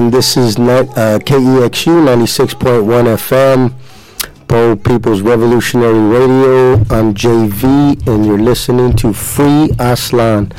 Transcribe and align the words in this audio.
and 0.00 0.10
this 0.10 0.34
is 0.34 0.56
not, 0.56 0.88
uh, 0.96 1.18
KEXU 1.18 2.00
96.1 2.06 3.18
FM, 3.18 3.74
Bo 4.46 4.74
People's 4.74 5.20
Revolutionary 5.20 6.00
Radio. 6.00 6.76
I'm 6.88 7.12
JV, 7.12 8.06
and 8.06 8.24
you're 8.24 8.38
listening 8.38 8.96
to 8.96 9.12
Free 9.12 9.68
Aztlan. 9.76 10.54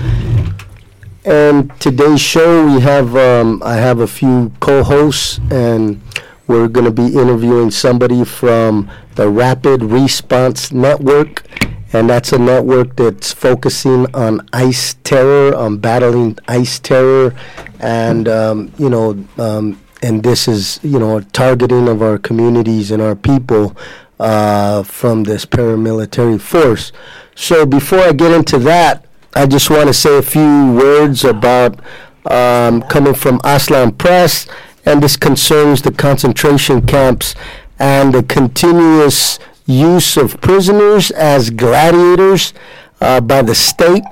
And 1.26 1.72
today's 1.80 2.22
show, 2.22 2.68
we 2.68 2.82
have 2.82 3.16
um, 3.16 3.64
I 3.66 3.78
have 3.78 4.00
a 4.02 4.06
few 4.06 4.52
co-hosts, 4.60 5.40
and 5.50 6.00
we're 6.46 6.68
going 6.68 6.86
to 6.86 6.92
be 6.92 7.08
interviewing 7.08 7.72
somebody 7.72 8.24
from 8.24 8.92
the 9.16 9.28
Rapid 9.28 9.82
Response 9.82 10.72
Network 10.72 11.48
and 11.94 12.10
that's 12.10 12.32
a 12.32 12.40
network 12.40 12.96
that's 12.96 13.34
focusing 13.34 14.14
on 14.16 14.48
ICE 14.54 14.96
terror, 15.04 15.56
on 15.56 15.78
battling 15.78 16.38
ICE 16.48 16.80
terror, 16.80 17.36
and 17.80 18.28
um, 18.28 18.72
you 18.78 18.90
know, 18.90 19.24
um, 19.38 19.82
and 20.02 20.24
this 20.24 20.48
is 20.48 20.80
you 20.84 21.00
know 21.00 21.20
targeting 21.20 21.88
of 21.88 22.02
our 22.02 22.18
communities 22.18 22.92
and 22.92 23.02
our 23.02 23.16
people 23.16 23.76
uh, 24.20 24.84
from 24.84 25.24
this 25.24 25.46
paramilitary 25.46 26.40
force. 26.40 26.92
So 27.36 27.66
before 27.66 28.00
I 28.00 28.12
get 28.12 28.32
into 28.32 28.60
that, 28.60 29.06
I 29.36 29.46
just 29.46 29.70
want 29.70 29.88
to 29.88 29.94
say 29.94 30.18
a 30.18 30.22
few 30.22 30.74
words 30.74 31.24
about 31.24 31.80
um, 32.26 32.82
coming 32.84 33.16
from 33.16 33.40
Aztlan 33.40 33.98
Press, 33.98 34.48
and 34.86 35.02
this 35.02 35.18
concerns 35.18 35.82
the 35.82 35.92
concentration 35.92 36.86
camps 36.86 37.36
and 37.80 38.14
the 38.14 38.24
continuous 38.24 39.40
use 39.72 40.18
of 40.18 40.40
prisoners 40.42 41.12
as 41.12 41.50
gladiators 41.50 42.54
uh, 43.00 43.22
by 43.22 43.42
the 43.42 43.56
state. 43.56 44.04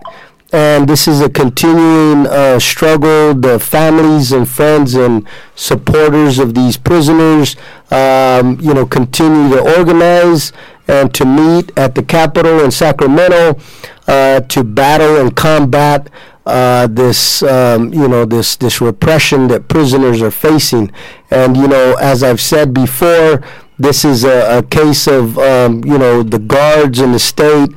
And 0.51 0.89
this 0.89 1.07
is 1.07 1.21
a 1.21 1.29
continuing 1.29 2.25
uh, 2.25 2.57
struggle. 2.59 3.35
The 3.35 3.59
families 3.59 4.31
and 4.31 4.49
friends 4.49 4.95
and 4.95 5.27
supporters 5.55 6.39
of 6.39 6.55
these 6.55 6.75
prisoners, 6.75 7.55
um, 7.91 8.59
you 8.59 8.73
know, 8.73 8.85
continue 8.85 9.55
to 9.55 9.77
organize 9.77 10.51
and 10.87 11.13
to 11.13 11.25
meet 11.25 11.71
at 11.77 11.93
the 11.93 12.01
Capitol 12.01 12.61
in 12.63 12.71
Sacramento 12.71 13.59
uh, 14.07 14.39
to 14.41 14.63
battle 14.63 15.17
and 15.17 15.35
combat 15.35 16.09
uh, 16.49 16.87
this 16.87 17.43
um, 17.43 17.93
you 17.93 18.07
know 18.07 18.25
this 18.25 18.55
this 18.55 18.81
repression 18.81 19.47
that 19.49 19.67
prisoners 19.67 20.19
are 20.21 20.31
facing 20.31 20.91
and 21.29 21.55
you 21.55 21.67
know 21.67 21.95
as 22.01 22.23
I've 22.23 22.41
said 22.41 22.73
before 22.73 23.43
this 23.79 24.03
is 24.03 24.25
a, 24.25 24.59
a 24.59 24.63
case 24.63 25.07
of, 25.07 25.37
um, 25.39 25.83
you 25.85 25.97
know, 25.97 26.21
the 26.21 26.39
guards 26.39 26.99
and 26.99 27.13
the 27.13 27.19
state 27.19 27.69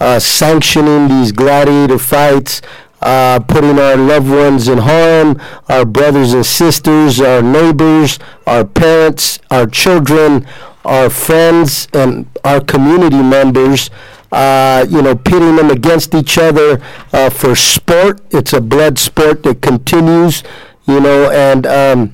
uh, 0.00 0.18
sanctioning 0.18 1.08
these 1.08 1.30
gladiator 1.30 1.98
fights, 1.98 2.62
uh, 3.02 3.38
putting 3.40 3.78
our 3.78 3.96
loved 3.96 4.28
ones 4.28 4.68
in 4.68 4.78
harm, 4.78 5.40
our 5.68 5.84
brothers 5.84 6.32
and 6.32 6.44
sisters, 6.44 7.20
our 7.20 7.42
neighbors, 7.42 8.18
our 8.46 8.64
parents, 8.64 9.38
our 9.50 9.66
children, 9.66 10.46
our 10.84 11.10
friends, 11.10 11.86
and 11.92 12.26
our 12.44 12.60
community 12.60 13.22
members. 13.22 13.90
Uh, 14.32 14.86
you 14.88 15.02
know, 15.02 15.16
pitting 15.16 15.56
them 15.56 15.70
against 15.70 16.14
each 16.14 16.38
other 16.38 16.80
uh, 17.12 17.28
for 17.28 17.56
sport. 17.56 18.20
It's 18.30 18.52
a 18.52 18.60
blood 18.60 18.96
sport 18.96 19.42
that 19.42 19.60
continues. 19.60 20.44
You 20.86 21.00
know, 21.00 21.30
and 21.30 21.66
um, 21.66 22.12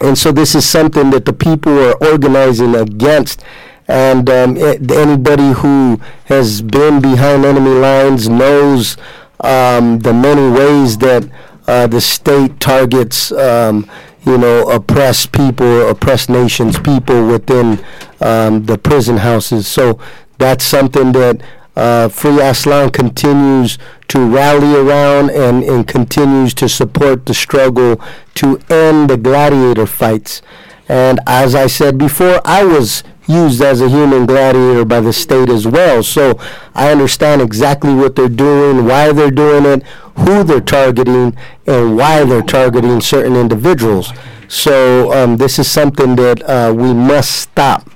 and 0.00 0.16
so 0.16 0.32
this 0.32 0.54
is 0.54 0.68
something 0.68 1.10
that 1.10 1.24
the 1.24 1.32
people 1.32 1.78
are 1.78 1.94
organizing 2.04 2.74
against. 2.74 3.42
And 3.88 4.30
um, 4.30 4.56
it, 4.56 4.90
anybody 4.90 5.50
who 5.50 6.00
has 6.26 6.62
been 6.62 7.00
behind 7.00 7.44
enemy 7.44 7.70
lines 7.70 8.28
knows 8.28 8.96
um, 9.40 9.98
the 9.98 10.12
many 10.12 10.48
ways 10.48 10.96
that 10.98 11.28
uh, 11.66 11.86
the 11.88 12.00
state 12.00 12.60
targets, 12.60 13.32
um, 13.32 13.90
you 14.24 14.38
know, 14.38 14.68
oppressed 14.70 15.32
people, 15.32 15.88
oppressed 15.88 16.30
nations, 16.30 16.78
people 16.78 17.26
within 17.26 17.84
um, 18.20 18.64
the 18.64 18.78
prison 18.78 19.16
houses. 19.16 19.66
So 19.66 19.98
that's 20.38 20.64
something 20.64 21.12
that 21.12 21.40
uh, 21.76 22.08
Free 22.08 22.38
Aztlan 22.38 22.92
continues 22.92 23.78
to 24.08 24.26
rally 24.26 24.74
around 24.74 25.30
and, 25.30 25.62
and 25.62 25.86
continues 25.86 26.52
to 26.54 26.68
support 26.68 27.26
the 27.26 27.34
struggle 27.34 28.00
to 28.34 28.60
end 28.68 29.10
the 29.10 29.16
gladiator 29.16 29.86
fights. 29.86 30.42
And 30.88 31.20
as 31.26 31.54
I 31.54 31.68
said 31.68 31.98
before, 31.98 32.40
I 32.44 32.64
was 32.64 33.04
used 33.28 33.62
as 33.62 33.80
a 33.80 33.88
human 33.88 34.26
gladiator 34.26 34.84
by 34.84 35.00
the 35.00 35.12
state 35.12 35.48
as 35.48 35.66
well. 35.66 36.02
So 36.02 36.38
I 36.74 36.90
understand 36.90 37.40
exactly 37.40 37.94
what 37.94 38.16
they're 38.16 38.28
doing, 38.28 38.86
why 38.86 39.12
they're 39.12 39.30
doing 39.30 39.64
it, 39.64 39.84
who 40.18 40.42
they're 40.42 40.60
targeting, 40.60 41.36
and 41.66 41.96
why 41.96 42.24
they're 42.24 42.42
targeting 42.42 43.00
certain 43.00 43.36
individuals. 43.36 44.12
So 44.48 45.12
um, 45.12 45.36
this 45.36 45.60
is 45.60 45.70
something 45.70 46.16
that 46.16 46.42
uh, 46.42 46.74
we 46.74 46.92
must 46.92 47.36
stop. 47.36 47.88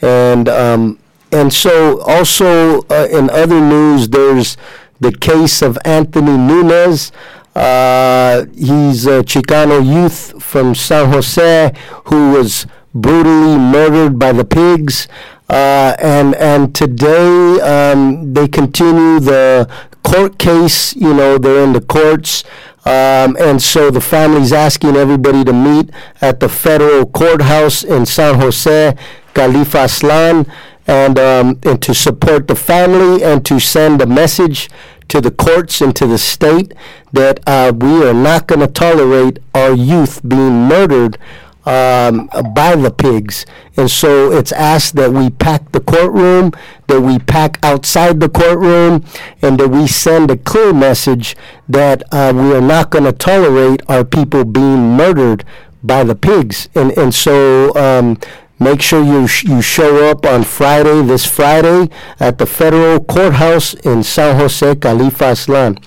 And 0.00 0.48
um, 0.48 0.98
and 1.32 1.52
so 1.52 2.00
also 2.02 2.82
uh, 2.90 3.08
in 3.10 3.30
other 3.30 3.60
news, 3.60 4.08
there's 4.08 4.56
the 5.00 5.12
case 5.12 5.62
of 5.62 5.78
Anthony 5.84 6.36
Nunez. 6.36 7.12
Uh, 7.54 8.46
he's 8.54 9.06
a 9.06 9.22
Chicano 9.22 9.84
youth 9.84 10.42
from 10.42 10.74
San 10.74 11.12
Jose 11.12 11.72
who 12.04 12.32
was 12.32 12.66
brutally 12.94 13.58
murdered 13.58 14.18
by 14.18 14.32
the 14.32 14.44
pigs. 14.44 15.08
Uh, 15.48 15.96
and 15.98 16.34
and 16.34 16.74
today 16.74 17.58
um, 17.60 18.34
they 18.34 18.46
continue 18.46 19.18
the 19.18 19.66
court 20.02 20.38
case. 20.38 20.94
You 20.94 21.14
know 21.14 21.38
they're 21.38 21.64
in 21.64 21.72
the 21.72 21.80
courts, 21.80 22.44
um, 22.84 23.34
and 23.40 23.60
so 23.60 23.90
the 23.90 24.00
family's 24.00 24.52
asking 24.52 24.96
everybody 24.96 25.44
to 25.44 25.52
meet 25.54 25.90
at 26.20 26.40
the 26.40 26.50
federal 26.50 27.06
courthouse 27.06 27.82
in 27.82 28.04
San 28.04 28.38
Jose, 28.38 28.94
Khalifa 29.32 29.78
Aztlan, 29.78 30.46
and 30.88 31.18
um, 31.18 31.60
and 31.62 31.80
to 31.82 31.94
support 31.94 32.48
the 32.48 32.56
family 32.56 33.22
and 33.22 33.44
to 33.46 33.60
send 33.60 34.02
a 34.02 34.06
message 34.06 34.68
to 35.08 35.20
the 35.20 35.30
courts 35.30 35.80
and 35.80 35.94
to 35.96 36.06
the 36.06 36.18
state 36.18 36.74
that 37.12 37.40
uh, 37.46 37.72
we 37.74 38.04
are 38.06 38.14
not 38.14 38.46
going 38.46 38.60
to 38.60 38.66
tolerate 38.66 39.38
our 39.54 39.72
youth 39.72 40.20
being 40.26 40.66
murdered 40.66 41.16
um, 41.64 42.28
by 42.54 42.74
the 42.76 42.90
pigs. 42.90 43.44
And 43.76 43.90
so 43.90 44.32
it's 44.32 44.52
asked 44.52 44.96
that 44.96 45.12
we 45.12 45.30
pack 45.30 45.72
the 45.72 45.80
courtroom, 45.80 46.52
that 46.86 47.00
we 47.00 47.18
pack 47.18 47.58
outside 47.62 48.20
the 48.20 48.28
courtroom, 48.28 49.04
and 49.42 49.58
that 49.60 49.68
we 49.68 49.86
send 49.86 50.30
a 50.30 50.36
clear 50.36 50.72
message 50.72 51.36
that 51.68 52.02
uh, 52.12 52.32
we 52.34 52.54
are 52.54 52.62
not 52.62 52.90
going 52.90 53.04
to 53.04 53.12
tolerate 53.12 53.82
our 53.88 54.04
people 54.04 54.44
being 54.44 54.96
murdered 54.96 55.44
by 55.82 56.04
the 56.04 56.14
pigs. 56.14 56.68
And, 56.74 56.90
and 56.98 57.14
so 57.14 57.74
um, 57.76 58.18
Make 58.60 58.82
sure 58.82 59.02
you, 59.04 59.26
sh- 59.28 59.44
you 59.44 59.62
show 59.62 60.10
up 60.10 60.26
on 60.26 60.42
Friday, 60.42 61.02
this 61.02 61.24
Friday, 61.24 61.88
at 62.18 62.38
the 62.38 62.46
federal 62.46 62.98
courthouse 63.00 63.74
in 63.74 64.02
San 64.02 64.36
Jose, 64.36 64.74
Khalifa 64.76 65.24
Aztlan. 65.32 65.82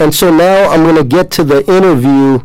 And 0.00 0.14
so 0.14 0.34
now 0.34 0.70
I'm 0.70 0.82
going 0.82 0.96
to 0.96 1.04
get 1.04 1.30
to 1.32 1.44
the 1.44 1.64
interview. 1.70 2.40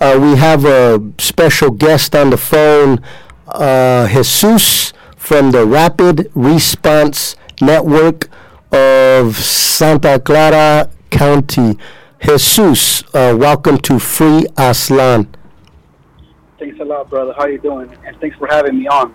Uh, 0.00 0.18
we 0.20 0.36
have 0.36 0.64
a 0.64 1.00
special 1.18 1.70
guest 1.70 2.14
on 2.16 2.30
the 2.30 2.36
phone, 2.36 3.00
uh, 3.46 4.08
Jesus 4.08 4.92
from 5.16 5.50
the 5.50 5.64
Rapid 5.66 6.30
Response 6.34 7.36
Network 7.60 8.28
of 8.72 9.36
Santa 9.36 10.18
Clara 10.18 10.90
County. 11.10 11.78
Jesus, 12.20 13.02
uh, 13.14 13.36
welcome 13.38 13.78
to 13.78 13.98
Free 13.98 14.46
Aztlan. 14.56 15.28
Thanks 16.66 16.80
a 16.80 16.84
lot, 16.84 17.08
brother. 17.08 17.32
How 17.36 17.46
you 17.46 17.58
doing? 17.58 17.96
And 18.04 18.20
thanks 18.20 18.36
for 18.38 18.48
having 18.48 18.76
me 18.76 18.88
on. 18.88 19.14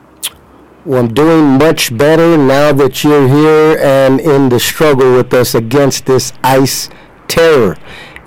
Well, 0.86 1.04
I'm 1.04 1.14
doing 1.14 1.58
much 1.58 1.96
better 1.98 2.38
now 2.38 2.72
that 2.72 3.04
you're 3.04 3.28
here 3.28 3.78
and 3.78 4.22
in 4.22 4.48
the 4.48 4.58
struggle 4.58 5.18
with 5.18 5.34
us 5.34 5.54
against 5.54 6.06
this 6.06 6.32
ICE 6.46 6.90
terror. 7.28 7.76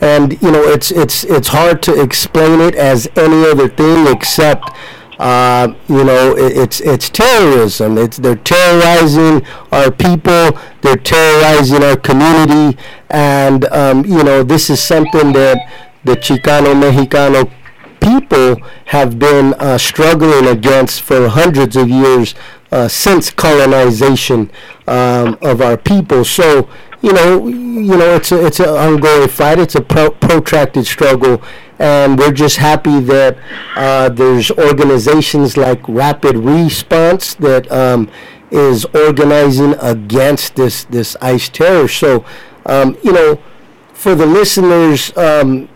And 0.03 0.35
you 0.43 0.50
know, 0.50 0.62
it's 0.65 0.91
it's 0.91 1.25
it's 1.25 1.49
hard 1.49 1.82
to 1.85 2.03
explain 2.03 2.61
it 2.61 2.75
as 2.75 3.09
any 3.17 3.47
other 3.47 3.67
thing 3.67 4.06
except 4.09 4.69
uh, 5.19 5.73
you 5.88 6.05
know, 6.05 6.37
it, 6.37 6.59
it's 6.59 6.82
it's 6.82 7.09
terrorism. 7.09 7.97
It's 7.97 8.19
they're 8.19 8.37
terrorizing 8.37 9.43
our 9.73 9.91
people. 9.91 10.50
They're 10.82 10.97
terrorizing 10.97 11.82
our 11.82 11.97
community, 11.97 12.79
and 13.09 13.65
um, 13.73 14.05
you 14.05 14.23
know, 14.23 14.43
this 14.43 14.69
is 14.69 14.82
something 14.82 15.32
that 15.32 15.56
the 16.05 16.15
Chicano 16.15 16.75
Mexicano 16.79 17.50
people 18.05 18.56
have 18.87 19.19
been 19.19 19.55
uh, 19.55 19.79
struggling 19.79 20.47
against 20.47 21.01
for 21.03 21.29
hundreds 21.29 21.77
of 21.77 21.89
years 21.89 22.35
uh, 22.71 22.87
since 22.89 23.31
colonization 23.31 24.51
um, 24.87 25.39
of 25.43 25.61
our 25.61 25.77
people. 25.77 26.25
So 26.25 26.69
you 27.05 27.12
know, 27.12 27.49
you 27.49 27.99
know, 27.99 28.15
it's 28.15 28.33
a, 28.33 28.47
it's 28.47 28.61
an 28.61 28.71
ongoing 28.71 29.29
fight. 29.29 29.59
It's 29.59 29.75
a 29.75 29.83
pro- 29.83 30.11
protracted 30.12 30.87
struggle, 30.87 31.43
and 31.79 32.19
we're 32.19 32.33
just 32.33 32.56
happy 32.56 32.99
that 33.01 33.37
uh, 33.77 34.09
there's 34.09 34.51
organizations 34.51 35.59
like 35.59 35.87
Rapid 35.87 36.37
Response 36.37 37.35
that 37.35 37.71
um, 37.71 38.11
is 38.51 38.87
organizing 38.87 39.75
against 39.83 40.56
this 40.56 40.85
this 40.85 41.15
ICE 41.21 41.47
terror. 41.51 41.89
So, 41.89 42.25
um, 42.65 42.97
you 43.03 43.12
know, 43.12 43.39
for 43.93 44.15
the 44.15 44.27
listeners. 44.27 45.15
Um, 45.17 45.69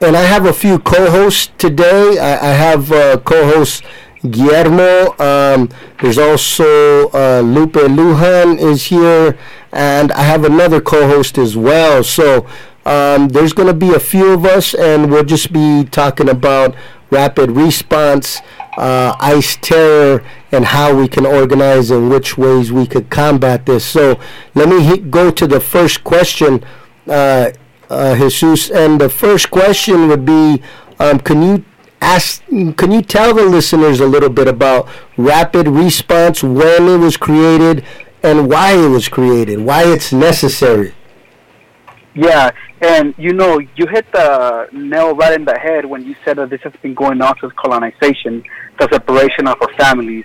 and 0.00 0.16
I 0.16 0.22
have 0.22 0.46
a 0.46 0.52
few 0.52 0.78
co-hosts 0.78 1.50
today. 1.58 2.18
I, 2.18 2.50
I 2.50 2.52
have 2.52 2.92
uh, 2.92 3.18
co-host 3.18 3.82
Guillermo. 4.30 5.16
Um, 5.18 5.68
there's 6.00 6.18
also 6.18 7.08
uh, 7.10 7.40
Lupe 7.40 7.72
Lujan 7.72 8.58
is 8.58 8.84
here, 8.84 9.38
and 9.72 10.12
I 10.12 10.22
have 10.22 10.44
another 10.44 10.80
co-host 10.80 11.38
as 11.38 11.56
well. 11.56 12.04
So 12.04 12.46
um, 12.86 13.28
there's 13.28 13.52
going 13.52 13.68
to 13.68 13.74
be 13.74 13.94
a 13.94 14.00
few 14.00 14.32
of 14.32 14.44
us, 14.44 14.74
and 14.74 15.10
we'll 15.10 15.24
just 15.24 15.52
be 15.52 15.84
talking 15.84 16.28
about 16.28 16.74
rapid 17.10 17.50
response, 17.50 18.40
uh, 18.76 19.16
ICE 19.18 19.56
terror, 19.60 20.24
and 20.52 20.64
how 20.64 20.94
we 20.94 21.08
can 21.08 21.26
organize 21.26 21.90
and 21.90 22.10
which 22.10 22.38
ways 22.38 22.70
we 22.70 22.86
could 22.86 23.10
combat 23.10 23.66
this. 23.66 23.84
So 23.84 24.20
let 24.54 24.68
me 24.68 24.82
hit, 24.82 25.10
go 25.10 25.30
to 25.30 25.46
the 25.46 25.60
first 25.60 26.04
question, 26.04 26.64
uh, 27.08 27.50
Jesus. 27.90 28.70
And 28.70 29.00
the 29.00 29.08
first 29.08 29.50
question 29.50 30.08
would 30.08 30.24
be, 30.24 30.62
um, 30.98 31.20
can 31.20 31.42
you 31.42 31.64
ask, 32.00 32.44
can 32.46 32.92
you 32.92 33.02
tell 33.02 33.34
the 33.34 33.44
listeners 33.44 34.00
a 34.00 34.06
little 34.06 34.28
bit 34.28 34.48
about 34.48 34.88
rapid 35.16 35.68
response, 35.68 36.42
when 36.42 36.88
it 36.88 36.98
was 36.98 37.16
created, 37.16 37.84
and 38.22 38.48
why 38.48 38.72
it 38.72 38.88
was 38.88 39.08
created, 39.08 39.60
why 39.60 39.84
it's 39.84 40.12
necessary? 40.12 40.94
Yeah, 42.14 42.50
and 42.80 43.14
you 43.16 43.32
know, 43.32 43.58
you 43.58 43.86
hit 43.86 44.10
the 44.12 44.68
nail 44.72 45.14
right 45.14 45.34
in 45.34 45.44
the 45.44 45.56
head 45.58 45.84
when 45.84 46.04
you 46.04 46.16
said 46.24 46.36
that 46.38 46.50
this 46.50 46.60
has 46.62 46.72
been 46.82 46.94
going 46.94 47.20
on 47.22 47.34
since 47.40 47.52
colonization, 47.54 48.42
the 48.78 48.88
separation 48.90 49.46
of 49.46 49.56
our 49.60 49.72
families. 49.74 50.24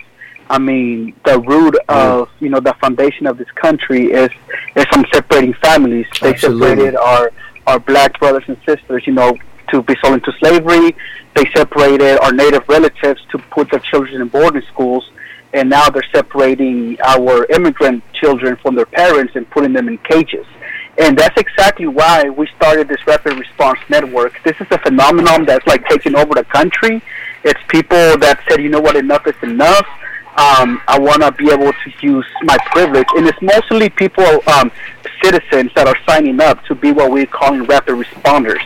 I 0.49 0.59
mean, 0.59 1.15
the 1.25 1.39
root 1.39 1.75
mm. 1.87 1.95
of 1.95 2.29
you 2.39 2.49
know 2.49 2.59
the 2.59 2.73
foundation 2.81 3.27
of 3.27 3.37
this 3.37 3.49
country 3.51 4.11
is 4.11 4.29
is 4.75 4.85
from 4.85 5.05
separating 5.13 5.53
families. 5.55 6.05
They 6.21 6.29
Absolutely. 6.29 6.67
separated 6.69 6.95
our 6.95 7.31
our 7.67 7.79
black 7.79 8.19
brothers 8.19 8.43
and 8.47 8.57
sisters, 8.65 9.03
you 9.05 9.13
know, 9.13 9.37
to 9.71 9.81
be 9.81 9.95
sold 10.03 10.15
into 10.15 10.31
slavery. 10.39 10.95
They 11.35 11.45
separated 11.55 12.19
our 12.19 12.31
native 12.31 12.67
relatives 12.67 13.21
to 13.31 13.37
put 13.37 13.71
their 13.71 13.79
children 13.79 14.21
in 14.21 14.27
boarding 14.27 14.61
schools, 14.71 15.09
and 15.53 15.69
now 15.69 15.89
they're 15.89 16.05
separating 16.13 16.97
our 17.01 17.45
immigrant 17.45 18.03
children 18.13 18.55
from 18.57 18.75
their 18.75 18.85
parents 18.85 19.35
and 19.35 19.49
putting 19.49 19.73
them 19.73 19.87
in 19.87 19.97
cages. 19.99 20.45
And 20.99 21.17
that's 21.17 21.35
exactly 21.39 21.87
why 21.87 22.29
we 22.29 22.47
started 22.55 22.87
this 22.87 23.05
rapid 23.07 23.39
response 23.39 23.79
network. 23.89 24.39
This 24.43 24.55
is 24.59 24.67
a 24.69 24.77
phenomenon 24.77 25.45
that's 25.45 25.65
like 25.65 25.87
taking 25.87 26.15
over 26.15 26.35
the 26.35 26.43
country. 26.43 27.01
It's 27.43 27.59
people 27.67 28.17
that 28.19 28.39
said, 28.47 28.61
you 28.61 28.69
know 28.69 28.79
what, 28.79 28.95
enough 28.95 29.25
is 29.25 29.35
enough. 29.41 29.87
Um, 30.37 30.81
I 30.87 30.99
want 30.99 31.21
to 31.23 31.31
be 31.31 31.51
able 31.51 31.71
to 31.71 31.91
use 32.01 32.25
my 32.43 32.57
privilege. 32.71 33.07
And 33.15 33.27
it's 33.27 33.41
mostly 33.41 33.89
people, 33.89 34.25
um, 34.47 34.71
citizens 35.23 35.71
that 35.75 35.87
are 35.87 35.97
signing 36.07 36.39
up 36.41 36.63
to 36.65 36.75
be 36.75 36.91
what 36.91 37.11
we're 37.11 37.25
calling 37.25 37.63
rapid 37.63 37.95
responders. 37.95 38.61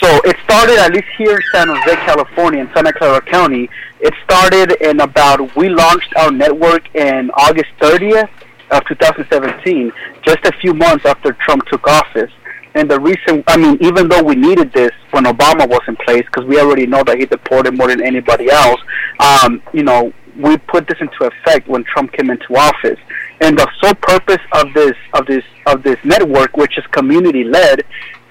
So 0.00 0.20
it 0.24 0.36
started, 0.44 0.78
at 0.78 0.92
least 0.92 1.08
here 1.16 1.34
in 1.34 1.42
San 1.52 1.68
Jose, 1.68 1.96
California, 2.06 2.60
in 2.60 2.72
Santa 2.72 2.92
Clara 2.92 3.20
County, 3.20 3.68
it 4.00 4.14
started 4.22 4.72
in 4.80 5.00
about, 5.00 5.54
we 5.56 5.68
launched 5.68 6.14
our 6.16 6.30
network 6.30 6.94
in 6.94 7.30
August 7.32 7.70
30th 7.80 8.30
of 8.70 8.84
2017, 8.86 9.90
just 10.22 10.38
a 10.44 10.52
few 10.60 10.72
months 10.72 11.04
after 11.04 11.32
Trump 11.44 11.64
took 11.66 11.86
office. 11.88 12.30
And 12.74 12.88
the 12.88 13.00
reason, 13.00 13.42
I 13.48 13.56
mean, 13.56 13.76
even 13.80 14.08
though 14.08 14.22
we 14.22 14.36
needed 14.36 14.72
this 14.72 14.92
when 15.10 15.24
Obama 15.24 15.68
was 15.68 15.80
in 15.88 15.96
place, 15.96 16.22
because 16.26 16.44
we 16.44 16.60
already 16.60 16.86
know 16.86 17.02
that 17.02 17.18
he 17.18 17.26
deported 17.26 17.76
more 17.76 17.88
than 17.88 18.04
anybody 18.04 18.50
else, 18.50 18.80
um, 19.18 19.60
you 19.72 19.82
know, 19.82 20.12
we 20.36 20.56
put 20.58 20.86
this 20.86 20.98
into 21.00 21.24
effect 21.24 21.66
when 21.66 21.82
Trump 21.84 22.12
came 22.12 22.30
into 22.30 22.54
office. 22.54 23.00
And 23.40 23.56
the 23.56 23.68
sole 23.80 23.94
purpose 23.94 24.42
of 24.52 24.72
this 24.74 24.96
of 25.14 25.26
this 25.26 25.44
of 25.66 25.82
this 25.82 25.98
network, 26.04 26.56
which 26.56 26.76
is 26.76 26.84
community 26.88 27.44
led, 27.44 27.80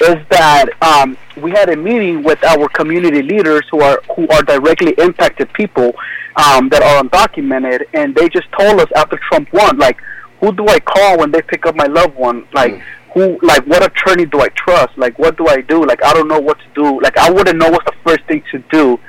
is 0.01 0.17
that 0.29 0.65
um, 0.81 1.17
we 1.37 1.51
had 1.51 1.69
a 1.69 1.77
meeting 1.77 2.23
with 2.23 2.43
our 2.43 2.67
community 2.69 3.21
leaders 3.21 3.63
who 3.71 3.81
are 3.81 4.01
who 4.15 4.27
are 4.29 4.43
directly 4.43 4.93
impacted 4.97 5.51
people 5.53 5.93
um, 6.35 6.67
that 6.69 6.83
are 6.83 7.03
undocumented, 7.03 7.83
and 7.93 8.13
they 8.15 8.27
just 8.27 8.47
told 8.59 8.81
us 8.81 8.87
after 8.95 9.17
Trump 9.29 9.51
won, 9.53 9.77
like 9.77 9.97
who 10.39 10.51
do 10.53 10.67
I 10.67 10.79
call 10.79 11.19
when 11.19 11.31
they 11.31 11.41
pick 11.41 11.65
up 11.65 11.75
my 11.75 11.85
loved 11.85 12.15
one? 12.15 12.47
Like, 12.53 12.73
mm. 12.73 12.81
who, 13.13 13.39
like, 13.41 13.65
what 13.65 13.83
attorney 13.83 14.25
do 14.25 14.41
I 14.41 14.49
trust? 14.49 14.97
Like, 14.97 15.17
what 15.17 15.37
do 15.37 15.47
I 15.47 15.61
do? 15.61 15.83
Like, 15.83 16.03
I 16.03 16.13
don't 16.13 16.27
know 16.27 16.39
what 16.39 16.59
to 16.59 16.65
do. 16.75 17.01
Like, 17.01 17.17
I 17.17 17.31
wouldn't 17.31 17.57
know 17.57 17.69
what's 17.69 17.85
the 17.85 17.97
first 18.05 18.23
thing 18.25 18.43
to 18.51 18.59
do 18.71 18.99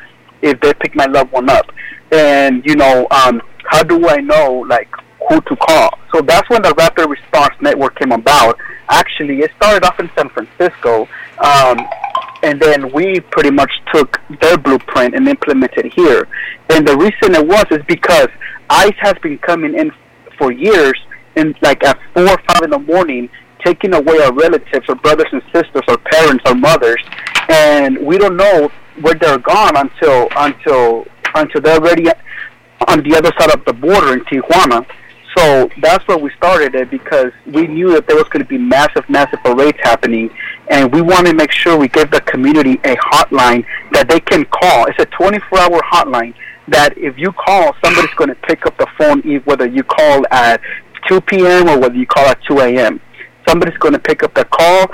if 0.42 0.60
they 0.60 0.72
pick 0.74 0.94
my 0.94 1.06
loved 1.06 1.32
one 1.32 1.50
up. 1.50 1.66
And, 2.12 2.64
you 2.64 2.76
know, 2.76 3.06
um, 3.10 3.42
how 3.64 3.82
do 3.82 4.08
I 4.08 4.16
know, 4.16 4.64
like, 4.68 4.88
who 5.28 5.40
to 5.42 5.56
call? 5.56 5.98
So 6.14 6.20
that's 6.22 6.48
when 6.50 6.62
the 6.62 6.74
Rapid 6.76 7.08
Response 7.08 7.54
Network 7.60 7.98
came 7.98 8.12
about. 8.12 8.58
Actually, 8.88 9.40
it 9.40 9.50
started 9.56 9.84
off 9.84 10.00
in 10.00 10.10
San 10.16 10.28
Francisco. 10.30 11.08
Um, 11.38 11.78
and 12.42 12.60
then 12.60 12.92
we 12.92 13.20
pretty 13.20 13.50
much 13.50 13.70
took 13.92 14.20
their 14.40 14.56
blueprint 14.56 15.14
and 15.14 15.28
implemented 15.28 15.92
here. 15.94 16.28
And 16.70 16.86
the 16.86 16.96
reason 16.96 17.34
it 17.34 17.46
was 17.46 17.66
is 17.70 17.84
because 17.86 18.28
ICE 18.70 18.94
has 18.98 19.14
been 19.22 19.38
coming 19.38 19.74
in 19.74 19.90
for 20.36 20.52
years 20.52 20.98
in 21.36 21.54
like 21.62 21.84
at 21.84 21.98
four 22.14 22.28
or 22.28 22.38
five 22.48 22.62
in 22.62 22.70
the 22.70 22.78
morning, 22.78 23.28
taking 23.64 23.94
away 23.94 24.18
our 24.20 24.32
relatives, 24.32 24.88
our 24.88 24.94
brothers 24.96 25.28
and 25.32 25.42
sisters, 25.52 25.82
our 25.88 25.98
parents, 25.98 26.44
our 26.46 26.54
mothers, 26.54 27.02
and 27.48 27.98
we 27.98 28.18
don't 28.18 28.36
know 28.36 28.70
where 29.00 29.14
they're 29.14 29.38
gone 29.38 29.76
until 29.76 30.28
until 30.36 31.06
until 31.34 31.60
they're 31.60 31.76
already 31.76 32.08
on 32.86 33.02
the 33.02 33.16
other 33.16 33.32
side 33.38 33.52
of 33.52 33.64
the 33.64 33.72
border 33.72 34.12
in 34.12 34.20
Tijuana. 34.24 34.86
So 35.38 35.70
that's 35.80 36.04
where 36.08 36.18
we 36.18 36.32
started 36.36 36.74
it 36.74 36.90
because 36.90 37.30
we 37.46 37.68
knew 37.68 37.92
that 37.92 38.08
there 38.08 38.16
was 38.16 38.24
going 38.24 38.42
to 38.42 38.48
be 38.48 38.58
massive, 38.58 39.08
massive 39.08 39.38
parades 39.44 39.78
happening, 39.80 40.30
and 40.68 40.92
we 40.92 41.00
wanted 41.00 41.30
to 41.30 41.36
make 41.36 41.52
sure 41.52 41.78
we 41.78 41.86
gave 41.86 42.10
the 42.10 42.20
community 42.22 42.72
a 42.82 42.96
hotline 42.96 43.64
that 43.92 44.08
they 44.08 44.18
can 44.18 44.44
call. 44.46 44.86
It's 44.86 44.98
a 44.98 45.06
24-hour 45.06 45.80
hotline 45.92 46.34
that 46.66 46.98
if 46.98 47.16
you 47.16 47.30
call, 47.30 47.72
somebody's 47.84 48.12
going 48.16 48.30
to 48.30 48.34
pick 48.34 48.66
up 48.66 48.76
the 48.78 48.88
phone, 48.98 49.22
whether 49.44 49.68
you 49.68 49.84
call 49.84 50.26
at 50.32 50.60
2 51.06 51.20
p.m. 51.20 51.68
or 51.68 51.78
whether 51.78 51.94
you 51.94 52.06
call 52.06 52.26
at 52.26 52.42
2 52.48 52.58
a.m. 52.58 53.00
Somebody's 53.46 53.78
going 53.78 53.94
to 53.94 54.00
pick 54.00 54.24
up 54.24 54.34
the 54.34 54.44
call. 54.44 54.88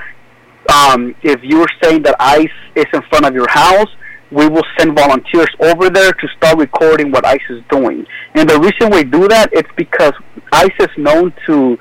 Um, 0.75 1.15
if 1.23 1.43
you're 1.43 1.69
saying 1.83 2.03
that 2.03 2.17
ICE 2.21 2.51
is 2.75 2.85
in 2.93 3.01
front 3.09 3.25
of 3.25 3.33
your 3.33 3.49
house, 3.49 3.89
we 4.31 4.49
will 4.49 4.65
send 4.79 4.97
volunteers 4.97 5.49
over 5.61 5.89
there 5.89 6.13
to 6.13 6.29
start 6.37 6.59
recording 6.59 7.11
what 7.13 7.25
ICE 7.25 7.41
is 7.51 7.63
doing. 7.71 8.05
And 8.35 8.51
the 8.51 8.59
reason 8.59 8.91
we 8.91 9.05
do 9.05 9.29
that 9.29 9.53
is 9.53 9.63
because 9.77 10.13
ICE 10.53 10.73
is 10.81 10.89
known 10.97 11.33
to 11.47 11.79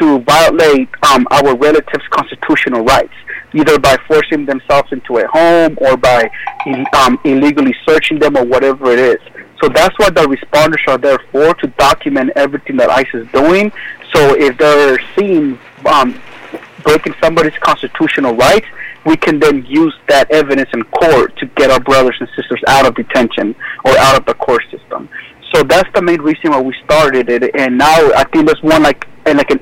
to 0.00 0.18
violate 0.20 0.88
um, 1.10 1.26
our 1.30 1.56
relatives' 1.56 2.04
constitutional 2.10 2.84
rights, 2.84 3.14
either 3.52 3.78
by 3.78 3.96
forcing 4.08 4.44
themselves 4.44 4.90
into 4.90 5.18
a 5.18 5.26
home 5.28 5.78
or 5.80 5.96
by 5.96 6.28
um, 6.96 7.18
illegally 7.24 7.74
searching 7.86 8.18
them 8.18 8.36
or 8.36 8.44
whatever 8.44 8.90
it 8.90 8.98
is. 8.98 9.20
So 9.62 9.68
that's 9.68 9.96
what 9.98 10.14
the 10.14 10.22
responders 10.22 10.86
are 10.88 10.98
there 10.98 11.18
for, 11.30 11.54
to 11.54 11.66
document 11.78 12.30
everything 12.34 12.76
that 12.78 12.90
ICE 12.90 13.06
is 13.14 13.28
doing. 13.28 13.72
So 14.12 14.34
if 14.34 14.58
they're 14.58 14.98
seen 15.16 15.58
um, 15.86 16.20
breaking 16.82 17.14
somebody's 17.22 17.56
constitutional 17.58 18.34
rights, 18.34 18.66
we 19.06 19.16
can 19.16 19.38
then 19.38 19.64
use 19.66 19.94
that 20.08 20.30
evidence 20.30 20.70
in 20.72 20.82
court 20.84 21.36
to 21.36 21.46
get 21.56 21.70
our 21.70 21.80
brothers 21.80 22.16
and 22.20 22.28
sisters 22.36 22.62
out 22.68 22.86
of 22.86 22.94
detention 22.94 23.54
or 23.84 23.96
out 23.98 24.18
of 24.18 24.24
the 24.26 24.34
court 24.34 24.62
system. 24.70 25.08
So 25.54 25.62
that's 25.62 25.88
the 25.94 26.02
main 26.02 26.20
reason 26.20 26.50
why 26.50 26.60
we 26.60 26.74
started 26.84 27.30
it. 27.30 27.54
And 27.54 27.78
now 27.78 28.12
I 28.14 28.24
think 28.32 28.46
there's 28.46 28.62
one 28.62 28.82
like 28.82 29.06
and 29.26 29.38
like 29.38 29.50
an 29.50 29.60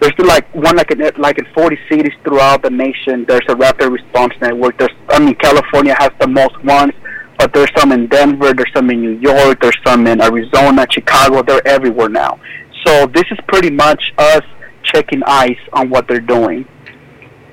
there's 0.00 0.12
like 0.18 0.54
one 0.54 0.76
like 0.76 0.90
in 0.90 1.00
like 1.16 1.38
in 1.38 1.46
40 1.54 1.78
cities 1.90 2.12
throughout 2.22 2.62
the 2.62 2.70
nation. 2.70 3.24
There's 3.26 3.46
a 3.48 3.56
rapid 3.56 3.90
response 3.90 4.34
network. 4.40 4.78
There's 4.78 4.92
I 5.08 5.18
mean 5.18 5.34
California 5.36 5.96
has 5.98 6.10
the 6.20 6.28
most 6.28 6.62
ones 6.64 6.92
but 7.38 7.54
there's 7.54 7.70
some 7.78 7.92
in 7.92 8.08
Denver, 8.08 8.52
there's 8.52 8.72
some 8.74 8.90
in 8.90 9.00
New 9.00 9.18
York, 9.20 9.60
there's 9.62 9.78
some 9.86 10.06
in 10.08 10.20
Arizona, 10.20 10.86
Chicago, 10.90 11.42
they're 11.42 11.66
everywhere 11.66 12.08
now. 12.08 12.38
So 12.84 13.06
this 13.06 13.24
is 13.30 13.38
pretty 13.46 13.70
much 13.70 14.12
us 14.18 14.42
checking 14.82 15.22
eyes 15.24 15.56
on 15.72 15.88
what 15.88 16.08
they're 16.08 16.20
doing. 16.20 16.66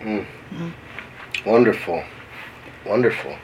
Mm. 0.01 0.25
Wonderful. 1.45 2.03
Wonderful. 2.85 3.37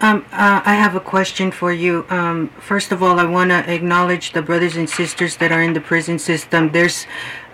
Um, 0.00 0.24
uh, 0.30 0.62
I 0.64 0.74
have 0.74 0.94
a 0.94 1.00
question 1.00 1.50
for 1.50 1.72
you. 1.72 2.06
Um, 2.08 2.50
first 2.60 2.92
of 2.92 3.02
all, 3.02 3.18
I 3.18 3.24
want 3.24 3.50
to 3.50 3.68
acknowledge 3.68 4.32
the 4.32 4.42
brothers 4.42 4.76
and 4.76 4.88
sisters 4.88 5.38
that 5.38 5.50
are 5.50 5.60
in 5.60 5.72
the 5.72 5.80
prison 5.80 6.20
system. 6.20 6.70
There's 6.70 7.06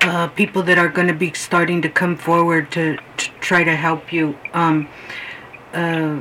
uh, 0.03 0.29
people 0.29 0.63
that 0.65 0.77
are 0.77 0.89
going 0.89 1.09
to 1.09 1.15
be 1.15 1.33
starting 1.33 1.81
to 1.81 1.89
come 1.89 2.17
forward 2.17 2.71
to, 2.73 2.99
to 3.17 3.31
try 3.41 3.65
to 3.65 3.75
help 3.75 4.13
you. 4.13 4.37
Um, 4.53 4.89
uh, 5.73 6.21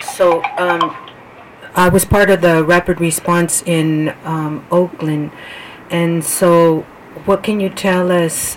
so 0.00 0.42
um, 0.56 0.96
I 1.74 1.90
was 1.90 2.06
part 2.06 2.30
of 2.30 2.40
the 2.40 2.64
rapid 2.64 2.98
response 2.98 3.62
in 3.66 4.14
um, 4.24 4.66
Oakland, 4.70 5.32
and 5.90 6.24
so 6.24 6.80
what 7.26 7.42
can 7.42 7.60
you 7.60 7.68
tell 7.68 8.10
us 8.10 8.56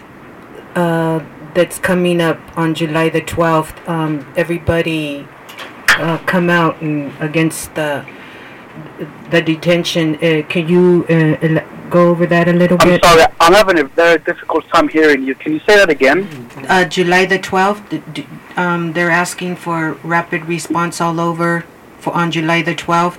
uh, 0.75 1.19
that's 1.55 1.79
coming 1.79 2.21
up 2.21 2.39
on 2.57 2.75
July 2.75 3.09
the 3.09 3.21
twelfth? 3.21 3.75
Um, 3.89 4.31
everybody 4.35 5.27
uh, 5.97 6.17
come 6.25 6.49
out 6.49 6.81
and 6.81 7.11
against 7.19 7.73
the 7.75 8.05
the 9.31 9.41
detention. 9.41 10.15
Uh, 10.15 10.43
can 10.47 10.67
you 10.67 11.05
uh, 11.09 11.63
go 11.89 12.09
over 12.09 12.25
that 12.27 12.47
a 12.47 12.53
little 12.53 12.77
I'm 12.81 12.89
bit? 12.89 13.03
sorry, 13.03 13.23
I'm 13.39 13.53
having 13.53 13.79
a 13.79 13.85
very 13.85 14.19
difficult 14.19 14.67
time 14.73 14.89
hearing 14.89 15.23
you. 15.23 15.33
Can 15.35 15.53
you 15.53 15.59
say 15.59 15.75
that 15.77 15.89
again? 15.89 16.27
Uh, 16.67 16.83
July 16.85 17.25
the 17.25 17.39
12th, 17.39 17.89
d- 17.89 18.03
d- 18.13 18.27
um, 18.57 18.93
they're 18.93 19.11
asking 19.11 19.55
for 19.55 19.93
rapid 20.03 20.45
response 20.45 20.99
all 20.99 21.19
over 21.19 21.63
for 21.99 22.13
on 22.13 22.31
July 22.31 22.61
the 22.61 22.75
12th. 22.75 23.17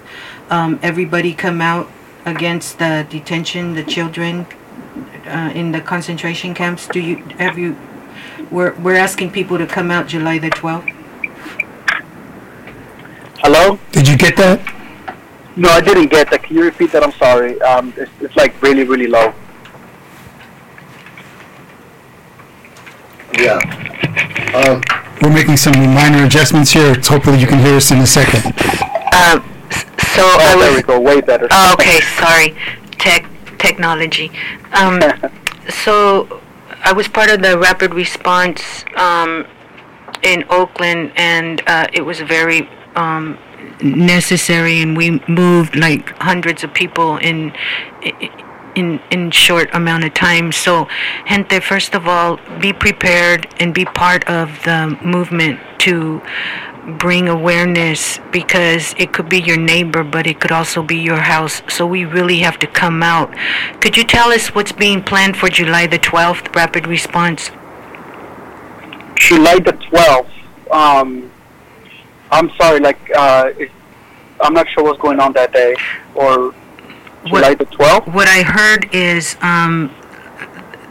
Um, 0.50 0.78
everybody 0.82 1.32
come 1.34 1.60
out 1.60 1.90
against 2.24 2.78
the 2.78 3.06
detention, 3.08 3.74
the 3.74 3.84
children 3.84 4.46
uh, 5.26 5.50
in 5.54 5.72
the 5.72 5.80
concentration 5.80 6.54
camps. 6.54 6.86
Do 6.88 7.00
you 7.00 7.16
have 7.38 7.56
you? 7.58 7.76
We're 8.50 8.74
we're 8.74 8.96
asking 8.96 9.32
people 9.32 9.58
to 9.58 9.66
come 9.66 9.90
out 9.90 10.06
July 10.06 10.38
the 10.38 10.50
12th. 10.50 10.92
Hello? 13.42 13.78
Did 13.92 14.08
you 14.08 14.16
get 14.16 14.36
that? 14.36 14.60
No, 15.56 15.68
I 15.70 15.80
didn't 15.80 16.08
get 16.10 16.30
that. 16.30 16.42
Can 16.42 16.56
you 16.56 16.64
repeat 16.64 16.92
that? 16.92 17.02
I'm 17.02 17.12
sorry. 17.12 17.60
Um, 17.62 17.92
it's, 17.96 18.10
it's 18.20 18.36
like 18.36 18.60
really, 18.62 18.84
really 18.84 19.06
low. 19.06 19.32
Yeah. 23.38 23.58
Um, 24.54 24.82
We're 25.22 25.32
making 25.32 25.56
some 25.56 25.74
minor 25.94 26.24
adjustments 26.24 26.70
here. 26.72 26.94
Hopefully 27.02 27.38
you 27.38 27.46
can 27.46 27.58
hear 27.58 27.76
us 27.76 27.90
in 27.90 27.98
a 27.98 28.06
second. 28.06 28.44
Um, 28.46 29.44
s- 29.70 29.84
so 30.14 30.22
I 30.22 30.52
Oh, 30.54 30.60
there 30.60 30.74
we 30.74 30.82
go. 30.82 31.00
Way 31.00 31.20
better. 31.20 31.48
Oh, 31.50 31.72
okay, 31.74 32.00
sorry. 32.18 32.56
Tech 32.92 33.26
technology. 33.58 34.30
Um, 34.72 35.00
so 35.84 36.40
I 36.86 36.92
was 36.92 37.08
part 37.08 37.30
of 37.30 37.42
the 37.42 37.58
rapid 37.58 37.94
response 37.94 38.84
um, 38.94 39.44
in 40.22 40.44
Oakland, 40.50 41.10
and 41.16 41.60
uh, 41.66 41.88
it 41.92 42.02
was 42.02 42.20
very 42.20 42.68
um, 42.94 43.36
necessary, 43.82 44.82
and 44.82 44.96
we 44.96 45.20
moved 45.26 45.74
like 45.74 46.10
hundreds 46.22 46.62
of 46.62 46.72
people 46.72 47.16
in. 47.16 47.52
In, 48.76 49.00
in 49.10 49.30
short 49.30 49.70
amount 49.72 50.04
of 50.04 50.12
time. 50.12 50.52
So, 50.52 50.86
gente, 51.26 51.60
first 51.60 51.94
of 51.94 52.06
all, 52.06 52.38
be 52.60 52.74
prepared 52.74 53.48
and 53.58 53.72
be 53.72 53.86
part 53.86 54.28
of 54.28 54.50
the 54.64 54.98
movement 55.02 55.58
to 55.78 56.20
bring 56.86 57.28
awareness 57.28 58.18
because 58.30 58.94
it 58.96 59.12
could 59.12 59.28
be 59.28 59.40
your 59.40 59.56
neighbor, 59.56 60.04
but 60.04 60.26
it 60.26 60.40
could 60.40 60.52
also 60.52 60.82
be 60.82 60.96
your 60.96 61.18
house. 61.18 61.62
So 61.68 61.86
we 61.86 62.04
really 62.04 62.38
have 62.40 62.58
to 62.60 62.66
come 62.66 63.02
out. 63.02 63.34
Could 63.80 63.96
you 63.96 64.04
tell 64.04 64.30
us 64.30 64.54
what's 64.54 64.72
being 64.72 65.02
planned 65.02 65.36
for 65.36 65.48
July 65.48 65.86
the 65.86 65.98
12th, 65.98 66.54
rapid 66.54 66.86
response? 66.86 67.50
July 69.16 69.58
the 69.58 69.72
12th. 69.72 70.30
Um, 70.70 71.30
I'm 72.30 72.50
sorry. 72.56 72.80
Like, 72.80 73.00
uh, 73.16 73.50
it, 73.58 73.70
I'm 74.40 74.54
not 74.54 74.68
sure 74.68 74.84
what's 74.84 75.00
going 75.00 75.18
on 75.18 75.32
that 75.32 75.52
day. 75.52 75.74
Or 76.14 76.54
July 77.24 77.54
the 77.54 77.66
12th. 77.66 78.12
What 78.14 78.28
I 78.28 78.42
heard 78.42 78.94
is 78.94 79.36
um, 79.40 79.92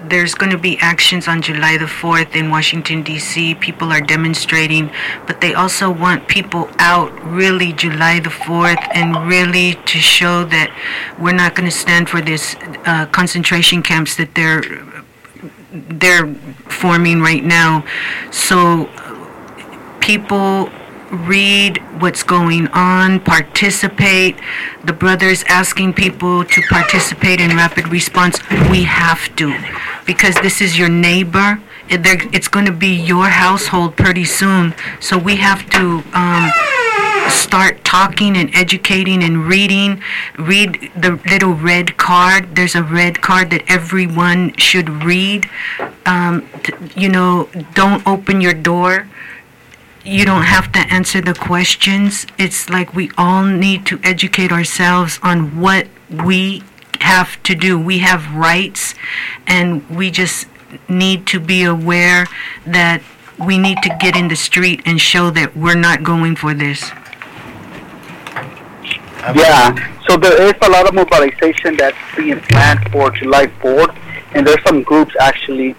there's 0.09 0.33
going 0.35 0.51
to 0.51 0.57
be 0.57 0.77
actions 0.79 1.27
on 1.27 1.41
July 1.41 1.77
the 1.77 1.85
4th 1.85 2.35
in 2.35 2.49
Washington, 2.49 3.03
D.C. 3.03 3.55
People 3.55 3.91
are 3.91 4.01
demonstrating, 4.01 4.91
but 5.27 5.41
they 5.41 5.53
also 5.53 5.89
want 5.89 6.27
people 6.27 6.69
out 6.79 7.11
really 7.23 7.73
July 7.73 8.19
the 8.19 8.29
4th 8.29 8.83
and 8.93 9.27
really 9.27 9.75
to 9.85 9.97
show 9.97 10.45
that 10.45 10.71
we're 11.19 11.33
not 11.33 11.55
going 11.55 11.69
to 11.69 11.75
stand 11.75 12.09
for 12.09 12.21
this 12.21 12.55
uh, 12.85 13.05
concentration 13.07 13.81
camps 13.81 14.15
that 14.15 14.33
they're 14.35 14.63
they're 15.71 16.33
forming 16.69 17.19
right 17.19 17.43
now. 17.43 17.85
So 18.31 18.89
people 19.99 20.69
read 21.11 21.77
what's 22.01 22.23
going 22.23 22.67
on, 22.69 23.19
participate. 23.19 24.37
The 24.83 24.93
brothers 24.93 25.43
asking 25.47 25.93
people 25.93 26.43
to 26.45 26.61
participate 26.69 27.39
in 27.39 27.55
rapid 27.55 27.87
response. 27.89 28.39
We 28.69 28.83
have 28.83 29.35
to, 29.37 29.55
because 30.05 30.35
this 30.35 30.61
is 30.61 30.77
your 30.77 30.89
neighbor. 30.89 31.59
It's 31.89 32.47
going 32.47 32.65
to 32.65 32.71
be 32.71 32.95
your 32.95 33.27
household 33.27 33.95
pretty 33.95 34.25
soon. 34.25 34.73
So 34.99 35.17
we 35.17 35.35
have 35.37 35.69
to 35.71 36.03
um, 36.13 36.51
start 37.29 37.83
talking 37.83 38.35
and 38.37 38.53
educating 38.55 39.23
and 39.23 39.45
reading. 39.45 40.01
Read 40.37 40.91
the 40.95 41.19
little 41.29 41.53
red 41.53 41.97
card. 41.97 42.55
There's 42.55 42.75
a 42.75 42.83
red 42.83 43.21
card 43.21 43.51
that 43.51 43.63
everyone 43.67 44.55
should 44.57 44.89
read. 45.03 45.49
Um, 46.05 46.47
you 46.95 47.09
know, 47.09 47.49
don't 47.73 48.05
open 48.07 48.41
your 48.41 48.53
door 48.53 49.07
you 50.05 50.23
don't 50.23 50.43
have 50.43 50.71
to 50.71 50.79
answer 50.93 51.19
the 51.19 51.33
questions. 51.33 52.27
It's 52.37 52.69
like 52.69 52.93
we 52.93 53.09
all 53.17 53.43
need 53.43 53.87
to 53.87 53.99
educate 54.03 54.51
ourselves 54.51 55.19
on 55.23 55.59
what 55.59 55.87
we 56.09 56.63
have 57.01 57.41
to 57.43 57.55
do. 57.55 57.79
We 57.79 57.99
have 57.99 58.33
rights, 58.33 58.95
and 59.47 59.87
we 59.89 60.11
just 60.11 60.47
need 60.89 61.25
to 61.27 61.39
be 61.39 61.63
aware 61.63 62.27
that 62.65 63.01
we 63.39 63.57
need 63.57 63.77
to 63.83 63.95
get 63.99 64.15
in 64.15 64.27
the 64.27 64.35
street 64.35 64.81
and 64.85 64.99
show 64.99 65.29
that 65.31 65.55
we're 65.55 65.75
not 65.75 66.03
going 66.03 66.35
for 66.35 66.53
this. 66.53 66.91
Yeah. 69.33 69.75
So 70.07 70.17
there 70.17 70.41
is 70.41 70.53
a 70.61 70.69
lot 70.69 70.87
of 70.87 70.93
mobilization 70.93 71.77
that's 71.77 71.97
being 72.15 72.39
planned 72.41 72.91
for 72.91 73.09
July 73.11 73.47
4th, 73.47 73.97
and 74.33 74.45
there's 74.45 74.63
some 74.67 74.83
groups 74.83 75.15
actually, 75.19 75.75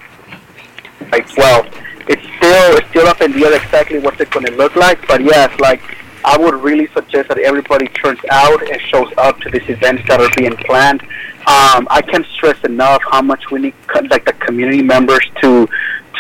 like, 1.12 1.34
well, 1.36 1.66
it's 2.08 2.22
still 2.36 2.76
it's 2.76 2.88
still 2.90 3.06
up 3.06 3.20
in 3.20 3.32
the 3.32 3.44
air 3.46 3.54
exactly 3.54 3.98
what's 3.98 4.20
it 4.20 4.30
going 4.30 4.46
to 4.46 4.52
look 4.52 4.74
like. 4.76 5.06
But 5.06 5.22
yes, 5.22 5.58
like 5.60 5.80
I 6.26 6.36
would 6.36 6.54
really 6.54 6.88
suggest 6.88 7.28
that 7.28 7.38
everybody 7.38 7.86
turns 7.88 8.18
out 8.30 8.60
and 8.70 8.80
shows 8.82 9.10
up 9.16 9.38
to 9.42 9.48
these 9.50 9.66
events 9.68 10.02
that 10.08 10.20
are 10.20 10.28
being 10.36 10.56
planned. 10.56 11.00
Um, 11.02 11.86
I 11.88 12.02
can't 12.04 12.26
stress 12.26 12.62
enough 12.64 13.00
how 13.10 13.22
much 13.22 13.50
we 13.52 13.60
need, 13.60 13.74
co- 13.86 14.00
like 14.10 14.24
the 14.24 14.32
community 14.34 14.82
members, 14.82 15.24
to 15.42 15.68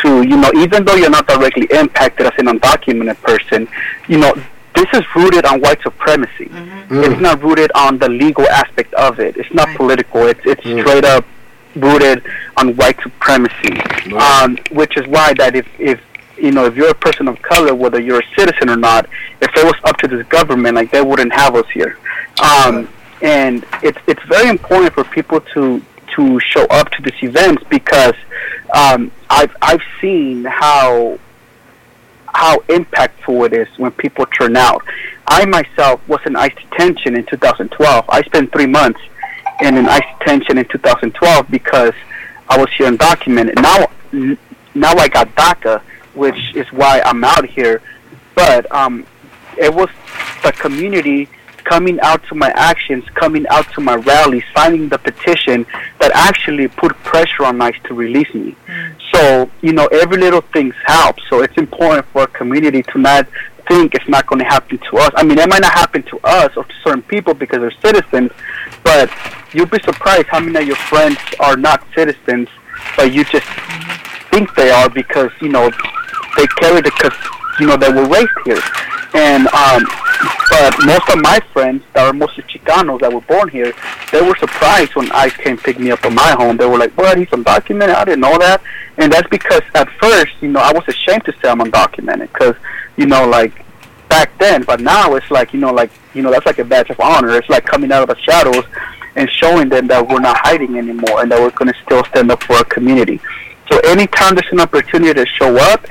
to 0.02 0.22
you 0.22 0.36
know, 0.36 0.50
even 0.56 0.84
though 0.84 0.94
you're 0.94 1.10
not 1.10 1.26
directly 1.26 1.66
impacted 1.70 2.26
as 2.26 2.32
an 2.38 2.46
undocumented 2.46 3.20
person, 3.22 3.66
you 4.08 4.18
know, 4.18 4.32
this 4.74 4.86
is 4.92 5.02
rooted 5.16 5.44
on 5.46 5.60
white 5.60 5.82
supremacy. 5.82 6.48
It's 6.90 7.20
not 7.20 7.42
rooted 7.42 7.72
on 7.74 7.98
the 7.98 8.08
legal 8.08 8.46
aspect 8.48 8.92
of 8.94 9.18
it. 9.18 9.36
It's 9.36 9.52
not 9.52 9.66
Right. 9.68 9.76
political. 9.76 10.26
It's 10.28 10.40
it's 10.44 10.62
Mm. 10.62 10.82
straight 10.82 11.04
up 11.04 11.24
rooted 11.74 12.22
on 12.58 12.76
white 12.76 12.98
supremacy. 13.02 13.72
Um, 14.14 14.56
which 14.70 14.96
is 14.96 15.04
why 15.08 15.32
that 15.34 15.56
if 15.56 15.66
if 15.80 15.98
you 16.36 16.52
know 16.52 16.64
if 16.66 16.76
you're 16.76 16.90
a 16.90 16.94
person 16.94 17.28
of 17.28 17.40
color, 17.42 17.74
whether 17.74 18.00
you're 18.00 18.20
a 18.20 18.34
citizen 18.36 18.70
or 18.70 18.76
not, 18.76 19.08
if 19.40 19.50
it 19.56 19.64
was 19.64 19.74
up 19.84 19.96
to 19.98 20.08
this 20.08 20.26
government, 20.28 20.74
like 20.74 20.90
they 20.90 21.02
wouldn't 21.02 21.32
have 21.32 21.54
us 21.54 21.68
here. 21.70 21.98
Um, 22.42 22.88
and 23.22 23.64
it's 23.82 23.98
it's 24.06 24.22
very 24.24 24.48
important 24.48 24.92
for 24.92 25.04
people 25.04 25.40
to 25.40 25.82
to 26.14 26.40
show 26.40 26.64
up 26.66 26.90
to 26.90 27.02
these 27.02 27.22
events 27.22 27.62
because 27.68 28.14
um, 28.74 29.10
I've 29.30 29.54
I've 29.62 29.82
seen 30.00 30.44
how 30.44 31.18
how 32.26 32.58
impactful 32.68 33.46
it 33.46 33.52
is 33.54 33.68
when 33.78 33.92
people 33.92 34.26
turn 34.26 34.56
out. 34.56 34.84
I 35.26 35.44
myself 35.46 36.06
was 36.06 36.20
in 36.26 36.36
ICE 36.36 36.54
detention 36.54 37.16
in 37.16 37.24
2012. 37.24 38.04
I 38.08 38.22
spent 38.22 38.52
three 38.52 38.66
months 38.66 39.00
in 39.60 39.76
an 39.76 39.88
ICE 39.88 40.02
detention 40.18 40.58
in 40.58 40.66
2012 40.66 41.50
because 41.50 41.94
I 42.48 42.58
was 42.58 42.70
here 42.76 42.90
undocumented. 42.90 43.56
Now, 43.60 44.36
now 44.74 44.92
I 44.92 45.08
got 45.08 45.34
DACA, 45.34 45.80
which 46.16 46.54
is 46.54 46.66
why 46.72 47.00
I'm 47.04 47.22
out 47.22 47.46
here. 47.46 47.82
But 48.34 48.70
um, 48.72 49.06
it 49.56 49.72
was 49.72 49.88
the 50.42 50.52
community 50.52 51.28
coming 51.64 51.98
out 52.00 52.22
to 52.28 52.34
my 52.34 52.50
actions, 52.54 53.04
coming 53.14 53.46
out 53.48 53.70
to 53.72 53.80
my 53.80 53.96
rallies, 53.96 54.44
signing 54.54 54.88
the 54.88 54.98
petition 54.98 55.66
that 55.98 56.10
actually 56.14 56.68
put 56.68 56.92
pressure 57.02 57.44
on 57.44 57.60
ICE 57.60 57.74
to 57.84 57.94
release 57.94 58.32
me. 58.34 58.54
So, 59.12 59.50
you 59.62 59.72
know, 59.72 59.86
every 59.86 60.18
little 60.18 60.42
thing 60.42 60.72
helps. 60.84 61.22
So 61.28 61.42
it's 61.42 61.56
important 61.56 62.06
for 62.06 62.22
a 62.22 62.26
community 62.28 62.82
to 62.84 62.98
not 62.98 63.26
think 63.68 63.94
it's 63.94 64.08
not 64.08 64.26
going 64.26 64.38
to 64.38 64.44
happen 64.44 64.78
to 64.78 64.96
us. 64.98 65.10
I 65.16 65.24
mean, 65.24 65.38
it 65.38 65.48
might 65.48 65.62
not 65.62 65.72
happen 65.72 66.02
to 66.04 66.20
us 66.22 66.56
or 66.56 66.64
to 66.64 66.74
certain 66.84 67.02
people 67.02 67.34
because 67.34 67.58
they're 67.58 67.80
citizens, 67.92 68.30
but 68.84 69.10
you'll 69.52 69.66
be 69.66 69.80
surprised 69.82 70.26
how 70.28 70.38
many 70.38 70.58
of 70.60 70.66
your 70.66 70.76
friends 70.76 71.18
are 71.40 71.56
not 71.56 71.84
citizens, 71.94 72.48
but 72.96 73.12
you 73.12 73.24
just 73.24 73.46
think 74.30 74.54
they 74.54 74.70
are 74.70 74.88
because, 74.88 75.30
you 75.40 75.48
know, 75.48 75.70
they 76.36 76.46
carry 76.58 76.80
the, 76.80 76.92
you 77.60 77.66
know, 77.66 77.76
they 77.76 77.90
were 77.90 78.06
raised 78.08 78.30
here. 78.44 78.60
And, 79.14 79.48
um, 79.48 79.84
but 80.50 80.74
most 80.84 81.08
of 81.10 81.20
my 81.22 81.40
friends 81.52 81.82
that 81.92 82.06
are 82.06 82.12
mostly 82.12 82.42
Chicanos 82.44 83.00
that 83.00 83.12
were 83.12 83.20
born 83.22 83.48
here, 83.48 83.72
they 84.12 84.20
were 84.20 84.36
surprised 84.36 84.94
when 84.94 85.10
ICE 85.12 85.34
came 85.36 85.56
pick 85.56 85.78
me 85.78 85.90
up 85.90 86.04
at 86.04 86.12
my 86.12 86.30
home. 86.30 86.56
They 86.56 86.66
were 86.66 86.78
like, 86.78 86.96
"What? 86.96 87.18
He's 87.18 87.28
undocumented? 87.28 87.94
I 87.94 88.04
didn't 88.04 88.20
know 88.20 88.38
that." 88.38 88.62
And 88.96 89.12
that's 89.12 89.28
because 89.28 89.60
at 89.74 89.88
first, 90.00 90.32
you 90.40 90.48
know, 90.48 90.60
I 90.60 90.72
was 90.72 90.84
ashamed 90.88 91.24
to 91.26 91.32
say 91.32 91.48
I'm 91.48 91.60
undocumented 91.60 92.32
because, 92.32 92.56
you 92.96 93.06
know, 93.06 93.26
like 93.28 93.52
back 94.08 94.36
then. 94.38 94.62
But 94.62 94.80
now 94.80 95.14
it's 95.14 95.30
like, 95.30 95.52
you 95.52 95.60
know, 95.60 95.72
like 95.72 95.90
you 96.14 96.22
know, 96.22 96.30
that's 96.30 96.46
like 96.46 96.58
a 96.58 96.64
badge 96.64 96.90
of 96.90 97.00
honor. 97.00 97.36
It's 97.36 97.48
like 97.48 97.64
coming 97.64 97.92
out 97.92 98.08
of 98.08 98.16
the 98.16 98.22
shadows 98.22 98.64
and 99.16 99.30
showing 99.30 99.68
them 99.68 99.86
that 99.88 100.06
we're 100.06 100.20
not 100.20 100.36
hiding 100.38 100.78
anymore 100.78 101.22
and 101.22 101.30
that 101.30 101.40
we're 101.40 101.50
going 101.50 101.72
to 101.72 101.78
still 101.84 102.04
stand 102.04 102.30
up 102.30 102.42
for 102.42 102.54
our 102.54 102.64
community. 102.64 103.20
So 103.70 103.78
anytime 103.80 104.34
there's 104.34 104.52
an 104.52 104.60
opportunity 104.60 105.12
to 105.14 105.26
show 105.26 105.56
up, 105.56 105.84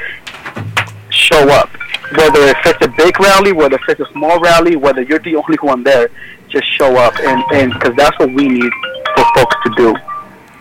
show 1.15 1.49
up. 1.49 1.69
Whether 2.17 2.53
it's 2.65 2.81
a 2.81 2.87
big 2.87 3.19
rally, 3.19 3.51
whether 3.51 3.79
it's 3.87 3.99
a 3.99 4.11
small 4.11 4.39
rally, 4.39 4.75
whether 4.75 5.01
you're 5.01 5.19
the 5.19 5.35
only 5.35 5.57
one 5.61 5.83
there, 5.83 6.09
just 6.49 6.71
show 6.71 6.95
up, 6.97 7.17
and 7.19 7.43
and 7.51 7.73
because 7.73 7.95
that's 7.95 8.17
what 8.19 8.31
we 8.31 8.47
need 8.47 8.71
for 9.15 9.25
folks 9.35 9.55
to 9.63 9.69
do. 9.75 9.95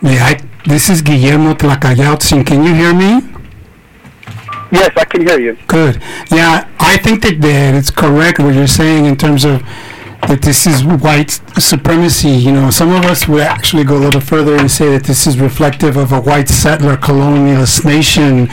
Yeah, 0.03 0.25
I, 0.25 0.41
this 0.67 0.89
is 0.89 1.03
Guillermo 1.03 1.55
Tlacayautzin. 1.55 2.47
Can 2.47 2.65
you 2.65 2.75
hear 2.75 2.95
me? 2.95 3.21
Yes, 4.73 4.91
I 4.97 5.05
can 5.05 5.27
hear 5.27 5.39
you. 5.39 5.57
Good. 5.69 6.03
Yeah, 6.31 6.69
I 6.81 6.97
think 6.97 7.23
that, 7.23 7.41
that 7.41 7.75
it's 7.75 7.91
correct 7.91 8.39
what 8.39 8.55
you're 8.55 8.67
saying 8.67 9.05
in 9.05 9.17
terms 9.17 9.45
of 9.45 9.63
that 10.29 10.43
this 10.43 10.67
is 10.67 10.85
white 10.85 11.41
supremacy. 11.59 12.31
You 12.31 12.53
know, 12.53 12.71
some 12.71 12.91
of 12.91 13.05
us 13.05 13.29
would 13.29 13.43
actually 13.43 13.85
go 13.85 13.97
a 13.97 14.03
little 14.03 14.21
further 14.21 14.57
and 14.57 14.71
say 14.71 14.91
that 14.91 15.05
this 15.05 15.27
is 15.27 15.39
reflective 15.39 15.97
of 15.97 16.13
a 16.13 16.21
white 16.21 16.49
settler 16.49 16.97
colonialist 16.97 17.85
nation. 17.85 18.49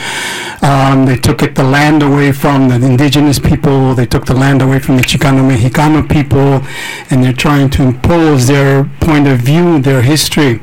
Um, 0.62 1.06
they 1.06 1.18
took 1.18 1.42
it 1.42 1.56
the 1.56 1.64
land 1.64 2.04
away 2.04 2.32
from 2.32 2.70
the 2.70 2.76
indigenous 2.76 3.40
people. 3.40 3.96
They 3.96 4.06
took 4.06 4.26
the 4.26 4.34
land 4.34 4.62
away 4.62 4.80
from 4.80 4.98
the 4.98 5.04
Chicano 5.04 5.42
Mexicano 5.50 6.08
people, 6.08 6.66
and 7.10 7.24
they're 7.24 7.34
trying 7.34 7.70
to 7.72 7.84
impose 7.84 8.48
their 8.48 8.86
point 9.00 9.28
of 9.28 9.40
view, 9.40 9.80
their 9.82 10.02
history. 10.02 10.60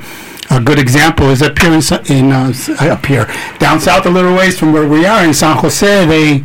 A 0.51 0.61
good 0.61 0.79
example 0.79 1.29
is 1.29 1.43
up 1.43 1.59
here 1.59 1.73
in, 1.73 1.83
in 2.07 2.33
uh, 2.33 2.53
up 2.81 3.05
here 3.05 3.27
down 3.59 3.81
south 3.81 4.07
a 4.07 4.11
little 4.11 4.35
ways 4.35 4.59
from 4.59 4.73
where 4.73 4.89
we 4.89 5.05
are 5.05 5.23
in 5.23 5.35
San 5.35 5.59
Jose. 5.59 6.07
They 6.07 6.43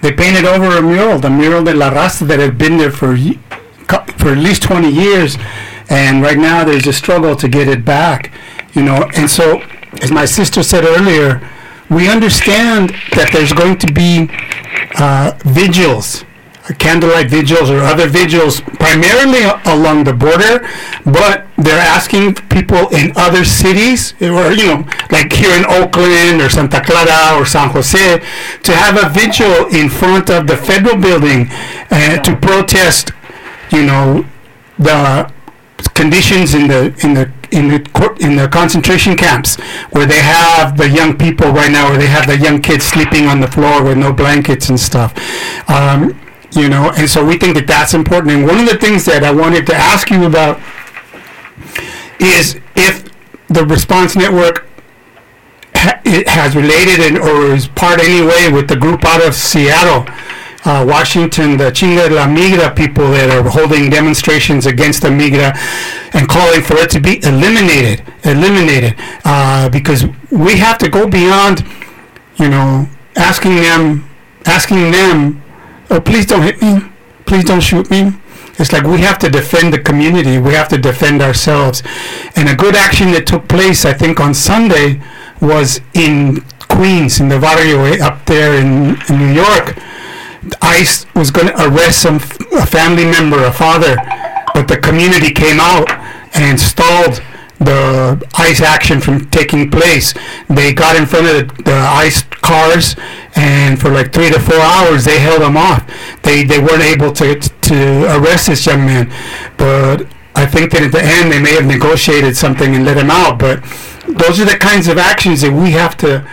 they 0.00 0.12
painted 0.12 0.44
over 0.44 0.76
a 0.78 0.82
mural, 0.82 1.18
the 1.18 1.30
mural 1.30 1.62
de 1.64 1.74
la 1.74 1.90
raza 1.90 2.26
that 2.26 2.40
had 2.40 2.58
been 2.58 2.76
there 2.76 2.90
for 2.90 3.14
for 3.88 4.30
at 4.30 4.38
least 4.38 4.62
20 4.62 4.88
years, 4.90 5.36
and 5.88 6.22
right 6.22 6.38
now 6.38 6.64
there's 6.64 6.86
a 6.86 6.92
struggle 6.92 7.36
to 7.36 7.48
get 7.48 7.68
it 7.68 7.84
back. 7.84 8.32
You 8.74 8.82
know, 8.82 9.08
and 9.14 9.28
so 9.28 9.62
as 10.00 10.10
my 10.10 10.24
sister 10.24 10.62
said 10.62 10.84
earlier, 10.84 11.46
we 11.90 12.08
understand 12.08 12.90
that 13.14 13.30
there's 13.32 13.52
going 13.52 13.78
to 13.78 13.92
be 13.92 14.30
uh, 14.96 15.32
vigils 15.44 16.24
candlelight 16.78 17.28
vigils 17.28 17.70
or 17.70 17.80
other 17.80 18.06
vigils 18.06 18.60
primarily 18.60 19.42
along 19.66 20.04
the 20.04 20.12
border, 20.12 20.66
but 21.04 21.46
they're 21.58 21.78
asking 21.78 22.34
people 22.34 22.88
in 22.94 23.12
other 23.16 23.44
cities, 23.44 24.14
or 24.20 24.52
you 24.52 24.66
know, 24.66 24.86
like 25.10 25.32
here 25.32 25.54
in 25.56 25.64
Oakland 25.66 26.40
or 26.40 26.48
Santa 26.48 26.80
Clara 26.80 27.38
or 27.38 27.44
San 27.44 27.70
Jose, 27.70 28.18
to 28.62 28.72
have 28.72 28.96
a 28.96 29.08
vigil 29.08 29.66
in 29.74 29.88
front 29.90 30.30
of 30.30 30.46
the 30.46 30.56
federal 30.56 30.96
building 30.96 31.48
uh, 31.90 32.18
to 32.22 32.36
protest, 32.36 33.10
you 33.72 33.84
know, 33.84 34.24
the 34.78 35.32
conditions 35.94 36.54
in 36.54 36.68
the 36.68 36.94
in 37.02 37.14
the 37.14 37.32
in 37.50 37.68
the 37.68 38.16
in 38.20 38.36
the 38.36 38.48
concentration 38.48 39.16
camps 39.16 39.56
where 39.90 40.06
they 40.06 40.20
have 40.20 40.76
the 40.76 40.88
young 40.88 41.16
people 41.16 41.50
right 41.50 41.70
now, 41.70 41.88
where 41.90 41.98
they 41.98 42.06
have 42.06 42.26
the 42.26 42.38
young 42.38 42.60
kids 42.60 42.84
sleeping 42.84 43.26
on 43.26 43.40
the 43.40 43.48
floor 43.48 43.82
with 43.82 43.98
no 43.98 44.12
blankets 44.12 44.68
and 44.68 44.78
stuff. 44.78 45.12
Um, 45.68 46.18
you 46.52 46.68
know, 46.68 46.92
and 46.96 47.08
so 47.08 47.24
we 47.24 47.38
think 47.38 47.54
that 47.56 47.66
that's 47.66 47.94
important. 47.94 48.32
And 48.32 48.46
one 48.46 48.60
of 48.60 48.68
the 48.68 48.76
things 48.76 49.04
that 49.06 49.24
I 49.24 49.32
wanted 49.32 49.66
to 49.66 49.74
ask 49.74 50.10
you 50.10 50.24
about 50.26 50.60
is 52.20 52.60
if 52.76 53.08
the 53.48 53.64
response 53.64 54.16
network 54.16 54.66
ha- 55.74 56.00
it 56.04 56.28
has 56.28 56.54
related 56.54 57.00
and, 57.00 57.18
or 57.18 57.54
is 57.54 57.68
part 57.68 58.00
anyway 58.00 58.52
with 58.52 58.68
the 58.68 58.76
group 58.76 59.04
out 59.04 59.26
of 59.26 59.34
Seattle, 59.34 60.06
uh, 60.64 60.84
Washington, 60.88 61.56
the 61.56 61.70
Chinga 61.70 62.08
de 62.08 62.14
la 62.14 62.26
Migra 62.26 62.74
people 62.74 63.10
that 63.10 63.30
are 63.30 63.48
holding 63.48 63.90
demonstrations 63.90 64.66
against 64.66 65.02
the 65.02 65.08
Migra 65.08 65.56
and 66.14 66.28
calling 66.28 66.62
for 66.62 66.76
it 66.76 66.90
to 66.90 67.00
be 67.00 67.22
eliminated, 67.24 68.02
eliminated, 68.24 68.94
uh, 69.24 69.68
because 69.68 70.04
we 70.30 70.56
have 70.58 70.78
to 70.78 70.88
go 70.88 71.08
beyond, 71.08 71.64
you 72.36 72.48
know, 72.48 72.88
asking 73.16 73.56
them, 73.56 74.08
asking 74.46 74.90
them 74.92 75.42
oh, 75.92 76.00
please 76.00 76.26
don't 76.26 76.42
hit 76.42 76.60
me, 76.62 76.80
please 77.26 77.44
don't 77.44 77.60
shoot 77.60 77.90
me. 77.90 78.12
It's 78.58 78.72
like 78.72 78.84
we 78.84 78.98
have 79.00 79.18
to 79.20 79.30
defend 79.30 79.72
the 79.72 79.78
community, 79.78 80.38
we 80.38 80.54
have 80.54 80.68
to 80.68 80.78
defend 80.78 81.22
ourselves. 81.22 81.82
And 82.36 82.48
a 82.48 82.54
good 82.54 82.74
action 82.74 83.12
that 83.12 83.26
took 83.26 83.48
place, 83.48 83.84
I 83.84 83.92
think, 83.92 84.20
on 84.20 84.34
Sunday 84.34 85.02
was 85.40 85.80
in 85.94 86.42
Queens, 86.68 87.20
in 87.20 87.28
the 87.28 87.38
barrio 87.38 88.00
up 88.02 88.24
there 88.26 88.54
in, 88.54 88.96
in 89.08 89.18
New 89.18 89.32
York. 89.32 89.76
ICE 90.60 91.06
was 91.14 91.30
going 91.30 91.48
to 91.48 91.66
arrest 91.68 92.02
some 92.02 92.16
a 92.16 92.66
family 92.66 93.04
member, 93.04 93.44
a 93.44 93.52
father, 93.52 93.96
but 94.54 94.68
the 94.68 94.78
community 94.78 95.32
came 95.32 95.60
out 95.60 95.90
and 96.34 96.58
stalled 96.58 97.22
the 97.58 98.28
ICE 98.34 98.60
action 98.60 99.00
from 99.00 99.28
taking 99.30 99.70
place. 99.70 100.14
They 100.48 100.72
got 100.72 100.96
in 100.96 101.06
front 101.06 101.26
of 101.26 101.56
the, 101.56 101.62
the 101.62 101.74
ICE 101.74 102.22
cars, 102.42 102.96
and 103.36 103.80
for 103.80 103.90
like 103.90 104.12
three 104.12 104.30
to 104.30 104.40
four 104.40 104.58
hours, 104.58 105.04
they 105.04 105.20
held 105.20 105.42
them 105.42 105.56
off. 105.56 105.86
They 106.22 106.44
they 106.44 106.58
weren't 106.58 106.82
able 106.82 107.12
to 107.12 107.38
to 107.38 108.04
arrest 108.16 108.48
this 108.48 108.66
young 108.66 108.84
man, 108.84 109.12
but 109.56 110.06
I 110.34 110.46
think 110.46 110.72
that 110.72 110.82
at 110.82 110.92
the 110.92 111.02
end 111.02 111.30
they 111.30 111.40
may 111.40 111.54
have 111.54 111.66
negotiated 111.66 112.36
something 112.36 112.74
and 112.74 112.84
let 112.84 112.96
him 112.96 113.10
out. 113.10 113.38
But 113.38 113.62
those 114.08 114.40
are 114.40 114.44
the 114.44 114.58
kinds 114.58 114.88
of 114.88 114.98
actions 114.98 115.42
that 115.42 115.52
we 115.52 115.70
have 115.72 115.96
to 115.98 116.28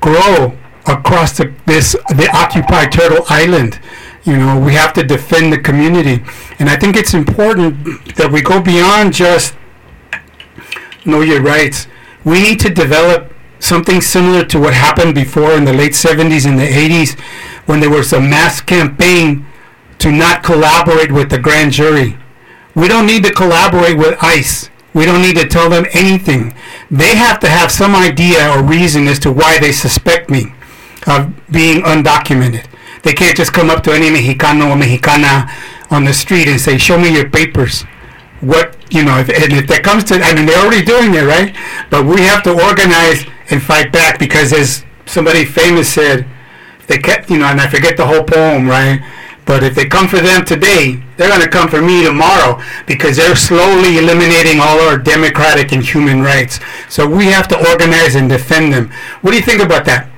grow 0.00 0.56
across 0.86 1.36
the, 1.36 1.52
this 1.66 1.92
the 1.92 2.28
occupied 2.34 2.90
turtle 2.90 3.24
island 3.28 3.78
you 4.24 4.36
know 4.36 4.58
we 4.58 4.74
have 4.74 4.92
to 4.92 5.02
defend 5.02 5.52
the 5.52 5.58
community 5.58 6.22
and 6.58 6.68
i 6.68 6.76
think 6.76 6.96
it's 6.96 7.14
important 7.14 8.14
that 8.16 8.30
we 8.32 8.42
go 8.42 8.60
beyond 8.60 9.12
just 9.12 9.54
know 11.06 11.20
your 11.20 11.42
rights. 11.42 11.86
We 12.24 12.40
need 12.42 12.60
to 12.60 12.70
develop 12.70 13.32
something 13.58 14.00
similar 14.00 14.44
to 14.46 14.58
what 14.58 14.74
happened 14.74 15.14
before 15.14 15.52
in 15.52 15.64
the 15.64 15.72
late 15.72 15.92
70s 15.92 16.46
and 16.46 16.58
the 16.58 16.66
80s 16.66 17.18
when 17.66 17.80
there 17.80 17.90
was 17.90 18.12
a 18.12 18.20
mass 18.20 18.60
campaign 18.60 19.46
to 19.98 20.10
not 20.10 20.42
collaborate 20.42 21.12
with 21.12 21.30
the 21.30 21.38
grand 21.38 21.72
jury. 21.72 22.16
We 22.74 22.88
don't 22.88 23.06
need 23.06 23.24
to 23.24 23.32
collaborate 23.32 23.96
with 23.96 24.18
ICE. 24.22 24.70
We 24.94 25.04
don't 25.06 25.22
need 25.22 25.36
to 25.36 25.46
tell 25.46 25.70
them 25.70 25.86
anything. 25.92 26.54
They 26.90 27.14
have 27.16 27.38
to 27.40 27.48
have 27.48 27.70
some 27.70 27.94
idea 27.94 28.50
or 28.50 28.62
reason 28.62 29.06
as 29.06 29.18
to 29.20 29.32
why 29.32 29.58
they 29.58 29.72
suspect 29.72 30.28
me 30.28 30.54
of 31.06 31.32
being 31.50 31.82
undocumented. 31.82 32.66
They 33.02 33.12
can't 33.12 33.36
just 33.36 33.52
come 33.52 33.70
up 33.70 33.82
to 33.84 33.92
any 33.92 34.10
Mexicano 34.10 34.70
or 34.70 34.76
Mexicana 34.76 35.50
on 35.90 36.04
the 36.04 36.12
street 36.12 36.48
and 36.48 36.60
say, 36.60 36.78
show 36.78 36.98
me 36.98 37.14
your 37.14 37.28
papers 37.28 37.84
what 38.42 38.76
you 38.90 39.04
know, 39.04 39.18
if, 39.18 39.30
and 39.30 39.52
if 39.54 39.66
that 39.68 39.82
comes 39.82 40.04
to, 40.04 40.20
I 40.20 40.34
mean, 40.34 40.44
they're 40.44 40.60
already 40.60 40.84
doing 40.84 41.14
it, 41.14 41.24
right? 41.24 41.56
But 41.88 42.04
we 42.04 42.20
have 42.28 42.42
to 42.44 42.52
organize 42.52 43.24
and 43.48 43.62
fight 43.62 43.92
back 43.92 44.18
because, 44.18 44.52
as 44.52 44.84
somebody 45.06 45.46
famous 45.46 45.88
said, 45.88 46.26
they 46.88 46.98
kept, 46.98 47.30
you 47.30 47.38
know, 47.38 47.46
and 47.46 47.60
I 47.60 47.70
forget 47.70 47.96
the 47.96 48.06
whole 48.06 48.24
poem, 48.24 48.68
right? 48.68 49.00
But 49.46 49.62
if 49.62 49.74
they 49.74 49.86
come 49.86 50.08
for 50.08 50.20
them 50.20 50.44
today, 50.44 51.02
they're 51.16 51.30
going 51.30 51.40
to 51.40 51.48
come 51.48 51.68
for 51.68 51.80
me 51.80 52.04
tomorrow 52.04 52.62
because 52.86 53.16
they're 53.16 53.34
slowly 53.34 53.98
eliminating 53.98 54.60
all 54.60 54.78
our 54.80 54.98
democratic 54.98 55.72
and 55.72 55.82
human 55.82 56.20
rights. 56.20 56.60
So 56.88 57.08
we 57.08 57.26
have 57.26 57.48
to 57.48 57.70
organize 57.70 58.14
and 58.14 58.28
defend 58.28 58.72
them. 58.72 58.90
What 59.22 59.30
do 59.30 59.36
you 59.36 59.42
think 59.42 59.62
about 59.62 59.84
that? 59.86 60.11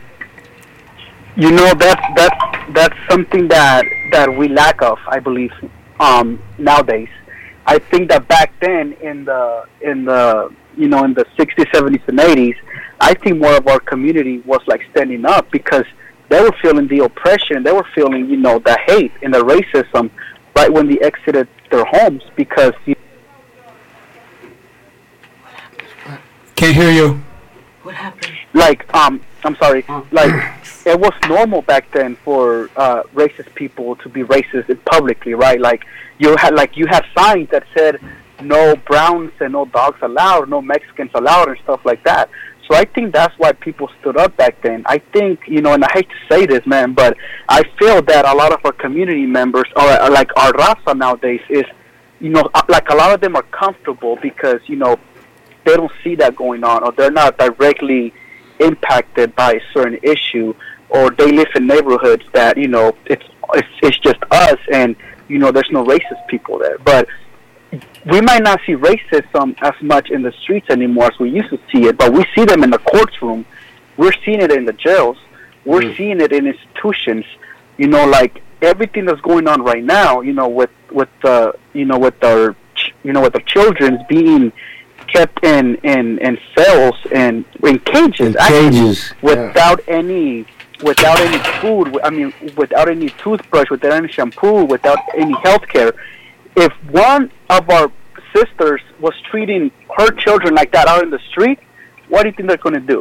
You 1.37 1.51
know 1.51 1.75
that 1.75 1.99
that 2.14 2.70
that's 2.75 2.97
something 3.11 3.49
that 3.49 3.85
that 4.12 4.37
we 4.37 4.47
lack 4.47 4.81
of, 4.83 4.99
I 5.09 5.18
believe, 5.18 5.53
um, 5.99 6.40
nowadays. 6.59 7.09
I 7.66 7.81
think 7.81 8.09
that 8.11 8.29
back 8.29 8.53
then 8.61 8.92
in 9.03 9.25
the 9.25 9.64
in 9.81 10.05
the 10.05 10.55
you 10.77 10.87
know 10.87 11.05
in 11.05 11.12
the 11.12 11.25
60s, 11.37 11.66
70s, 11.73 12.07
and 12.07 12.20
80s, 12.20 12.55
I 13.01 13.14
think 13.14 13.38
more 13.40 13.57
of 13.57 13.66
our 13.66 13.81
community 13.81 14.38
was 14.40 14.61
like 14.68 14.83
standing 14.92 15.25
up 15.25 15.51
because 15.51 15.85
they 16.29 16.40
were 16.40 16.55
feeling 16.62 16.87
the 16.87 17.01
oppression, 17.01 17.64
they 17.64 17.73
were 17.73 17.87
feeling 17.97 18.31
you 18.31 18.37
know 18.37 18.61
the 18.61 18.79
hate 18.87 19.12
and 19.23 19.35
the 19.35 19.40
racism 19.40 20.12
right 20.55 20.73
when 20.73 20.87
they 20.87 21.01
exited 21.01 21.49
their 21.73 21.85
homes 21.85 22.23
because. 22.37 22.75
You 22.87 22.94
Can't 26.55 26.77
hear 26.77 26.92
you. 26.92 27.25
What 27.85 27.94
happened? 27.94 28.33
Like 28.55 28.92
um, 28.94 29.20
I'm 29.44 29.57
sorry. 29.57 29.85
Like 30.11 30.33
it 30.87 30.99
was 30.99 31.12
normal 31.29 31.61
back 31.61 31.90
then 31.92 32.16
for 32.16 32.70
uh, 32.77 33.03
racist 33.14 33.55
people 33.55 33.97
to 33.97 34.09
be 34.09 34.23
racist 34.23 34.77
publicly, 34.87 35.35
right? 35.35 35.61
Like 35.61 35.85
you 36.18 36.35
had 36.37 36.55
like 36.55 36.79
you 36.79 36.87
had 36.87 37.05
signs 37.16 37.51
that 37.51 37.64
said 37.77 38.01
no 38.40 38.75
browns 38.75 39.33
and 39.40 39.53
no 39.53 39.66
dogs 39.66 39.99
allowed, 40.01 40.49
no 40.49 40.62
Mexicans 40.62 41.11
allowed, 41.14 41.49
and 41.49 41.59
stuff 41.64 41.85
like 41.85 42.03
that. 42.05 42.31
So 42.66 42.75
I 42.75 42.87
think 42.87 43.12
that's 43.12 43.38
why 43.38 43.53
people 43.53 43.90
stood 44.01 44.16
up 44.16 44.35
back 44.38 44.62
then. 44.62 44.83
I 44.87 44.99
think 44.99 45.40
you 45.47 45.61
know, 45.61 45.75
and 45.75 45.85
I 45.85 45.92
hate 45.92 46.09
to 46.09 46.35
say 46.35 46.47
this, 46.47 46.66
man, 46.66 46.94
but 46.94 47.18
I 47.51 47.62
feel 47.79 48.01
that 48.01 48.25
a 48.25 48.35
lot 48.35 48.53
of 48.53 48.61
our 48.64 48.73
community 48.73 49.27
members, 49.27 49.68
or, 49.77 50.03
or 50.03 50.09
like 50.09 50.31
our 50.37 50.53
raza 50.55 50.97
nowadays, 50.97 51.42
is 51.51 51.64
you 52.20 52.31
know, 52.31 52.49
uh, 52.55 52.62
like 52.70 52.88
a 52.88 52.94
lot 52.94 53.12
of 53.12 53.20
them 53.20 53.37
are 53.37 53.42
comfortable 53.42 54.16
because 54.23 54.61
you 54.66 54.77
know 54.77 54.99
they 55.64 55.77
don't 55.77 55.92
see 56.03 56.14
that 56.16 56.37
going 56.37 56.64
on, 56.64 56.85
or 56.85 56.92
they're 56.92 57.11
not 57.11 57.38
directly 57.38 58.12
impacted 58.61 59.35
by 59.35 59.53
a 59.53 59.61
certain 59.72 59.98
issue, 60.03 60.55
or 60.88 61.11
they 61.11 61.33
live 61.33 61.48
in 61.55 61.66
neighborhoods 61.66 62.24
that 62.33 62.57
you 62.57 62.68
know 62.68 62.96
it's 63.07 63.24
it's, 63.55 63.68
it's 63.83 63.98
just 63.98 64.18
us 64.31 64.59
and 64.72 64.96
you 65.29 65.38
know, 65.38 65.50
there's 65.50 65.70
no 65.70 65.85
racist 65.85 66.27
people 66.29 66.59
there. 66.59 66.79
But 66.79 67.09
we 68.07 68.20
might 68.20 68.42
not 68.42 68.61
see 68.66 68.74
racism 68.74 69.57
as 69.62 69.74
much 69.81 70.11
in 70.11 70.22
the 70.22 70.33
streets 70.42 70.68
anymore 70.70 71.07
as 71.07 71.18
we 71.18 71.31
used 71.31 71.50
to 71.50 71.59
see 71.72 71.87
it, 71.87 71.96
but 71.96 72.12
we 72.12 72.24
see 72.35 72.44
them 72.44 72.62
in 72.62 72.70
the 72.70 72.79
courtroom. 72.79 73.44
We're 73.96 74.12
seeing 74.24 74.40
it 74.40 74.53
in 74.53 74.64
the 74.64 74.72
jails. 74.72 75.16
We're 75.64 75.81
mm. 75.81 75.96
seeing 75.96 76.20
it 76.20 76.33
in 76.33 76.46
institutions. 76.46 77.24
You 77.79 77.88
know, 77.88 78.07
like 78.07 78.42
everything 78.62 79.07
that's 79.07 79.20
going 79.22 79.48
on 79.48 79.62
right 79.62 79.83
now. 79.83 80.20
You 80.20 80.33
know, 80.33 80.48
with 80.48 80.70
with 80.90 81.09
the 81.22 81.55
you 81.72 81.85
know 81.85 81.98
with 81.98 82.22
our 82.22 82.55
you 83.03 83.12
know 83.12 83.22
with 83.22 83.33
the 83.33 83.40
children 83.40 84.05
being 84.09 84.53
kept 85.14 85.37
in 85.44 85.64
in 85.94 86.18
in 86.27 86.33
cells 86.57 86.96
and 87.22 87.44
in 87.70 87.77
cages, 87.92 88.27
In 88.29 88.37
actually, 88.38 88.70
cages, 88.70 88.98
yeah. 89.12 89.18
without 89.31 89.81
any 90.00 90.27
without 90.88 91.18
any 91.29 91.38
food. 91.61 91.87
I 92.09 92.11
mean, 92.11 92.33
without 92.57 92.88
any 92.96 93.09
toothbrush, 93.22 93.68
without 93.70 93.92
any 94.00 94.09
shampoo, 94.16 94.64
without 94.64 94.98
any 95.22 95.35
health 95.46 95.66
care. 95.74 95.92
If 96.57 96.72
one 96.90 97.22
of 97.50 97.62
our 97.77 97.87
sisters 98.35 98.81
was 99.00 99.14
treating 99.31 99.70
her 99.96 100.09
children 100.24 100.55
like 100.55 100.70
that 100.77 100.87
out 100.92 101.03
in 101.03 101.11
the 101.11 101.18
street, 101.31 101.59
what 102.09 102.22
do 102.22 102.29
you 102.29 102.35
think 102.37 102.48
they're 102.48 102.64
going 102.68 102.74
to 102.83 102.87
do? 102.94 103.00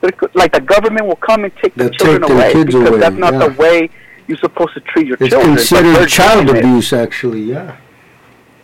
They're 0.00 0.12
Like 0.34 0.52
the 0.52 0.60
government 0.74 1.06
will 1.06 1.16
come 1.30 1.40
and 1.44 1.52
take 1.62 1.74
They'll 1.74 1.88
the 1.88 1.94
children 1.94 2.22
take 2.22 2.30
away 2.30 2.64
because 2.64 2.88
away, 2.88 3.00
that's 3.04 3.16
not 3.26 3.32
yeah. 3.34 3.48
the 3.48 3.52
way 3.62 3.90
you're 4.28 4.38
supposed 4.38 4.74
to 4.74 4.80
treat 4.80 5.06
your 5.08 5.16
It's 5.20 5.30
children. 5.30 5.54
they're 5.56 5.66
considered 5.66 6.08
child 6.08 6.46
doing 6.46 6.56
it. 6.58 6.64
abuse, 6.64 6.92
actually. 6.92 7.42
Yeah. 7.42 7.76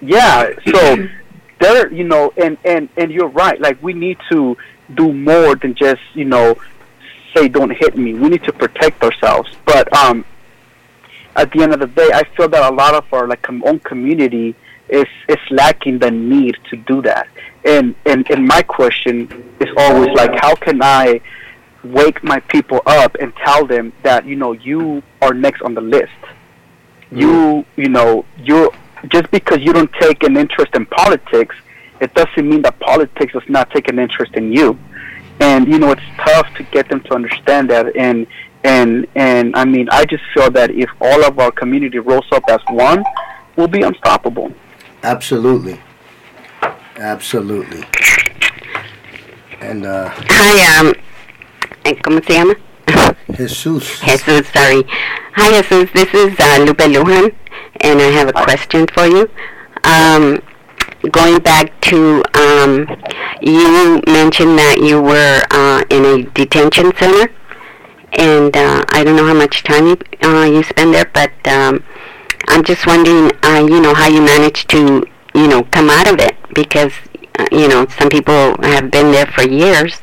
Yeah, 0.01 0.51
so 0.73 0.81
there, 1.61 1.93
you 1.93 2.05
know, 2.05 2.33
and 2.37 2.59
and 2.64 2.88
and 2.97 3.11
you're 3.11 3.29
right. 3.29 3.61
Like 3.61 3.83
we 3.83 3.93
need 3.93 4.19
to 4.31 4.57
do 4.95 5.12
more 5.12 5.57
than 5.57 5.75
just 5.75 6.03
you 6.14 6.25
know 6.25 6.57
say 7.35 7.49
don't 7.49 7.71
hit 7.71 7.97
me. 7.97 8.14
We 8.14 8.29
need 8.29 8.45
to 8.45 8.53
protect 8.53 9.03
ourselves. 9.03 9.51
But 9.64 9.93
um, 9.95 10.25
at 11.37 11.51
the 11.53 11.62
end 11.62 11.73
of 11.73 11.81
the 11.81 11.87
day, 11.87 12.11
I 12.12 12.25
feel 12.37 12.49
that 12.49 12.73
a 12.73 12.75
lot 12.75 12.95
of 12.95 13.12
our 13.12 13.27
like 13.27 13.49
own 13.49 13.81
community 13.81 14.55
is 14.88 15.07
is 15.29 15.38
lacking 15.51 15.99
the 15.99 16.11
need 16.11 16.57
to 16.71 16.77
do 16.77 17.03
that. 17.03 17.29
And 17.64 17.95
and 18.07 18.29
and 18.31 18.47
my 18.47 18.62
question 18.62 19.53
is 19.61 19.69
always 19.77 20.11
like, 20.14 20.33
how 20.40 20.55
can 20.55 20.83
I 20.83 21.21
wake 21.85 22.25
my 22.25 22.40
people 22.40 22.81
up 22.87 23.14
and 23.21 23.35
tell 23.37 23.67
them 23.67 23.93
that 24.03 24.25
you 24.25 24.37
know 24.37 24.53
you 24.53 25.03
are 25.21 25.35
next 25.35 25.62
on 25.62 25.75
the 25.75 25.81
list. 25.81 26.12
You 27.11 27.64
you 27.77 27.88
know 27.88 28.25
you 28.38 28.73
just 29.11 29.31
because 29.31 29.59
you 29.61 29.73
don't 29.73 29.93
take 30.01 30.23
an 30.23 30.37
interest 30.37 30.75
in 30.75 30.87
politics, 30.87 31.57
it 32.01 32.12
doesn't 32.14 32.49
mean 32.49 32.62
that 32.62 32.79
politics 32.81 33.33
does 33.33 33.49
not 33.49 33.71
take 33.71 33.88
an 33.88 33.99
interest 33.99 34.35
in 34.35 34.53
you. 34.53 34.79
And 35.40 35.67
you 35.67 35.79
know 35.79 35.90
it's 35.90 36.03
tough 36.19 36.53
to 36.57 36.62
get 36.64 36.88
them 36.88 37.01
to 37.03 37.14
understand 37.14 37.71
that. 37.71 37.97
And 37.97 38.27
and 38.62 39.07
and 39.14 39.55
I 39.57 39.64
mean 39.64 39.88
I 39.90 40.05
just 40.05 40.23
feel 40.33 40.51
that 40.53 40.71
if 40.71 40.90
all 41.01 41.25
of 41.25 41.38
our 41.38 41.51
community 41.51 41.99
rolls 41.99 42.27
up 42.33 42.45
as 42.49 42.61
one, 42.69 43.05
we'll 43.57 43.69
be 43.69 43.83
unstoppable. 43.83 44.53
Absolutely. 45.03 45.81
Absolutely. 46.97 47.85
And 49.61 49.87
uh, 49.87 50.11
Hi, 50.11 50.81
um, 50.81 50.93
¿cómo 52.03 52.25
se 52.25 52.35
llama? 52.35 52.55
Jesus. 53.37 54.01
Jesus, 54.01 54.49
sorry. 54.49 54.85
Hi, 55.35 55.62
Jesus. 55.62 55.90
This 55.92 56.14
is 56.14 56.38
uh, 56.38 56.64
Lupe 56.64 56.79
Lujan, 56.79 57.35
and 57.81 58.01
I 58.01 58.11
have 58.11 58.29
a 58.29 58.33
question 58.33 58.87
for 58.87 59.07
you. 59.07 59.31
Um, 59.85 60.40
going 61.11 61.38
back 61.40 61.79
to, 61.83 62.23
um, 62.35 62.87
you 63.40 64.01
mentioned 64.07 64.59
that 64.59 64.81
you 64.83 65.01
were 65.03 65.42
uh, 65.51 65.85
in 65.90 66.05
a 66.05 66.23
detention 66.31 66.92
center, 66.97 67.33
and 68.12 68.57
uh, 68.57 68.85
I 68.88 69.03
don't 69.05 69.16
know 69.16 69.27
how 69.27 69.35
much 69.35 69.62
time 69.64 69.87
you, 69.87 69.97
uh, 70.23 70.44
you 70.44 70.62
spend 70.62 70.94
there, 70.94 71.11
but 71.12 71.33
um, 71.47 71.83
I'm 72.49 72.64
just 72.64 72.87
wondering, 72.87 73.33
uh, 73.42 73.66
you 73.68 73.81
know, 73.81 73.94
how 73.94 74.09
you 74.09 74.23
managed 74.23 74.68
to, 74.70 75.05
you 75.35 75.49
know, 75.49 75.64
come 75.64 75.90
out 75.90 76.12
of 76.12 76.20
it, 76.20 76.37
because, 76.55 76.92
uh, 77.38 77.47
you 77.51 77.68
know, 77.68 77.87
some 77.99 78.09
people 78.09 78.57
have 78.62 78.90
been 78.90 79.11
there 79.12 79.27
for 79.27 79.42
years, 79.42 80.01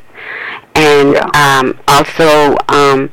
and 0.76 1.14
Yeah. 1.14 1.30
um, 1.36 1.80
also 1.88 2.56
um, 2.70 3.12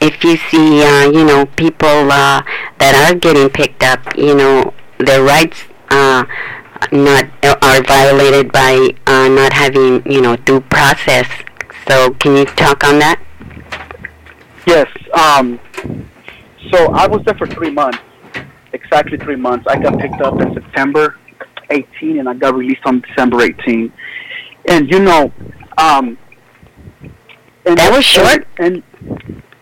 if 0.00 0.22
you 0.24 0.36
see 0.36 0.82
uh, 0.82 1.10
you 1.10 1.24
know 1.24 1.46
people 1.56 2.10
uh, 2.12 2.42
that 2.78 2.94
are 2.94 3.14
getting 3.14 3.48
picked 3.50 3.82
up 3.82 4.00
you 4.16 4.34
know 4.34 4.72
their 4.98 5.22
rights 5.22 5.62
uh, 5.90 6.24
not 6.92 7.24
are 7.62 7.82
violated 7.82 8.52
by 8.52 8.90
uh, 9.06 9.28
not 9.28 9.52
having 9.52 10.02
you 10.10 10.20
know 10.20 10.36
due 10.36 10.60
process 10.60 11.26
so 11.88 12.10
can 12.14 12.36
you 12.36 12.44
talk 12.44 12.84
on 12.84 12.98
that 12.98 13.20
Yes. 14.66 14.86
Um, 15.14 15.58
so 16.70 16.92
I 16.92 17.06
was 17.06 17.22
there 17.24 17.34
for 17.36 17.46
three 17.46 17.70
months, 17.70 18.00
exactly 18.74 19.16
three 19.16 19.36
months. 19.36 19.64
I 19.66 19.78
got 19.78 19.98
picked 19.98 20.20
up 20.20 20.38
in 20.42 20.52
September 20.52 21.16
18, 21.70 22.18
and 22.18 22.28
I 22.28 22.34
got 22.34 22.54
released 22.54 22.82
on 22.84 23.00
December 23.00 23.40
18. 23.40 23.90
And 24.68 24.90
you 24.90 25.00
know, 25.00 25.32
um, 25.78 26.18
and 27.68 27.78
That 27.78 27.92
was 27.92 28.04
short? 28.04 28.46
And 28.58 28.82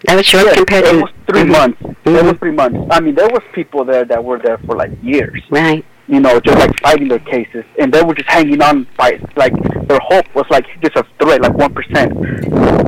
that 0.07 0.17
was 0.17 0.27
short 0.27 0.45
yes, 0.47 0.57
compared 0.57 0.85
it 0.85 0.93
to 0.93 1.01
was 1.01 1.11
3 1.29 1.43
Mhm. 1.43 1.53
months. 1.53 1.79
It 1.83 2.11
Mhm. 2.11 2.25
was 2.25 2.37
three 2.39 2.53
months. 2.53 2.79
I 2.91 3.01
mean, 3.01 3.15
there 3.15 3.29
was 3.29 3.43
people 3.53 3.85
there 3.85 4.05
that 4.05 4.23
were 4.23 4.39
there 4.39 4.59
for 4.59 4.77
like 4.77 4.93
years 5.03 5.43
right 5.51 5.85
you 6.09 6.21
know, 6.21 6.39
just 6.39 6.57
like 6.59 6.71
fighting 6.81 7.09
their 7.09 7.19
cases, 7.19 7.65
and 7.81 7.93
they 7.93 8.03
were 8.03 8.15
just 8.15 8.29
hanging 8.29 8.63
on 8.63 8.87
by 8.97 9.19
like 9.35 9.53
their 9.89 9.99
hope 10.01 10.25
was 10.35 10.45
like 10.51 10.65
just 10.81 10.97
a 10.97 11.05
thread, 11.21 11.41
like 11.43 11.55
one 11.55 11.73
percent. 11.75 12.13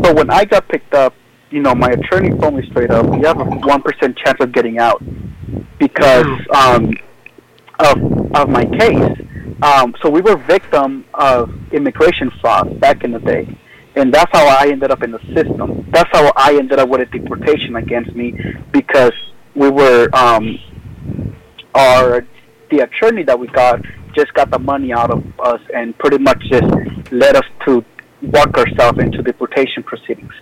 So 0.05 0.15
when 0.15 0.31
I 0.31 0.45
got 0.45 0.69
picked 0.69 0.95
up, 0.95 1.15
you 1.51 1.61
know, 1.61 1.75
my 1.75 1.89
attorney 1.89 2.31
told 2.39 2.55
me 2.55 2.65
straight 2.71 2.91
up, 2.91 3.07
you 3.07 3.27
have 3.27 3.41
a 3.41 3.45
one 3.45 3.83
percent 3.83 4.17
chance 4.19 4.39
of 4.41 4.53
getting 4.53 4.79
out 4.79 5.03
because 5.79 6.27
um, 6.55 6.93
of 7.81 7.99
of 8.35 8.49
my 8.49 8.65
case. 8.65 9.19
Um, 9.63 9.95
so 10.01 10.09
we 10.09 10.21
were 10.21 10.37
victim 10.37 11.05
of 11.15 11.51
immigration 11.73 12.31
fraud 12.41 12.79
back 12.79 13.03
in 13.03 13.11
the 13.11 13.19
day. 13.19 13.49
And 13.99 14.15
that's 14.15 14.31
how 14.33 14.47
I 14.47 14.69
ended 14.69 14.93
up 14.93 15.03
in 15.03 15.11
the 15.11 15.19
system. 15.35 15.85
That's 15.93 16.09
how 16.13 16.33
I 16.37 16.57
ended 16.57 16.79
up 16.79 16.89
with 16.89 17.01
a 17.01 17.07
deportation 17.07 17.75
against 17.75 18.15
me 18.15 18.33
because 18.73 19.13
we 19.57 19.69
were 19.71 20.09
um, 20.13 20.57
our 21.75 22.25
the 22.71 22.81
attorney 22.81 23.25
that 23.25 23.39
we 23.39 23.49
got 23.49 23.81
just 24.15 24.33
got 24.35 24.51
the 24.51 24.59
money 24.59 24.93
out 24.93 25.11
of 25.11 25.25
us 25.41 25.61
and 25.75 25.99
pretty 25.99 26.19
much 26.19 26.41
just 26.49 26.65
led 27.11 27.35
us 27.35 27.45
to 27.67 27.85
walk 28.23 28.57
ourselves 28.57 29.01
into 29.01 29.21
deportation 29.23 29.83
proceedings. 29.83 30.33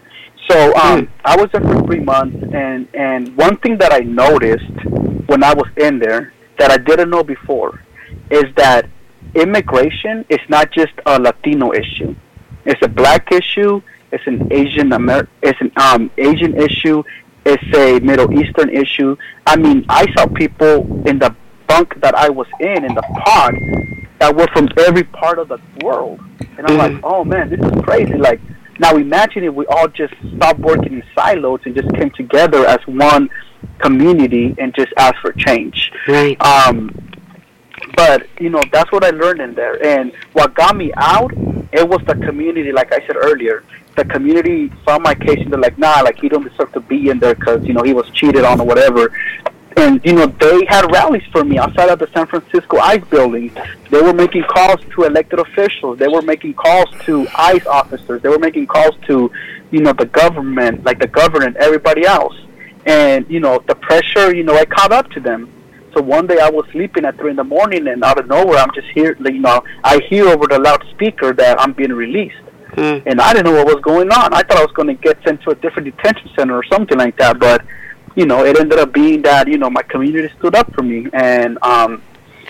So 0.48 0.74
um, 0.76 1.08
I 1.24 1.36
was 1.36 1.48
there 1.52 1.62
for 1.62 1.82
three 1.86 2.00
months, 2.00 2.36
and 2.52 2.86
and 2.94 3.34
one 3.36 3.56
thing 3.56 3.78
that 3.78 3.92
I 3.92 4.00
noticed 4.00 4.76
when 5.28 5.42
I 5.42 5.54
was 5.54 5.68
in 5.78 5.98
there 5.98 6.34
that 6.58 6.70
I 6.70 6.76
didn't 6.76 7.08
know 7.08 7.24
before 7.24 7.80
is 8.30 8.44
that 8.56 8.88
immigration 9.34 10.26
is 10.28 10.40
not 10.50 10.70
just 10.72 10.92
a 11.06 11.18
Latino 11.18 11.72
issue. 11.72 12.14
It's 12.66 12.80
a 12.82 12.88
black 12.88 13.32
issue. 13.32 13.80
It's 14.12 14.26
an 14.26 14.52
Asian 14.52 14.92
Amer- 14.92 15.28
It's 15.42 15.60
an 15.60 15.72
um, 15.76 16.10
Asian 16.18 16.56
issue. 16.56 17.02
It's 17.44 17.62
a 17.76 18.00
Middle 18.00 18.32
Eastern 18.40 18.70
issue. 18.70 19.16
I 19.46 19.56
mean, 19.56 19.84
I 19.88 20.06
saw 20.16 20.26
people 20.26 20.84
in 21.08 21.18
the 21.18 21.34
bunk 21.68 22.00
that 22.00 22.14
I 22.14 22.28
was 22.28 22.46
in 22.60 22.84
in 22.84 22.94
the 22.94 23.02
pod 23.02 23.54
that 24.18 24.34
were 24.34 24.46
from 24.52 24.68
every 24.78 25.04
part 25.04 25.38
of 25.38 25.48
the 25.48 25.58
world, 25.84 26.20
and 26.58 26.66
I'm 26.66 26.76
like, 26.78 27.04
oh 27.04 27.24
man, 27.24 27.50
this 27.50 27.60
is 27.60 27.82
crazy. 27.82 28.14
Like, 28.14 28.40
now 28.80 28.96
imagine 28.96 29.44
if 29.44 29.54
we 29.54 29.66
all 29.66 29.88
just 29.88 30.14
stopped 30.36 30.60
working 30.60 30.94
in 30.94 31.02
silos 31.14 31.60
and 31.64 31.74
just 31.76 31.92
came 31.94 32.10
together 32.10 32.66
as 32.66 32.78
one 32.86 33.28
community 33.78 34.54
and 34.58 34.74
just 34.74 34.92
asked 34.98 35.18
for 35.20 35.32
change. 35.32 35.90
right 36.08 36.40
Um, 36.40 36.90
but 37.94 38.26
you 38.40 38.50
know 38.50 38.62
that's 38.72 38.90
what 38.92 39.04
I 39.04 39.10
learned 39.10 39.40
in 39.40 39.54
there, 39.54 39.84
and 39.84 40.12
what 40.32 40.54
got 40.54 40.76
me 40.76 40.92
out, 40.96 41.32
it 41.72 41.88
was 41.88 42.00
the 42.06 42.14
community. 42.14 42.72
Like 42.72 42.92
I 42.92 43.06
said 43.06 43.16
earlier, 43.16 43.64
the 43.96 44.04
community 44.04 44.70
saw 44.84 44.98
my 44.98 45.14
case 45.14 45.40
and 45.40 45.52
they're 45.52 45.58
like, 45.58 45.78
nah, 45.78 46.00
like 46.00 46.18
he 46.18 46.28
don't 46.28 46.48
deserve 46.48 46.72
to 46.72 46.80
be 46.80 47.08
in 47.08 47.18
there 47.18 47.34
because 47.34 47.64
you 47.66 47.72
know 47.72 47.82
he 47.82 47.92
was 47.92 48.08
cheated 48.10 48.44
on 48.44 48.60
or 48.60 48.66
whatever. 48.66 49.12
And 49.76 50.00
you 50.04 50.14
know 50.14 50.26
they 50.26 50.64
had 50.66 50.90
rallies 50.92 51.24
for 51.32 51.44
me 51.44 51.58
outside 51.58 51.88
of 51.88 51.98
the 51.98 52.08
San 52.14 52.26
Francisco 52.26 52.78
ICE 52.78 53.04
building. 53.04 53.54
They 53.90 54.00
were 54.00 54.12
making 54.12 54.44
calls 54.44 54.80
to 54.94 55.04
elected 55.04 55.38
officials. 55.38 55.98
They 55.98 56.08
were 56.08 56.22
making 56.22 56.54
calls 56.54 56.88
to 57.04 57.26
ICE 57.36 57.66
officers. 57.66 58.22
They 58.22 58.28
were 58.28 58.38
making 58.38 58.68
calls 58.68 58.96
to, 59.06 59.30
you 59.70 59.80
know, 59.80 59.92
the 59.92 60.06
government, 60.06 60.84
like 60.84 60.98
the 60.98 61.08
governor 61.08 61.46
and 61.46 61.56
everybody 61.56 62.06
else. 62.06 62.34
And 62.86 63.28
you 63.28 63.40
know 63.40 63.62
the 63.66 63.74
pressure. 63.74 64.34
You 64.34 64.44
know 64.44 64.56
I 64.56 64.64
caught 64.64 64.92
up 64.92 65.10
to 65.10 65.20
them. 65.20 65.50
So 65.96 66.02
one 66.02 66.26
day 66.26 66.38
I 66.40 66.50
was 66.50 66.66
sleeping 66.72 67.06
at 67.06 67.16
three 67.16 67.30
in 67.30 67.36
the 67.36 67.44
morning, 67.44 67.88
and 67.88 68.04
out 68.04 68.18
of 68.18 68.26
nowhere, 68.28 68.58
I'm 68.58 68.70
just 68.74 68.88
here. 68.88 69.16
You 69.18 69.38
know, 69.40 69.64
I 69.82 69.98
hear 70.10 70.28
over 70.28 70.46
the 70.46 70.58
loudspeaker 70.58 71.32
that 71.32 71.58
I'm 71.58 71.72
being 71.72 71.92
released, 71.92 72.36
Mm. 72.72 73.02
and 73.06 73.18
I 73.18 73.32
didn't 73.32 73.46
know 73.50 73.64
what 73.64 73.74
was 73.74 73.82
going 73.82 74.10
on. 74.12 74.34
I 74.34 74.42
thought 74.42 74.58
I 74.58 74.62
was 74.62 74.72
going 74.72 74.88
to 74.88 74.94
get 74.94 75.16
sent 75.24 75.40
to 75.44 75.50
a 75.50 75.54
different 75.54 75.86
detention 75.96 76.28
center 76.36 76.54
or 76.54 76.62
something 76.64 76.98
like 76.98 77.16
that. 77.16 77.38
But 77.38 77.62
you 78.14 78.26
know, 78.26 78.44
it 78.44 78.58
ended 78.60 78.78
up 78.78 78.92
being 78.92 79.22
that 79.22 79.48
you 79.48 79.56
know 79.56 79.70
my 79.70 79.80
community 79.84 80.30
stood 80.38 80.54
up 80.54 80.70
for 80.74 80.82
me, 80.82 81.06
and 81.14 81.56
um, 81.62 82.02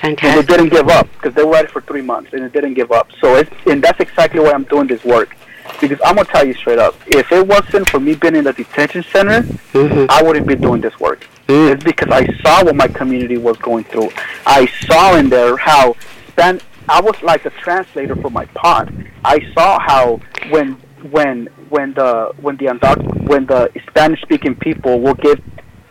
and 0.02 0.18
they 0.18 0.42
didn't 0.42 0.70
give 0.70 0.88
up 0.88 1.06
because 1.12 1.32
they 1.34 1.44
were 1.44 1.54
at 1.54 1.66
it 1.66 1.70
for 1.70 1.82
three 1.82 2.02
months, 2.02 2.30
and 2.32 2.42
it 2.42 2.52
didn't 2.52 2.74
give 2.74 2.90
up. 2.90 3.06
So 3.20 3.36
it's 3.36 3.50
and 3.66 3.80
that's 3.80 4.00
exactly 4.00 4.40
why 4.40 4.50
I'm 4.50 4.64
doing 4.64 4.88
this 4.88 5.04
work. 5.04 5.36
Because 5.80 6.00
I'm 6.04 6.16
gonna 6.16 6.26
tell 6.28 6.44
you 6.44 6.54
straight 6.54 6.80
up, 6.80 6.96
if 7.06 7.30
it 7.30 7.46
wasn't 7.46 7.88
for 7.90 8.00
me 8.00 8.16
being 8.16 8.34
in 8.34 8.42
the 8.44 8.52
detention 8.52 9.04
center, 9.12 9.42
Mhm. 9.72 10.06
I 10.08 10.20
wouldn't 10.24 10.48
be 10.48 10.56
doing 10.56 10.80
this 10.80 10.98
work. 10.98 11.28
Mm. 11.48 11.72
It's 11.72 11.84
because 11.84 12.08
I 12.10 12.26
saw 12.42 12.64
what 12.64 12.74
my 12.74 12.88
community 12.88 13.38
was 13.38 13.56
going 13.58 13.84
through. 13.84 14.10
I 14.46 14.66
saw 14.86 15.16
in 15.16 15.28
there 15.28 15.56
how 15.56 15.94
Span- 16.28 16.60
I 16.88 17.00
was 17.00 17.20
like 17.22 17.44
a 17.46 17.50
translator 17.50 18.16
for 18.16 18.30
my 18.30 18.46
pod. 18.46 18.92
I 19.24 19.40
saw 19.54 19.78
how 19.78 20.20
when 20.50 20.72
when 21.10 21.46
when 21.68 21.94
the 21.94 22.32
when 22.40 22.56
the 22.56 22.66
undoc- 22.66 23.28
when 23.28 23.46
the 23.46 23.70
Spanish 23.88 24.20
speaking 24.22 24.54
people 24.56 25.00
will 25.00 25.14
give 25.14 25.40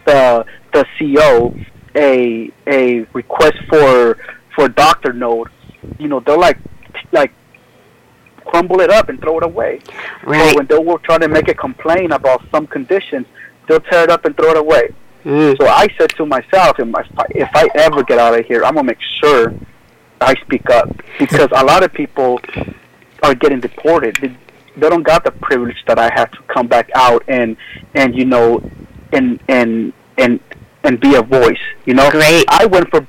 the 0.05 0.45
the 0.73 0.85
CO 0.99 1.55
a 1.95 2.51
a 2.67 3.01
request 3.13 3.57
for 3.69 4.17
for 4.55 4.65
a 4.65 4.69
doctor 4.69 5.13
note, 5.13 5.49
you 5.99 6.07
know, 6.07 6.19
they're 6.19 6.37
like 6.37 6.57
like 7.11 7.31
crumble 8.45 8.79
it 8.81 8.89
up 8.89 9.09
and 9.09 9.19
throw 9.21 9.37
it 9.37 9.43
away. 9.43 9.79
Right. 10.23 10.53
Or 10.53 10.57
when 10.57 10.67
they 10.67 10.77
will 10.77 10.99
try 10.99 11.17
to 11.17 11.27
make 11.27 11.47
a 11.47 11.53
complaint 11.53 12.11
about 12.11 12.45
some 12.51 12.67
conditions, 12.67 13.25
they'll 13.67 13.79
tear 13.79 14.03
it 14.03 14.09
up 14.09 14.25
and 14.25 14.35
throw 14.35 14.51
it 14.51 14.57
away. 14.57 14.93
Mm. 15.25 15.57
So 15.59 15.67
I 15.67 15.87
said 15.97 16.11
to 16.17 16.25
myself, 16.25 16.77
if 16.79 16.95
I, 17.17 17.25
if 17.31 17.49
I 17.55 17.67
ever 17.75 18.03
get 18.03 18.19
out 18.19 18.37
of 18.39 18.45
here, 18.45 18.63
I'm 18.63 18.75
gonna 18.75 18.85
make 18.85 19.01
sure 19.19 19.53
I 20.21 20.35
speak 20.41 20.69
up 20.69 20.87
because 21.17 21.49
a 21.51 21.65
lot 21.65 21.83
of 21.83 21.91
people 21.91 22.39
are 23.23 23.33
getting 23.33 23.59
deported. 23.59 24.17
They, 24.21 24.37
they 24.77 24.89
don't 24.89 25.03
got 25.03 25.23
the 25.23 25.31
privilege 25.31 25.83
that 25.87 25.97
I 25.97 26.11
have 26.13 26.31
to 26.31 26.41
come 26.43 26.67
back 26.67 26.89
out 26.93 27.23
and 27.27 27.57
and 27.95 28.15
you 28.15 28.25
know 28.25 28.61
and 29.13 29.39
and 29.47 29.93
and 30.17 30.39
and 30.83 30.99
be 30.99 31.15
a 31.15 31.23
voice. 31.23 31.57
You 31.85 31.95
know, 31.95 32.09
Great. 32.11 32.45
I 32.49 32.67
went 32.67 32.91
for 32.91 33.05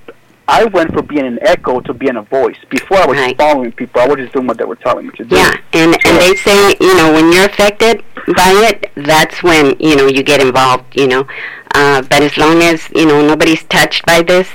I 0.49 0.65
went 0.65 0.93
from 0.93 1.07
being 1.07 1.27
an 1.27 1.39
echo 1.43 1.81
to 1.81 1.93
being 1.93 2.17
a 2.17 2.23
voice. 2.23 2.57
Before 2.71 2.99
I 2.99 3.07
was 3.07 3.19
Right. 3.19 3.37
following 3.37 3.73
people, 3.73 4.01
I 4.01 4.07
was 4.07 4.19
just 4.19 4.33
doing 4.33 4.47
what 4.47 4.59
they 4.59 4.65
were 4.65 4.77
telling 4.77 5.07
me 5.07 5.13
to 5.17 5.25
do. 5.25 5.37
Yeah, 5.37 5.53
and 5.73 5.97
and 6.07 6.17
they 6.19 6.35
say 6.37 6.75
you 6.81 6.95
know 6.97 7.13
when 7.13 7.33
you're 7.33 7.47
affected 7.47 8.03
by 8.37 8.53
it, 8.71 8.91
that's 8.97 9.43
when 9.43 9.75
you 9.81 9.97
know 9.97 10.07
you 10.07 10.23
get 10.23 10.41
involved. 10.41 10.85
You 10.95 11.09
know, 11.09 11.27
uh, 11.75 12.03
but 12.03 12.23
as 12.23 12.37
long 12.37 12.63
as 12.63 12.89
you 12.95 13.07
know 13.07 13.27
nobody's 13.27 13.65
touched 13.65 14.07
by 14.07 14.23
this, 14.23 14.49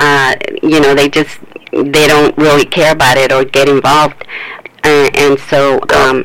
uh, 0.00 0.34
you 0.62 0.80
know 0.80 0.94
they 0.94 1.08
just 1.08 1.38
they 1.72 2.06
don't 2.08 2.36
really 2.36 2.64
care 2.64 2.92
about 2.92 3.16
it 3.16 3.30
or 3.32 3.44
get 3.44 3.68
involved, 3.68 4.24
uh, 4.84 5.08
and 5.14 5.38
so 5.38 5.80
um, 5.94 6.24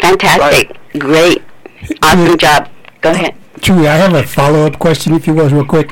fantastic, 0.00 0.76
great, 0.98 1.42
awesome 2.02 2.38
job. 2.38 2.68
Go 3.02 3.10
ahead. 3.10 3.34
Chewy, 3.60 3.86
I 3.86 3.96
have 3.96 4.14
a 4.14 4.22
follow-up 4.22 4.78
question, 4.78 5.12
if 5.14 5.26
you 5.26 5.34
will, 5.34 5.48
real 5.50 5.64
quick. 5.66 5.90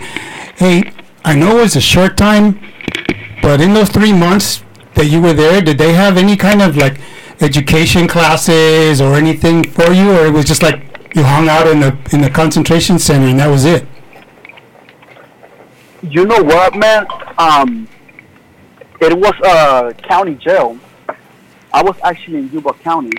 Hey, 0.56 0.82
I 1.28 1.34
know 1.34 1.58
it 1.58 1.60
was 1.60 1.76
a 1.76 1.80
short 1.82 2.16
time, 2.16 2.58
but 3.42 3.60
in 3.60 3.74
those 3.74 3.90
three 3.90 4.14
months 4.14 4.62
that 4.94 5.08
you 5.08 5.20
were 5.20 5.34
there, 5.34 5.60
did 5.60 5.76
they 5.76 5.92
have 5.92 6.16
any 6.16 6.38
kind 6.38 6.62
of 6.62 6.74
like 6.74 6.98
education 7.42 8.08
classes 8.08 9.02
or 9.02 9.14
anything 9.14 9.62
for 9.62 9.92
you, 9.92 10.10
or 10.10 10.24
it 10.24 10.32
was 10.32 10.46
just 10.46 10.62
like 10.62 10.80
you 11.14 11.22
hung 11.22 11.50
out 11.50 11.66
in 11.66 11.80
the 11.80 11.94
in 12.12 12.22
the 12.22 12.30
concentration 12.30 12.98
center 12.98 13.26
and 13.26 13.40
that 13.40 13.48
was 13.48 13.66
it? 13.66 13.86
You 16.00 16.24
know 16.24 16.42
what, 16.42 16.74
man? 16.74 17.06
Um, 17.36 17.86
it 18.98 19.12
was 19.14 19.34
a 19.44 19.92
county 20.08 20.34
jail. 20.34 20.78
I 21.74 21.82
was 21.82 21.96
actually 22.04 22.38
in 22.38 22.50
Yuba 22.52 22.72
County. 22.72 23.12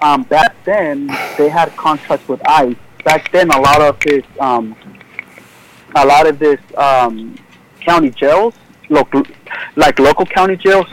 Um, 0.00 0.22
back 0.22 0.56
then, 0.64 1.08
they 1.36 1.50
had 1.50 1.76
contracts 1.76 2.26
with 2.28 2.40
ICE. 2.48 2.76
Back 3.04 3.30
then, 3.30 3.50
a 3.50 3.60
lot 3.60 3.82
of 3.82 4.00
this, 4.00 4.24
um, 4.40 4.74
a 5.94 6.06
lot 6.06 6.26
of 6.26 6.38
this 6.38 6.60
um, 6.76 7.36
county 7.80 8.10
jails, 8.10 8.54
local, 8.88 9.22
like 9.76 9.98
local 9.98 10.26
county 10.26 10.56
jails, 10.56 10.86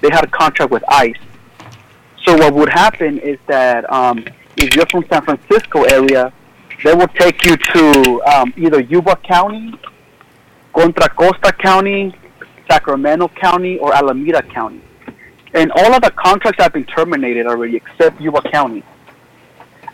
they 0.00 0.08
had 0.10 0.24
a 0.24 0.28
contract 0.28 0.72
with 0.72 0.84
ICE. 0.88 1.14
So 2.24 2.36
what 2.36 2.54
would 2.54 2.68
happen 2.68 3.18
is 3.18 3.38
that 3.46 3.90
um, 3.90 4.24
if 4.56 4.74
you're 4.74 4.86
from 4.86 5.04
San 5.10 5.22
Francisco 5.22 5.84
area, 5.84 6.32
they 6.84 6.94
will 6.94 7.08
take 7.08 7.44
you 7.44 7.56
to 7.56 8.22
um, 8.24 8.54
either 8.56 8.80
Yuba 8.80 9.16
County 9.16 9.74
Contra 10.72 11.08
Costa 11.10 11.52
County, 11.52 12.14
Sacramento 12.68 13.28
County, 13.28 13.78
or 13.78 13.92
Alameda 13.92 14.42
County. 14.42 14.80
And 15.52 15.72
all 15.72 15.92
of 15.92 16.02
the 16.02 16.12
contracts 16.12 16.62
have 16.62 16.72
been 16.72 16.84
terminated 16.84 17.46
already, 17.46 17.76
except 17.76 18.20
Yuba 18.20 18.42
County. 18.50 18.84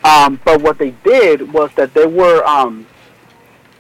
Um, 0.05 0.39
but 0.45 0.61
what 0.61 0.79
they 0.79 0.91
did 1.03 1.53
was 1.53 1.71
that 1.77 1.95
they 1.95 2.07
were, 2.07 2.45
um, 2.45 2.87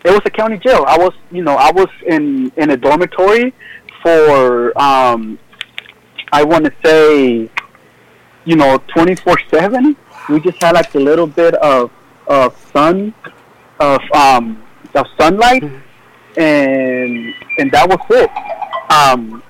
it 0.07 0.11
was 0.11 0.23
a 0.25 0.31
county 0.31 0.59
jail. 0.59 0.85
I 0.87 0.97
was, 0.97 1.12
you 1.31 1.42
know, 1.42 1.57
I 1.57 1.71
was 1.73 1.88
in 2.07 2.53
in 2.57 2.71
a 2.71 2.77
dormitory 2.77 3.53
for, 4.03 4.77
um, 4.81 5.38
I 6.33 6.45
want 6.45 6.64
to 6.64 6.73
say, 6.85 7.51
you 8.45 8.57
know, 8.57 8.79
twenty 8.95 9.16
four 9.16 9.37
seven. 9.51 9.97
We 10.29 10.40
just 10.40 10.62
had 10.62 10.75
like 10.75 10.95
a 10.95 11.01
little 11.01 11.27
bit 11.27 11.55
of 11.57 11.90
of 12.27 12.57
sun, 12.73 13.14
of 13.81 14.01
um, 14.12 14.62
of 14.95 15.07
sunlight 15.19 15.64
and 16.37 17.35
and 17.59 17.71
that 17.73 17.88
was 17.88 17.99
it. 18.11 18.31
Um, 18.92 19.42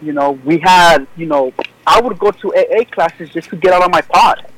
you 0.00 0.12
know, 0.12 0.32
we 0.44 0.58
had, 0.58 1.06
you 1.16 1.26
know, 1.26 1.52
I 1.86 2.00
would 2.00 2.18
go 2.18 2.30
to 2.30 2.54
AA 2.54 2.84
classes 2.90 3.30
just 3.30 3.50
to 3.50 3.56
get 3.56 3.72
out 3.72 3.82
of 3.82 3.90
my 3.90 4.00
pod 4.00 4.50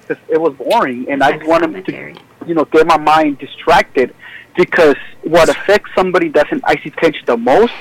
because 0.00 0.22
it 0.28 0.40
was 0.40 0.54
boring, 0.54 1.08
and 1.08 1.22
I 1.22 1.38
just 1.38 1.48
wanted 1.48 1.86
to, 1.86 2.14
you 2.46 2.54
know, 2.54 2.64
get 2.66 2.86
my 2.86 2.98
mind 2.98 3.38
distracted 3.38 4.14
because 4.56 4.96
what 5.22 5.48
affects 5.48 5.90
somebody 5.94 6.28
that's 6.28 6.50
in 6.52 6.60
ICTH 6.62 7.24
the 7.26 7.36
most 7.36 7.74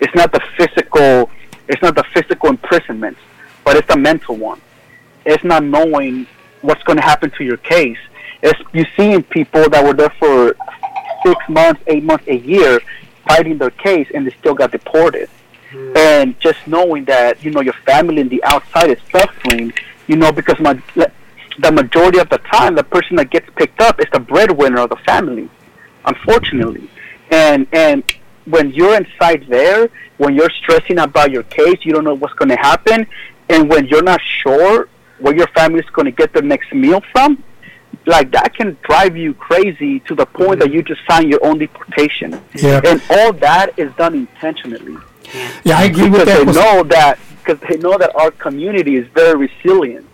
is 0.00 0.08
not 0.14 0.32
the 0.32 0.40
physical, 0.56 1.30
it's 1.68 1.82
not 1.82 1.94
the 1.94 2.04
physical 2.14 2.50
imprisonment, 2.50 3.16
but 3.64 3.76
it's 3.76 3.88
the 3.88 3.96
mental 3.96 4.36
one. 4.36 4.60
It's 5.24 5.44
not 5.44 5.64
knowing 5.64 6.26
what's 6.62 6.82
going 6.84 6.96
to 6.96 7.02
happen 7.02 7.30
to 7.32 7.44
your 7.44 7.56
case. 7.58 7.98
It's 8.42 8.58
you 8.72 8.86
seeing 8.96 9.22
people 9.22 9.68
that 9.68 9.84
were 9.84 9.94
there 9.94 10.10
for 10.18 10.54
six 11.24 11.48
months, 11.48 11.80
eight 11.86 12.04
months, 12.04 12.24
a 12.28 12.36
year, 12.36 12.80
fighting 13.26 13.58
their 13.58 13.70
case, 13.70 14.08
and 14.14 14.26
they 14.26 14.30
still 14.38 14.54
got 14.54 14.70
deported. 14.72 15.28
Hmm. 15.70 15.96
And 15.96 16.40
just 16.40 16.58
knowing 16.66 17.04
that 17.06 17.42
you 17.44 17.50
know 17.50 17.60
your 17.60 17.74
family 17.84 18.20
in 18.20 18.28
the 18.28 18.42
outside 18.44 18.90
is 18.90 18.98
suffering, 19.10 19.72
you 20.06 20.16
know, 20.16 20.32
because 20.32 20.58
my 20.60 20.80
the 21.58 21.72
majority 21.72 22.18
of 22.18 22.28
the 22.28 22.38
time, 22.38 22.74
the 22.74 22.84
person 22.84 23.16
that 23.16 23.30
gets 23.30 23.48
picked 23.56 23.80
up 23.80 24.00
is 24.00 24.06
the 24.12 24.20
breadwinner 24.20 24.80
of 24.80 24.90
the 24.90 24.96
family, 24.96 25.50
unfortunately. 26.08 26.90
And 27.30 27.66
and 27.72 28.02
when 28.46 28.70
you're 28.70 28.96
inside 28.96 29.46
there, 29.48 29.90
when 30.16 30.34
you're 30.34 30.50
stressing 30.62 30.98
about 30.98 31.30
your 31.30 31.44
case, 31.44 31.78
you 31.82 31.92
don't 31.92 32.04
know 32.04 32.14
what's 32.14 32.34
going 32.34 32.48
to 32.48 32.56
happen, 32.56 33.06
and 33.48 33.68
when 33.68 33.86
you're 33.86 34.02
not 34.02 34.20
sure 34.42 34.88
where 35.18 35.34
your 35.34 35.48
family 35.48 35.80
is 35.80 35.90
going 35.90 36.06
to 36.06 36.12
get 36.12 36.32
their 36.32 36.42
next 36.42 36.72
meal 36.72 37.02
from, 37.12 37.42
like 38.06 38.30
that 38.30 38.54
can 38.54 38.76
drive 38.82 39.16
you 39.16 39.34
crazy 39.34 40.00
to 40.00 40.14
the 40.14 40.26
point 40.26 40.60
that 40.60 40.68
mm-hmm. 40.68 40.76
you 40.76 40.82
just 40.82 41.00
sign 41.08 41.28
your 41.28 41.44
own 41.44 41.58
deportation. 41.58 42.40
Yeah. 42.54 42.80
And 42.84 43.02
all 43.10 43.32
that 43.34 43.78
is 43.78 43.92
done 43.96 44.14
intentionally 44.14 44.96
Yeah, 45.64 45.78
I 45.78 45.84
agree 45.84 46.08
with 46.08 46.24
because 46.24 46.46
that. 46.46 46.46
they 46.46 46.52
know 46.52 46.82
that 46.84 47.18
because 47.44 47.68
they 47.68 47.76
know 47.76 47.96
that 47.98 48.14
our 48.14 48.30
community 48.30 48.96
is 48.96 49.06
very 49.08 49.48
resilient. 49.48 50.06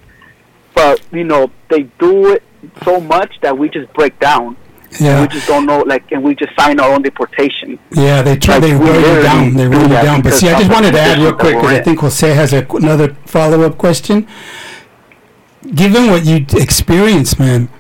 But 0.74 1.00
you 1.12 1.24
know 1.24 1.50
they 1.68 1.84
do 1.98 2.32
it 2.32 2.42
so 2.82 3.00
much 3.00 3.38
that 3.42 3.56
we 3.56 3.68
just 3.68 3.92
break 3.92 4.18
down. 4.18 4.56
Yeah. 5.00 5.22
We 5.22 5.28
just 5.28 5.46
don't 5.46 5.66
know, 5.66 5.80
like, 5.80 6.10
and 6.12 6.22
we 6.22 6.34
just 6.34 6.54
sign 6.58 6.80
our 6.80 6.92
own 6.92 7.02
deportation. 7.02 7.78
Yeah, 7.92 8.22
they 8.22 8.36
try. 8.36 8.56
Like, 8.56 8.62
they 8.62 8.72
we 8.76 8.84
wear 8.84 9.16
you 9.16 9.22
down. 9.22 9.54
They 9.54 9.68
wear 9.68 9.82
you 9.82 9.88
down. 9.88 10.22
But 10.22 10.34
see, 10.34 10.48
I 10.48 10.58
just 10.58 10.70
wanted 10.70 10.92
to 10.92 11.00
add 11.00 11.18
real 11.18 11.34
quick 11.34 11.56
because 11.56 11.72
I 11.72 11.82
think 11.82 12.00
Jose 12.00 12.34
has 12.34 12.52
a, 12.52 12.66
another 12.70 13.14
follow-up 13.26 13.78
question. 13.78 14.26
Given 15.74 16.08
what 16.08 16.24
you 16.24 16.44
experienced, 16.52 17.38
man, 17.38 17.70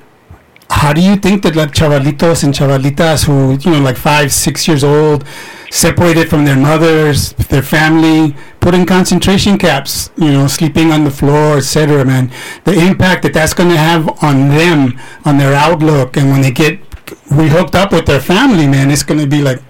how 0.70 0.92
do 0.92 1.00
you 1.00 1.16
think 1.16 1.42
that 1.42 1.54
like 1.54 1.72
chavalitos 1.72 2.42
and 2.42 2.54
chavalitas 2.54 3.26
who 3.26 3.58
you 3.58 3.76
know 3.76 3.82
like 3.82 3.96
five, 3.96 4.32
six 4.32 4.66
years 4.66 4.82
old, 4.82 5.24
separated 5.70 6.28
from 6.28 6.44
their 6.44 6.56
mothers, 6.56 7.32
their 7.34 7.62
family, 7.62 8.34
put 8.60 8.74
in 8.74 8.86
concentration 8.86 9.58
camps, 9.58 10.10
you 10.16 10.32
know, 10.32 10.46
sleeping 10.46 10.90
on 10.90 11.04
the 11.04 11.10
floor, 11.10 11.58
etc. 11.58 12.04
Man, 12.04 12.30
the 12.64 12.72
impact 12.72 13.22
that 13.22 13.34
that's 13.34 13.54
going 13.54 13.70
to 13.70 13.76
have 13.76 14.08
on 14.22 14.48
them, 14.48 14.98
on 15.24 15.38
their 15.38 15.54
outlook, 15.54 16.16
and 16.16 16.30
when 16.30 16.40
they 16.40 16.50
get 16.50 16.80
rehooked 17.06 17.74
up 17.74 17.92
with 17.92 18.06
their 18.06 18.20
family, 18.20 18.66
man, 18.66 18.90
it's 18.90 19.02
going 19.02 19.20
to 19.20 19.26
be 19.26 19.42
like, 19.42 19.60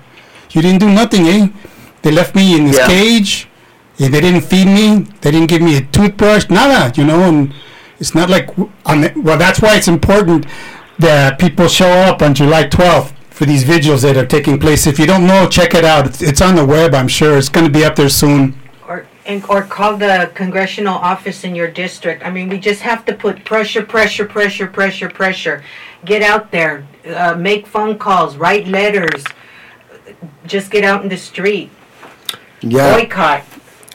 you 0.51 0.63
didn't 0.63 0.81
do 0.81 0.91
nothing, 0.91 1.27
eh? 1.27 1.49
They 2.03 2.11
left 2.13 2.35
me 2.35 2.57
in 2.57 2.67
this 2.67 2.77
Yeah. 2.79 2.87
cage. 2.87 3.49
Yeah, 3.97 4.09
they 4.09 4.21
didn't 4.21 4.43
feed 4.43 4.67
me. 4.67 5.07
They 5.21 5.31
didn't 5.31 5.49
give 5.49 5.63
me 5.63 5.77
a 5.77 5.83
toothbrush. 5.83 6.49
Nada, 6.51 6.93
you 7.01 7.05
know. 7.07 7.23
And 7.23 7.55
it's 8.01 8.15
not 8.15 8.29
like 8.29 8.51
on 8.87 9.03
the, 9.03 9.13
well, 9.17 9.39
that's 9.39 9.61
why 9.61 9.77
it's 9.77 9.89
important 9.89 10.47
that 10.99 11.39
people 11.39 11.69
show 11.69 11.89
up 11.91 12.21
on 12.23 12.35
July 12.35 12.65
12th 12.65 13.13
for 13.31 13.45
these 13.47 13.63
vigils 13.65 14.03
that 14.03 14.17
are 14.17 14.27
taking 14.27 14.59
place. 14.59 14.87
If 14.87 14.99
you 14.99 15.07
don't 15.07 15.27
know, 15.27 15.49
check 15.49 15.75
it 15.75 15.85
out. 15.85 16.07
It's, 16.07 16.23
it's 16.23 16.41
on 16.41 16.55
the 16.57 16.65
web. 16.65 16.95
I'm 16.95 17.09
sure 17.09 17.37
it's 17.39 17.49
going 17.49 17.67
to 17.67 17.73
be 17.73 17.85
up 17.85 17.97
there 17.97 18.09
soon. 18.09 18.55
Or, 18.87 19.07
and, 19.27 19.45
or 19.49 19.63
call 19.63 19.97
the 19.97 20.31
congressional 20.35 20.95
office 20.95 21.43
in 21.45 21.55
your 21.55 21.69
district. 21.69 22.25
I 22.25 22.31
mean, 22.31 22.49
we 22.49 22.59
just 22.59 22.83
have 22.83 23.05
to 23.07 23.15
put 23.15 23.45
pressure, 23.45 23.83
pressure, 23.83 24.25
pressure, 24.25 24.67
pressure, 24.67 25.09
pressure. 25.09 25.65
Get 26.05 26.23
out 26.23 26.51
there, 26.51 26.87
uh, 27.07 27.35
make 27.37 27.67
phone 27.67 27.99
calls, 27.99 28.37
write 28.37 28.67
letters. 28.67 29.25
Just 30.47 30.71
get 30.71 30.85
out 30.85 31.03
in 31.03 31.09
the 31.09 31.17
street. 31.17 31.71
Yeah. 32.61 32.95
Boycott. 32.95 33.45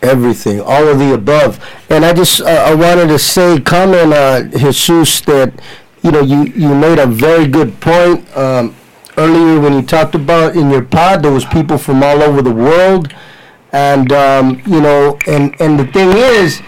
everything, 0.02 0.62
all 0.62 0.88
of 0.88 1.00
the 1.00 1.14
above. 1.14 1.60
And 1.90 2.06
I 2.06 2.14
just 2.14 2.42
uh, 2.42 2.46
I 2.46 2.74
wanted 2.74 3.08
to 3.08 3.20
say, 3.20 3.60
comment, 3.60 4.14
uh, 4.14 4.44
Jesus, 4.72 5.22
that 5.22 5.54
you 6.04 6.12
know 6.12 6.22
you 6.22 6.44
you 6.56 6.74
made 6.76 7.00
a 7.00 7.08
very 7.08 7.48
good 7.48 7.80
point 7.82 8.26
um, 8.38 8.76
earlier 9.18 9.60
when 9.60 9.74
you 9.74 9.82
talked 9.82 10.16
about 10.16 10.56
in 10.56 10.70
your 10.70 10.84
pod 10.84 11.24
there 11.24 11.32
was 11.32 11.46
people 11.46 11.78
from 11.78 12.04
all 12.04 12.22
over 12.22 12.42
the 12.42 12.54
world, 12.54 13.14
and 13.72 14.12
um, 14.12 14.62
you 14.66 14.82
know, 14.82 15.18
and 15.28 15.60
and 15.60 15.80
the 15.80 15.88
thing 15.88 16.10
is, 16.16 16.62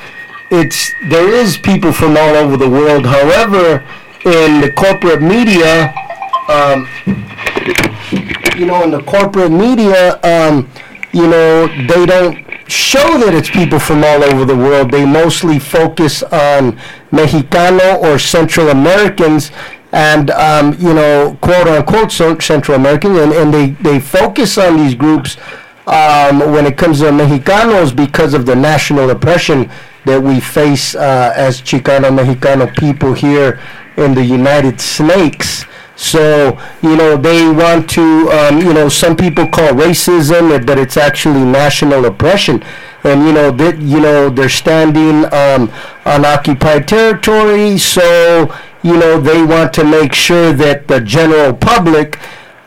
it's 0.50 0.92
there 1.10 1.30
is 1.30 1.58
people 1.58 1.94
from 1.94 2.18
all 2.18 2.36
over 2.36 2.58
the 2.58 2.70
world. 2.70 3.06
However, 3.06 3.84
in 4.26 4.62
the 4.62 4.72
corporate 4.76 5.22
media. 5.22 5.94
Um, 6.48 6.88
you 8.58 8.66
know, 8.66 8.84
in 8.84 8.92
the 8.92 9.04
corporate 9.06 9.52
media, 9.52 10.20
um, 10.24 10.70
you 11.12 11.28
know, 11.28 11.68
they 11.88 12.06
don't 12.06 12.38
show 12.70 13.18
that 13.20 13.34
it's 13.34 13.50
people 13.50 13.80
from 13.80 14.04
all 14.04 14.24
over 14.24 14.46
the 14.46 14.56
world. 14.56 14.92
They 14.92 15.06
mostly 15.06 15.60
focus 15.60 16.24
on 16.24 16.80
Mexicano 17.12 18.02
or 18.02 18.18
Central 18.18 18.70
Americans 18.70 19.52
and, 19.92 20.32
um, 20.32 20.74
you 20.80 20.94
know, 20.94 21.38
quote 21.42 21.68
unquote 21.68 22.12
Central 22.12 22.78
Americans. 22.78 23.18
and, 23.18 23.34
and 23.34 23.54
they, 23.54 23.72
they 23.82 24.00
focus 24.00 24.58
on 24.58 24.78
these 24.78 24.96
groups 24.96 25.38
um, 25.88 26.40
when 26.52 26.66
it 26.66 26.78
comes 26.78 27.00
to 27.00 27.06
Mexicanos 27.06 27.96
because 27.96 28.34
of 28.34 28.46
the 28.46 28.56
national 28.56 29.10
oppression 29.10 29.70
that 30.06 30.22
we 30.22 30.40
face 30.40 30.96
uh, 30.96 31.34
as 31.36 31.62
Chicano 31.62 32.10
Mexicano 32.10 32.74
people 32.78 33.14
here 33.14 33.60
in 33.98 34.14
the 34.14 34.24
United 34.24 34.80
Snakes. 34.80 35.66
So, 36.02 36.58
you 36.82 36.96
know, 36.96 37.16
they 37.16 37.48
want 37.48 37.88
to, 37.92 38.28
um, 38.32 38.60
you 38.60 38.74
know, 38.74 38.90
some 38.90 39.16
people 39.16 39.48
call 39.48 39.70
racism, 39.70 40.66
but 40.66 40.80
it's 40.80 40.98
actually 40.98 41.44
national 41.44 42.06
oppression. 42.06 42.64
And, 43.04 43.24
you 43.24 43.32
know, 43.32 43.52
that, 43.52 43.78
you 43.78 44.00
know, 44.00 44.32
they're 44.32 44.50
standing 44.50 45.32
um, 45.32 45.72
on 46.04 46.26
occupied 46.26 46.88
territory. 46.88 47.78
So, 47.78 48.52
you 48.82 48.98
know, 48.98 49.22
they 49.22 49.44
want 49.44 49.74
to 49.74 49.84
make 49.84 50.14
sure 50.16 50.52
that 50.54 50.88
the 50.88 51.02
general 51.02 51.54
public, 51.54 52.18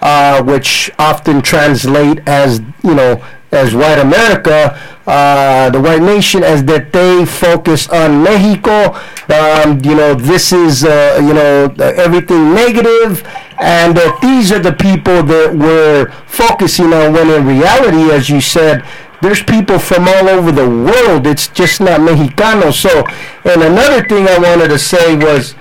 uh, 0.01 0.41
which 0.45 0.93
often 1.01 1.43
translate 1.43 2.21
as, 2.29 2.61
you 2.85 2.95
know, 2.95 3.21
as 3.55 3.75
white 3.75 3.99
America, 3.99 4.79
uh, 5.07 5.71
the 5.71 5.81
white 5.81 6.03
nation, 6.03 6.43
as 6.43 6.65
that 6.65 6.93
they 6.93 7.25
focus 7.25 7.89
on 7.89 8.23
Mexico. 8.23 8.95
Um, 9.33 9.81
you 9.85 9.95
know, 9.95 10.15
this 10.15 10.53
is, 10.53 10.85
uh, 10.85 11.21
you 11.23 11.35
know, 11.35 11.75
everything 11.79 12.55
negative, 12.55 13.27
and 13.61 13.97
that 13.97 14.19
these 14.21 14.53
are 14.53 14.59
the 14.59 14.73
people 14.73 15.23
that 15.23 15.55
we're 15.55 16.11
focusing 16.27 16.93
on. 16.93 17.13
When 17.13 17.31
in 17.31 17.47
reality, 17.47 18.11
as 18.13 18.29
you 18.29 18.41
said, 18.41 18.85
there's 19.23 19.43
people 19.43 19.79
from 19.79 20.07
all 20.09 20.29
over 20.29 20.53
the 20.53 20.69
world. 20.69 21.27
It's 21.27 21.49
just 21.49 21.81
not 21.81 22.01
Mexicano. 22.01 22.73
So, 22.73 23.05
and 23.51 23.63
another 23.63 24.07
thing 24.07 24.29
I 24.29 24.39
wanted 24.39 24.69
to 24.69 24.79
say 24.79 25.17
was, 25.17 25.55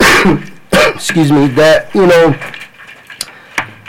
excuse 0.94 1.30
me, 1.30 1.46
that 1.48 1.94
you 1.94 2.06
know 2.06 2.34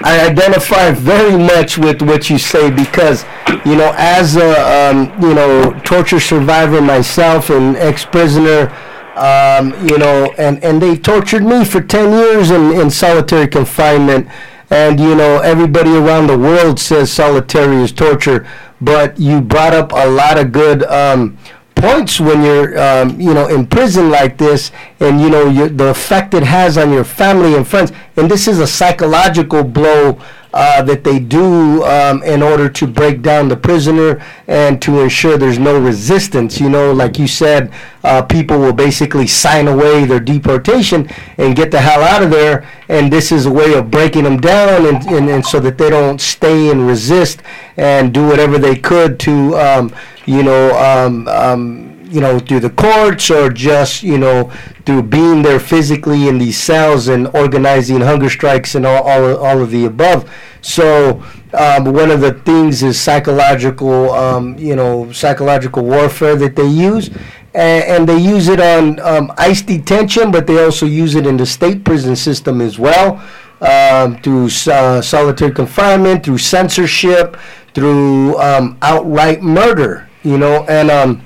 I 0.02 0.28
identify 0.28 0.92
very 0.92 1.38
much 1.38 1.78
with 1.78 2.02
what 2.02 2.30
you 2.30 2.38
say 2.38 2.70
because, 2.70 3.24
you 3.66 3.76
know, 3.76 3.94
as 3.98 4.36
a 4.36 4.90
um, 4.92 5.22
you 5.22 5.34
know 5.34 5.72
torture 5.86 6.20
survivor 6.20 6.82
myself 6.82 7.50
and 7.50 7.78
ex-prisoner, 7.78 8.70
um, 9.16 9.72
you 9.88 9.98
know, 9.98 10.34
and 10.38 10.62
and 10.64 10.82
they 10.82 10.98
tortured 10.98 11.44
me 11.44 11.64
for 11.64 11.82
ten 11.82 12.12
years 12.12 12.52
in, 12.52 12.74
in 12.74 12.90
solitary 12.90 13.48
confinement, 13.48 14.28
and 14.70 15.00
you 15.00 15.16
know 15.16 15.40
everybody 15.40 15.96
around 15.96 16.28
the 16.28 16.38
world 16.38 16.78
says 16.80 17.12
solitary 17.12 17.78
is 17.78 17.94
torture, 17.94 18.46
but 18.82 19.18
you 19.18 19.40
brought 19.40 19.74
up 19.74 19.94
a 19.94 20.10
lot 20.10 20.38
of 20.38 20.52
good. 20.52 20.84
Um, 20.84 21.38
points 21.86 22.20
when 22.20 22.44
you're, 22.44 22.80
um, 22.80 23.20
you 23.20 23.34
know, 23.34 23.48
in 23.48 23.68
prison 23.68 24.10
like 24.10 24.38
this, 24.38 24.72
and 25.00 25.22
you 25.22 25.30
know 25.30 25.68
the 25.68 25.90
effect 25.90 26.34
it 26.34 26.44
has 26.44 26.78
on 26.78 26.92
your 26.92 27.04
family 27.04 27.56
and 27.56 27.68
friends. 27.68 27.92
And 28.16 28.30
this 28.30 28.48
is 28.48 28.60
a 28.60 28.68
psychological 28.68 29.64
blow 29.64 30.20
uh, 30.56 30.82
that 30.82 31.04
they 31.04 31.20
do 31.20 31.84
um, 31.84 32.24
in 32.24 32.42
order 32.42 32.70
to 32.70 32.88
break 32.88 33.22
down 33.22 33.50
the 33.50 33.58
prisoner 33.58 34.24
and 34.48 34.82
to 34.82 35.02
ensure 35.02 35.38
there's 35.38 35.60
no 35.60 35.78
resistance. 35.78 36.62
You 36.62 36.70
know, 36.70 36.94
like 36.94 37.20
you 37.20 37.28
said, 37.28 37.74
uh, 38.06 38.22
people 38.22 38.58
will 38.58 38.74
basically 38.74 39.28
sign 39.28 39.68
away 39.68 40.06
their 40.06 40.22
deportation 40.22 41.10
and 41.38 41.58
get 41.58 41.72
the 41.72 41.82
hell 41.82 42.02
out 42.02 42.24
of 42.24 42.32
there. 42.32 42.66
And 42.88 43.12
this 43.12 43.34
is 43.34 43.46
a 43.46 43.52
way 43.52 43.74
of 43.74 43.92
breaking 43.92 44.24
them 44.24 44.40
down 44.40 44.86
and, 44.86 45.06
and, 45.08 45.30
and 45.30 45.46
so 45.46 45.60
that 45.60 45.78
they 45.78 45.90
don't 45.90 46.22
stay 46.22 46.72
and 46.72 46.88
resist 46.88 47.42
and 47.76 48.14
do 48.14 48.26
whatever 48.26 48.58
they 48.58 48.78
could 48.78 49.20
to, 49.22 49.58
um, 49.58 49.94
you 50.26 50.42
know, 50.42 50.78
um, 50.78 51.28
um, 51.28 51.95
you 52.16 52.22
know, 52.22 52.40
through 52.40 52.62
the 52.62 52.70
courts 52.70 53.30
or 53.30 53.50
just, 53.50 54.02
you 54.02 54.18
know, 54.18 54.50
through 54.86 55.04
being 55.04 55.42
there 55.42 55.60
physically 55.60 56.30
in 56.30 56.38
these 56.38 56.58
cells 56.58 57.10
and 57.10 57.28
organizing 57.36 58.00
hunger 58.00 58.30
strikes 58.30 58.74
and 58.76 58.86
all, 58.86 59.04
all, 59.04 59.36
all 59.36 59.62
of 59.62 59.70
the 59.70 59.84
above. 59.84 60.32
So 60.62 61.22
um, 61.54 61.84
one 61.92 62.12
of 62.12 62.22
the 62.22 62.32
things 62.46 62.84
is 62.84 62.98
psychological, 62.98 64.12
um, 64.12 64.58
you 64.58 64.78
know, 64.78 65.12
psychological 65.12 65.84
warfare 65.84 66.38
that 66.38 66.56
they 66.56 66.68
use. 66.68 67.10
And, 67.54 67.84
and 67.84 68.10
they 68.10 68.18
use 68.18 68.48
it 68.48 68.62
on 68.62 69.00
um, 69.02 69.34
ICE 69.38 69.62
detention, 69.62 70.32
but 70.32 70.48
they 70.48 70.64
also 70.64 70.86
use 70.86 71.16
it 71.16 71.28
in 71.28 71.36
the 71.36 71.46
state 71.46 71.84
prison 71.84 72.16
system 72.16 72.62
as 72.62 72.80
well, 72.80 73.22
um, 73.60 74.22
through 74.22 74.50
uh, 74.72 75.02
solitary 75.02 75.52
confinement, 75.52 76.24
through 76.24 76.38
censorship, 76.38 77.36
through 77.74 78.40
um, 78.40 78.78
outright 78.82 79.42
murder, 79.42 80.10
you 80.24 80.38
know, 80.38 80.64
and 80.70 80.90
um, 80.90 81.25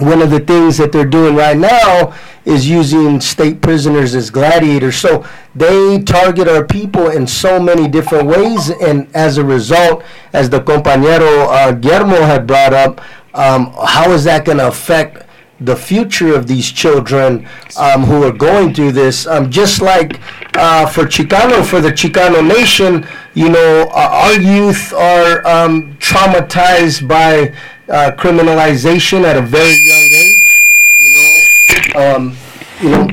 one 0.00 0.22
of 0.22 0.30
the 0.30 0.40
things 0.40 0.76
that 0.78 0.92
they're 0.92 1.04
doing 1.04 1.34
right 1.36 1.56
now 1.56 2.14
is 2.44 2.68
using 2.68 3.20
state 3.20 3.60
prisoners 3.60 4.14
as 4.14 4.30
gladiators. 4.30 4.96
So 4.96 5.26
they 5.54 6.02
target 6.02 6.48
our 6.48 6.64
people 6.64 7.10
in 7.10 7.26
so 7.26 7.60
many 7.60 7.88
different 7.88 8.26
ways, 8.26 8.70
and 8.70 9.14
as 9.14 9.38
a 9.38 9.44
result, 9.44 10.02
as 10.32 10.48
the 10.48 10.60
compañero 10.60 11.46
uh, 11.48 11.72
Guillermo 11.72 12.22
had 12.22 12.46
brought 12.46 12.72
up, 12.72 13.00
um, 13.34 13.72
how 13.84 14.10
is 14.10 14.24
that 14.24 14.44
going 14.44 14.58
to 14.58 14.68
affect 14.68 15.26
the 15.60 15.76
future 15.76 16.34
of 16.34 16.46
these 16.46 16.72
children 16.72 17.46
um, 17.76 18.02
who 18.04 18.24
are 18.24 18.32
going 18.32 18.74
through 18.74 18.92
this? 18.92 19.26
Um, 19.26 19.50
just 19.50 19.82
like 19.82 20.18
uh, 20.56 20.86
for 20.86 21.04
Chicano, 21.04 21.64
for 21.64 21.80
the 21.80 21.90
Chicano 21.90 22.46
nation, 22.46 23.06
you 23.34 23.50
know, 23.50 23.88
uh, 23.90 24.08
our 24.10 24.40
youth 24.40 24.92
are 24.92 25.46
um, 25.46 25.96
traumatized 25.98 27.06
by 27.06 27.54
uh, 27.90 28.12
criminalization 28.16 29.24
at 29.24 29.36
a 29.36 29.42
very 29.42 29.74
young 29.74 30.08
age. 30.12 30.62
You 30.98 31.10
know, 31.94 32.16
um, 32.16 32.36
you 32.80 32.90
know, 32.90 33.08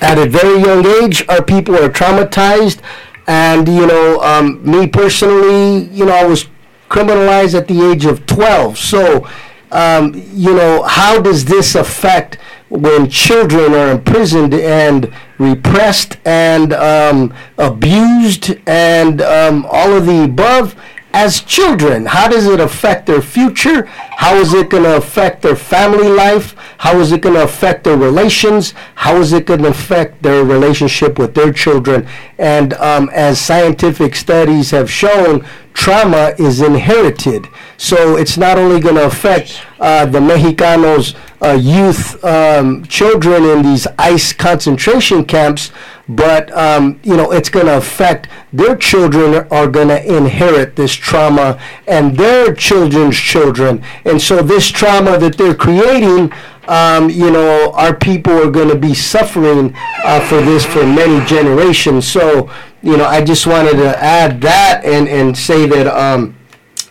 at 0.00 0.18
a 0.18 0.28
very 0.28 0.60
young 0.60 0.86
age, 0.86 1.26
our 1.28 1.42
people 1.42 1.76
are 1.76 1.88
traumatized, 1.88 2.80
and 3.26 3.66
you 3.68 3.86
know, 3.86 4.20
um, 4.20 4.62
me 4.68 4.86
personally, 4.86 5.84
you 5.88 6.06
know, 6.06 6.14
I 6.14 6.24
was 6.24 6.46
criminalized 6.88 7.54
at 7.54 7.68
the 7.68 7.90
age 7.90 8.04
of 8.04 8.26
12. 8.26 8.76
So, 8.76 9.26
um, 9.70 10.12
you 10.32 10.54
know, 10.54 10.82
how 10.82 11.20
does 11.20 11.46
this 11.46 11.74
affect 11.74 12.36
when 12.68 13.08
children 13.08 13.72
are 13.74 13.90
imprisoned 13.92 14.52
and 14.54 15.12
repressed 15.38 16.18
and 16.26 16.72
um, 16.74 17.34
abused 17.58 18.54
and 18.66 19.22
um, 19.22 19.66
all 19.70 19.94
of 19.94 20.06
the 20.06 20.24
above? 20.24 20.76
As 21.12 21.40
children? 21.42 22.06
How 22.06 22.28
does 22.28 22.46
it 22.46 22.60
affect 22.60 23.06
their 23.06 23.22
future? 23.22 23.84
How 23.86 24.36
is 24.36 24.54
it 24.54 24.70
going 24.70 24.84
to 24.84 24.96
affect 24.96 25.42
their 25.42 25.56
family 25.56 26.08
life? 26.08 26.54
How 26.78 26.98
is 26.98 27.12
it 27.12 27.20
going 27.20 27.34
to 27.34 27.44
affect 27.44 27.84
their 27.84 27.96
relations? 27.96 28.74
How 28.94 29.16
is 29.16 29.32
it 29.32 29.46
going 29.46 29.62
to 29.62 29.68
affect 29.68 30.22
their 30.22 30.44
relationship 30.44 31.18
with 31.18 31.34
their 31.34 31.52
children? 31.52 32.08
And 32.38 32.74
um, 32.74 33.10
as 33.12 33.40
scientific 33.40 34.16
studies 34.16 34.70
have 34.70 34.90
shown, 34.90 35.46
trauma 35.74 36.34
is 36.38 36.60
inherited. 36.60 37.46
So 37.76 38.16
it's 38.16 38.36
not 38.36 38.58
only 38.58 38.80
going 38.80 38.96
to 38.96 39.06
affect 39.06 39.62
uh, 39.80 40.06
the 40.06 40.20
Mexicanos' 40.20 41.14
uh, 41.42 41.52
youth 41.54 42.24
um, 42.24 42.84
children 42.86 43.44
in 43.44 43.62
these 43.62 43.86
ICE 43.98 44.32
concentration 44.34 45.24
camps, 45.24 45.72
but 46.08 46.50
um, 46.56 47.00
you 47.02 47.16
know 47.16 47.30
it's 47.30 47.48
going 47.48 47.66
to 47.66 47.76
affect 47.76 48.28
their 48.52 48.76
children 48.76 49.46
are 49.50 49.68
going 49.68 49.88
to 49.88 50.16
inherit 50.16 50.76
this 50.76 50.92
trauma 50.92 51.60
and 51.86 52.16
their 52.16 52.54
children's 52.54 53.16
children. 53.16 53.84
And 54.04 54.20
so 54.20 54.42
this 54.42 54.68
trauma 54.68 55.18
that 55.18 55.36
they're 55.36 55.54
creating 55.54 56.32
um, 56.68 57.10
you 57.10 57.30
know 57.30 57.72
our 57.72 57.94
people 57.94 58.32
are 58.32 58.50
going 58.50 58.68
to 58.68 58.78
be 58.78 58.94
suffering 58.94 59.74
uh, 60.04 60.20
for 60.28 60.40
this 60.40 60.64
for 60.64 60.86
many 60.86 61.24
generations. 61.26 62.06
So 62.06 62.50
you 62.84 62.96
know 62.96 63.04
i 63.04 63.22
just 63.22 63.46
wanted 63.46 63.76
to 63.76 63.96
add 64.02 64.40
that 64.40 64.84
and 64.84 65.06
and 65.08 65.38
say 65.38 65.66
that 65.66 65.86
um, 65.86 66.34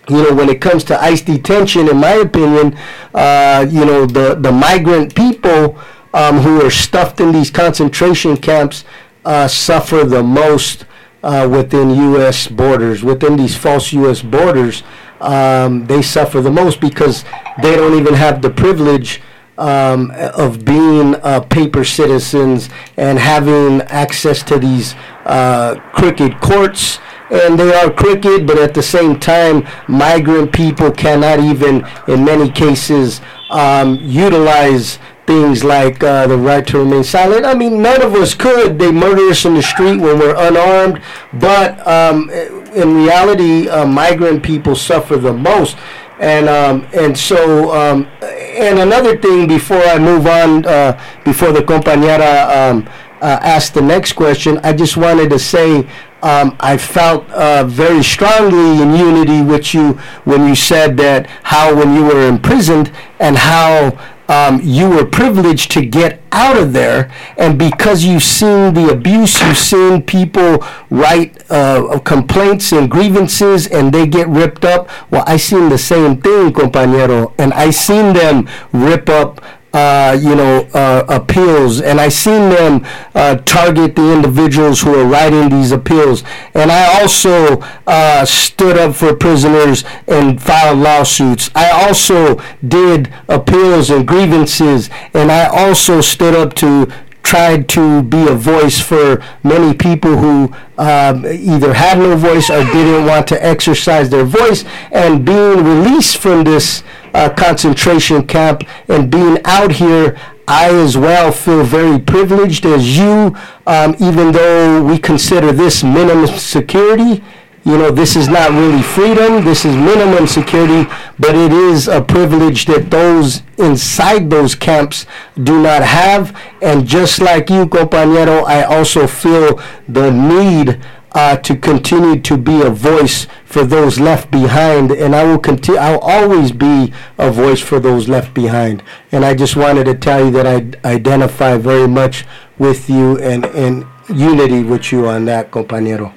you 0.10 0.24
know, 0.24 0.34
when 0.34 0.50
it 0.50 0.60
comes 0.62 0.84
to 0.86 1.02
ICE 1.02 1.22
detention, 1.22 1.88
in 1.88 1.98
my 1.98 2.14
opinion, 2.14 2.78
uh, 3.14 3.66
you 3.70 3.86
know, 3.86 4.06
the, 4.06 4.36
the 4.36 4.52
migrant 4.52 5.16
people 5.16 5.78
um, 6.14 6.40
who 6.40 6.62
are 6.66 6.70
stuffed 6.72 7.20
in 7.22 7.32
these 7.32 7.50
concentration 7.50 8.36
camps 8.36 8.84
uh, 9.26 9.48
suffer 9.48 10.04
the 10.04 10.24
most 10.24 10.86
uh, 11.24 11.48
within 11.52 11.92
U.S. 11.92 12.48
borders, 12.48 13.04
within 13.04 13.38
these 13.38 13.56
false 13.56 13.94
U.S. 13.94 14.22
borders. 14.22 14.84
Um, 15.20 15.86
they 15.86 16.02
suffer 16.02 16.42
the 16.42 16.52
most 16.52 16.80
because 16.82 17.24
they 17.62 17.76
don't 17.76 17.98
even 18.00 18.16
have 18.16 18.42
the 18.42 18.50
privilege 18.50 19.22
um, 19.58 20.12
of 20.36 20.66
being 20.66 21.16
uh, 21.16 21.42
paper 21.42 21.84
citizens 21.84 22.70
and 22.98 23.20
having 23.20 23.82
access 23.84 24.42
to 24.44 24.58
these 24.58 24.96
uh, 25.26 25.76
crooked 25.94 26.40
courts. 26.42 27.00
And 27.30 27.58
they 27.58 27.74
are 27.74 27.90
crooked, 27.90 28.46
but 28.46 28.58
at 28.58 28.74
the 28.74 28.84
same 28.84 29.20
time, 29.20 29.66
migrant 29.88 30.52
people 30.52 30.92
cannot 30.92 31.40
even, 31.40 31.86
in 32.08 32.26
many 32.26 32.50
cases, 32.52 33.22
um, 33.52 33.96
utilize 34.02 35.00
things 35.28 35.64
like 35.64 36.04
uh, 36.04 36.28
the 36.28 36.38
right 36.38 36.66
to 36.68 36.80
remain 36.80 37.04
silent. 37.04 37.46
I 37.46 37.54
mean, 37.54 37.82
none 37.82 38.02
of 38.02 38.14
us 38.16 38.34
could. 38.34 38.80
They 38.80 38.92
murder 38.92 39.30
us 39.30 39.46
in 39.46 39.54
the 39.54 39.62
street 39.62 39.98
when 39.98 40.20
we're 40.20 40.36
unarmed, 40.36 41.02
but 41.34 41.86
um, 41.88 42.30
in 42.30 42.96
reality, 42.96 43.70
uh, 43.70 43.86
migrant 43.86 44.44
people 44.44 44.76
suffer 44.76 45.18
the 45.18 45.34
most. 45.34 45.78
and 46.22 46.48
um, 46.48 46.88
and 46.94 47.18
so 47.18 47.74
um, 47.74 48.08
and 48.22 48.80
another 48.80 49.18
thing 49.18 49.48
before 49.48 49.82
I 49.82 49.98
move 49.98 50.28
on, 50.28 50.66
uh, 50.66 51.02
before 51.26 51.52
the 51.52 51.62
compañera 51.62 52.70
um, 52.72 52.88
uh, 53.22 53.40
asked 53.42 53.74
the 53.74 53.82
next 53.82 54.14
question, 54.14 54.60
I 54.64 54.74
just 54.74 54.98
wanted 54.98 55.32
to 55.32 55.40
say 55.40 55.88
um, 56.22 56.56
I 56.60 56.78
felt 56.78 57.30
uh, 57.32 57.64
very 57.64 58.04
strongly 58.04 58.84
in 58.84 58.96
unity 58.96 59.42
with 59.42 59.74
you 59.74 59.94
when 60.24 60.48
you 60.48 60.56
said 60.56 60.96
that 60.98 61.28
how 61.44 61.76
when 61.76 61.96
you 61.96 62.04
were 62.04 62.28
imprisoned 62.28 62.92
and 63.20 63.36
how 63.36 63.98
um, 64.32 64.62
you 64.64 64.90
were 64.90 65.06
privileged 65.06 65.72
to 65.72 65.86
get 65.86 66.22
out 66.32 66.58
of 66.58 66.72
there, 66.72 67.12
and 67.38 67.60
because 67.60 68.06
you've 68.06 68.24
seen 68.24 68.74
the 68.74 68.88
abuse, 68.90 69.42
you've 69.42 69.58
seen 69.58 70.02
people 70.02 70.64
write 70.90 71.44
uh, 71.52 72.00
complaints 72.00 72.72
and 72.72 72.90
grievances, 72.90 73.68
and 73.68 73.94
they 73.94 74.08
get 74.08 74.30
ripped 74.30 74.64
up. 74.64 74.90
Well, 75.12 75.26
I 75.28 75.36
seen 75.36 75.68
the 75.68 75.78
same 75.78 76.22
thing, 76.22 76.54
compañero, 76.54 77.34
and 77.38 77.54
I 77.54 77.72
seen 77.72 78.14
them 78.14 78.48
rip 78.72 79.10
up 79.10 79.42
uh, 79.74 80.18
you 80.22 80.36
know, 80.36 80.68
uh, 80.74 81.06
appeals, 81.08 81.82
and 81.82 82.00
I 82.00 82.10
seen 82.10 82.50
them 82.50 82.86
uh, 83.16 83.36
target 83.38 83.96
the 83.96 84.14
individuals 84.14 84.82
who 84.82 84.96
are 85.00 85.06
writing 85.06 85.50
these 85.50 85.72
appeals. 85.72 86.24
And 86.54 86.72
I 86.72 87.00
also 87.00 87.62
uh, 87.88 88.26
stood 88.26 88.78
up 88.78 88.96
for 88.96 89.16
prisoners 89.16 89.84
and 90.08 90.42
filed 90.42 90.80
lawsuits. 90.80 91.50
I 91.56 91.70
also 91.72 92.42
did 92.68 93.14
appeals 93.30 93.90
and 93.90 94.08
grievances, 94.08 94.90
and 95.14 95.32
I 95.32 95.46
also 95.46 96.02
stood 96.02 96.36
up 96.36 96.54
to 96.56 96.92
tried 97.24 97.70
to 97.70 98.04
be 98.04 98.28
a 98.28 98.34
voice 98.34 98.80
for 98.80 99.24
many 99.44 99.74
people 99.74 100.18
who 100.18 100.54
um, 100.78 101.26
either 101.26 101.74
had 101.74 101.98
no 101.98 102.16
voice 102.18 102.50
or 102.50 102.64
didn't 102.66 103.06
want 103.06 103.28
to 103.28 103.46
exercise 103.46 104.10
their 104.10 104.26
voice. 104.26 104.66
And 104.92 105.24
being 105.26 105.64
released 105.64 106.18
from 106.18 106.44
this 106.44 106.84
uh, 107.14 107.30
concentration 107.30 108.26
camp 108.26 108.64
and 108.88 109.12
being 109.12 109.38
out 109.46 109.72
here, 109.72 110.18
I 110.48 110.70
as 110.74 110.98
well 110.98 111.32
feel 111.32 111.64
very 111.64 112.00
privileged 112.00 112.66
as 112.66 112.98
you, 112.98 113.36
um, 113.68 113.96
even 114.00 114.32
though 114.32 114.84
we 114.84 114.98
consider 114.98 115.52
this 115.52 115.84
minimum 115.84 116.28
security 116.38 117.24
you 117.64 117.78
know, 117.78 117.92
this 117.92 118.16
is 118.16 118.28
not 118.28 118.52
really 118.52 118.82
freedom, 118.82 119.46
this 119.46 119.66
is 119.66 119.76
minimum 119.76 120.26
security, 120.26 120.90
but 121.20 121.36
it 121.36 121.54
is 121.54 121.88
a 121.88 122.02
privilege 122.02 122.66
that 122.66 122.90
those 122.90 123.44
inside 123.60 124.32
those 124.32 124.56
camps 124.56 125.06
do 125.44 125.62
not 125.62 125.84
have. 125.84 126.36
And 126.64 126.88
just 126.88 127.22
like 127.22 127.52
you, 127.52 127.68
compañero, 127.68 128.44
I 128.46 128.64
also 128.64 129.06
feel 129.06 129.62
the 129.88 130.10
need 130.10 130.82
uh, 131.14 131.36
to 131.38 131.56
continue 131.56 132.20
to 132.22 132.38
be 132.38 132.62
a 132.62 132.70
voice 132.70 133.28
for 133.46 133.66
those 133.66 134.00
left 134.00 134.32
behind, 134.32 134.92
and 134.92 135.16
I 135.16 135.24
will 135.24 135.40
continue. 135.40 135.80
I'll 135.80 136.00
always 136.00 136.52
be 136.52 136.94
a 137.18 137.30
voice 137.32 137.60
for 137.60 137.80
those 137.80 138.08
left 138.08 138.34
behind. 138.34 138.82
And 139.12 139.26
I 139.26 139.36
just 139.36 139.56
wanted 139.56 139.86
to 139.86 139.96
tell 139.96 140.26
you 140.26 140.32
that 140.32 140.48
I 140.48 140.90
identify 140.90 141.58
very 141.58 141.88
much 141.88 142.26
with 142.58 142.90
you 142.90 143.18
and 143.20 143.46
in 143.48 143.88
unity 144.14 144.64
with 144.64 144.92
you 144.92 145.08
on 145.08 145.26
that, 145.26 145.52
compañero. 145.52 146.14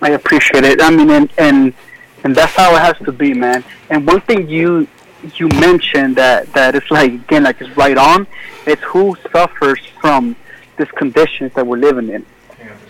I 0.00 0.10
appreciate 0.10 0.64
it. 0.64 0.80
I 0.82 0.90
mean, 0.90 1.10
and 1.10 1.30
and 1.38 1.74
and 2.24 2.34
that's 2.34 2.54
how 2.54 2.74
it 2.76 2.80
has 2.80 2.96
to 3.04 3.12
be, 3.12 3.34
man. 3.34 3.64
And 3.90 4.06
one 4.06 4.20
thing 4.22 4.48
you 4.48 4.88
you 5.36 5.48
mentioned 5.48 6.16
that 6.16 6.52
that 6.54 6.74
it's 6.74 6.90
like 6.90 7.12
again, 7.12 7.44
like 7.44 7.60
it's 7.60 7.76
right 7.76 7.96
on. 7.96 8.26
It's 8.66 8.82
who 8.82 9.16
suffers 9.30 9.80
from 10.00 10.36
these 10.78 10.90
conditions 10.92 11.52
that 11.54 11.66
we're 11.66 11.78
living 11.78 12.08
in. 12.08 12.24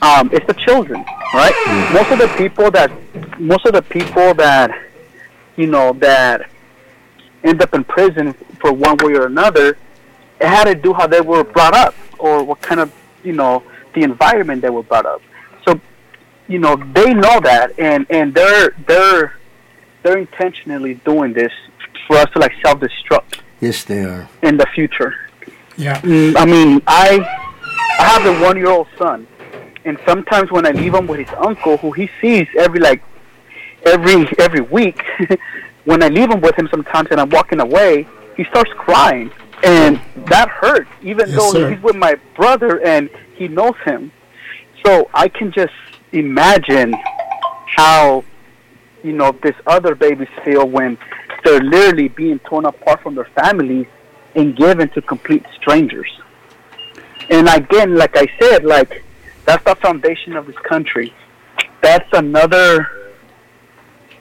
Um, 0.02 0.30
it's 0.32 0.46
the 0.46 0.54
children, 0.54 1.04
right? 1.32 1.90
Most 1.92 2.10
of 2.10 2.18
the 2.18 2.28
people 2.36 2.70
that 2.70 2.90
most 3.40 3.66
of 3.66 3.72
the 3.72 3.82
people 3.82 4.34
that 4.34 4.70
you 5.56 5.66
know 5.66 5.92
that 5.94 6.50
end 7.42 7.62
up 7.62 7.74
in 7.74 7.84
prison 7.84 8.34
for 8.60 8.72
one 8.72 8.96
way 8.98 9.14
or 9.14 9.26
another, 9.26 9.76
it 10.40 10.46
had 10.46 10.64
to 10.64 10.74
do 10.74 10.92
how 10.92 11.06
they 11.06 11.20
were 11.20 11.44
brought 11.44 11.74
up 11.74 11.94
or 12.18 12.42
what 12.42 12.60
kind 12.60 12.80
of 12.80 12.92
you 13.22 13.32
know 13.32 13.62
the 13.94 14.02
environment 14.02 14.60
they 14.62 14.70
were 14.70 14.82
brought 14.82 15.06
up 15.06 15.22
So, 15.64 15.80
you 16.48 16.58
know 16.58 16.76
they 16.76 17.14
know 17.14 17.40
that 17.40 17.78
and 17.78 18.06
and 18.10 18.34
they're 18.34 18.74
they're 18.86 19.36
they're 20.02 20.18
intentionally 20.18 20.94
doing 20.94 21.32
this 21.32 21.52
for 22.06 22.16
us 22.16 22.30
to 22.32 22.38
like 22.38 22.52
self 22.64 22.80
destruct. 22.80 23.40
Yes, 23.60 23.84
they 23.84 24.04
are. 24.04 24.28
In 24.42 24.56
the 24.58 24.66
future. 24.74 25.14
Yeah. 25.76 26.00
Mm, 26.02 26.36
I 26.36 26.44
mean, 26.44 26.82
I 26.86 27.18
I 27.98 28.04
have 28.04 28.26
a 28.26 28.42
one 28.44 28.56
year 28.56 28.68
old 28.70 28.88
son, 28.98 29.26
and 29.84 29.98
sometimes 30.06 30.50
when 30.50 30.66
I 30.66 30.70
leave 30.70 30.94
him 30.94 31.06
with 31.06 31.20
his 31.20 31.36
uncle, 31.36 31.76
who 31.76 31.92
he 31.92 32.08
sees 32.20 32.46
every 32.58 32.80
like 32.80 33.02
every 33.84 34.26
every 34.38 34.62
week, 34.62 35.02
when 35.84 36.02
I 36.02 36.08
leave 36.08 36.30
him 36.30 36.40
with 36.40 36.58
him 36.58 36.68
sometimes 36.70 37.08
and 37.10 37.20
I'm 37.20 37.30
walking 37.30 37.60
away, 37.60 38.06
he 38.36 38.44
starts 38.44 38.70
crying, 38.74 39.30
and 39.62 40.00
that 40.26 40.48
hurts. 40.48 40.90
Even 41.02 41.28
yes, 41.28 41.36
though 41.36 41.52
sir. 41.52 41.70
he's 41.70 41.82
with 41.82 41.96
my 41.96 42.14
brother 42.34 42.82
and 42.84 43.10
he 43.34 43.48
knows 43.48 43.76
him, 43.84 44.10
so 44.84 45.10
I 45.12 45.28
can 45.28 45.52
just 45.52 45.74
imagine 46.12 46.94
how 47.66 48.24
you 49.02 49.12
know 49.12 49.32
this 49.42 49.56
other 49.66 49.94
babies 49.94 50.28
feel 50.44 50.66
when 50.66 50.96
they're 51.44 51.60
literally 51.60 52.08
being 52.08 52.38
torn 52.40 52.64
apart 52.64 53.02
from 53.02 53.14
their 53.14 53.28
families 53.36 53.86
and 54.34 54.56
given 54.56 54.88
to 54.90 55.02
complete 55.02 55.44
strangers. 55.54 56.10
And 57.28 57.48
again, 57.48 57.96
like 57.96 58.16
I 58.16 58.26
said, 58.40 58.64
like 58.64 59.04
that's 59.44 59.64
the 59.64 59.74
foundation 59.76 60.36
of 60.36 60.46
this 60.46 60.56
country. 60.58 61.12
That's 61.82 62.08
another 62.12 63.14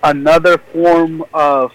another 0.04 0.58
form 0.58 1.24
of 1.34 1.72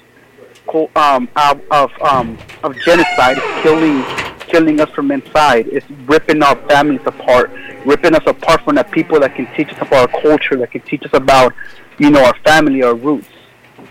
um, 0.97 1.29
of 1.37 1.61
of, 1.71 1.91
um, 2.03 2.39
of 2.63 2.77
genocide, 2.85 3.39
killing 3.63 4.05
killing 4.49 4.81
us 4.81 4.91
from 4.91 5.11
inside. 5.11 5.67
It's 5.69 5.89
ripping 6.07 6.43
our 6.43 6.57
families 6.69 7.01
apart, 7.07 7.51
ripping 7.85 8.15
us 8.15 8.23
apart 8.27 8.63
from 8.63 8.77
the 8.77 8.85
people 8.85 9.21
that 9.21 9.35
can 9.35 9.47
teach 9.55 9.69
us 9.69 9.79
about 9.81 10.13
our 10.13 10.21
culture, 10.21 10.57
that 10.57 10.71
can 10.71 10.81
teach 10.83 11.05
us 11.05 11.13
about, 11.13 11.55
you 11.99 12.11
know, 12.11 12.25
our 12.25 12.37
family, 12.45 12.83
our 12.83 12.95
roots. 12.95 13.29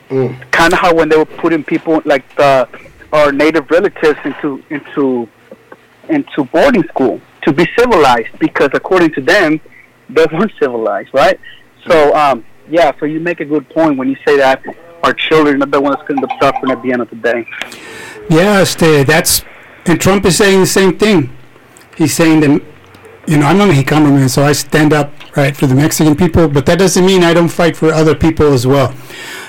Mm. 0.09 0.51
Kind 0.51 0.73
of 0.73 0.79
how 0.79 0.93
when 0.93 1.09
they 1.09 1.17
were 1.17 1.25
putting 1.25 1.63
people 1.63 2.01
like 2.05 2.23
the 2.35 2.67
our 3.13 3.31
native 3.31 3.69
relatives 3.71 4.19
into 4.23 4.63
into 4.69 5.27
into 6.09 6.43
boarding 6.45 6.83
school 6.83 7.21
to 7.47 7.53
be 7.53 7.65
civilized 7.77 8.37
because 8.39 8.69
according 8.73 9.13
to 9.13 9.21
them 9.21 9.59
they 10.09 10.25
weren't 10.31 10.51
civilized, 10.59 11.09
right? 11.13 11.39
So 11.87 12.13
um, 12.13 12.45
yeah, 12.69 12.91
so 12.99 13.05
you 13.05 13.19
make 13.19 13.39
a 13.39 13.45
good 13.45 13.69
point 13.69 13.97
when 13.97 14.09
you 14.09 14.17
say 14.27 14.37
that 14.37 14.61
our 15.03 15.13
children 15.13 15.63
are 15.63 15.67
the 15.67 15.79
ones 15.79 15.95
going 16.07 16.19
to 16.19 16.23
end 16.23 16.31
up 16.31 16.41
suffering 16.41 16.71
at 16.71 16.81
the 16.83 16.91
end 16.91 17.01
of 17.01 17.09
the 17.09 17.15
day. 17.15 17.47
Yeah, 18.29 18.59
este, 18.59 19.05
that's 19.05 19.43
and 19.85 19.99
Trump 19.99 20.25
is 20.25 20.35
saying 20.35 20.59
the 20.59 20.67
same 20.67 20.97
thing. 20.97 21.29
He's 21.97 22.13
saying 22.13 22.41
that, 22.41 22.61
you 23.25 23.37
know, 23.37 23.45
I'm 23.45 23.61
a 23.61 23.65
Mexicano 23.65 24.11
man, 24.13 24.27
so 24.27 24.43
I 24.43 24.51
stand 24.51 24.91
up 24.91 25.13
right 25.37 25.55
for 25.55 25.65
the 25.65 25.75
Mexican 25.75 26.15
people, 26.15 26.49
but 26.49 26.65
that 26.65 26.77
doesn't 26.77 27.05
mean 27.05 27.23
I 27.23 27.33
don't 27.33 27.47
fight 27.47 27.77
for 27.77 27.93
other 27.93 28.13
people 28.13 28.51
as 28.51 28.67
well. 28.67 28.93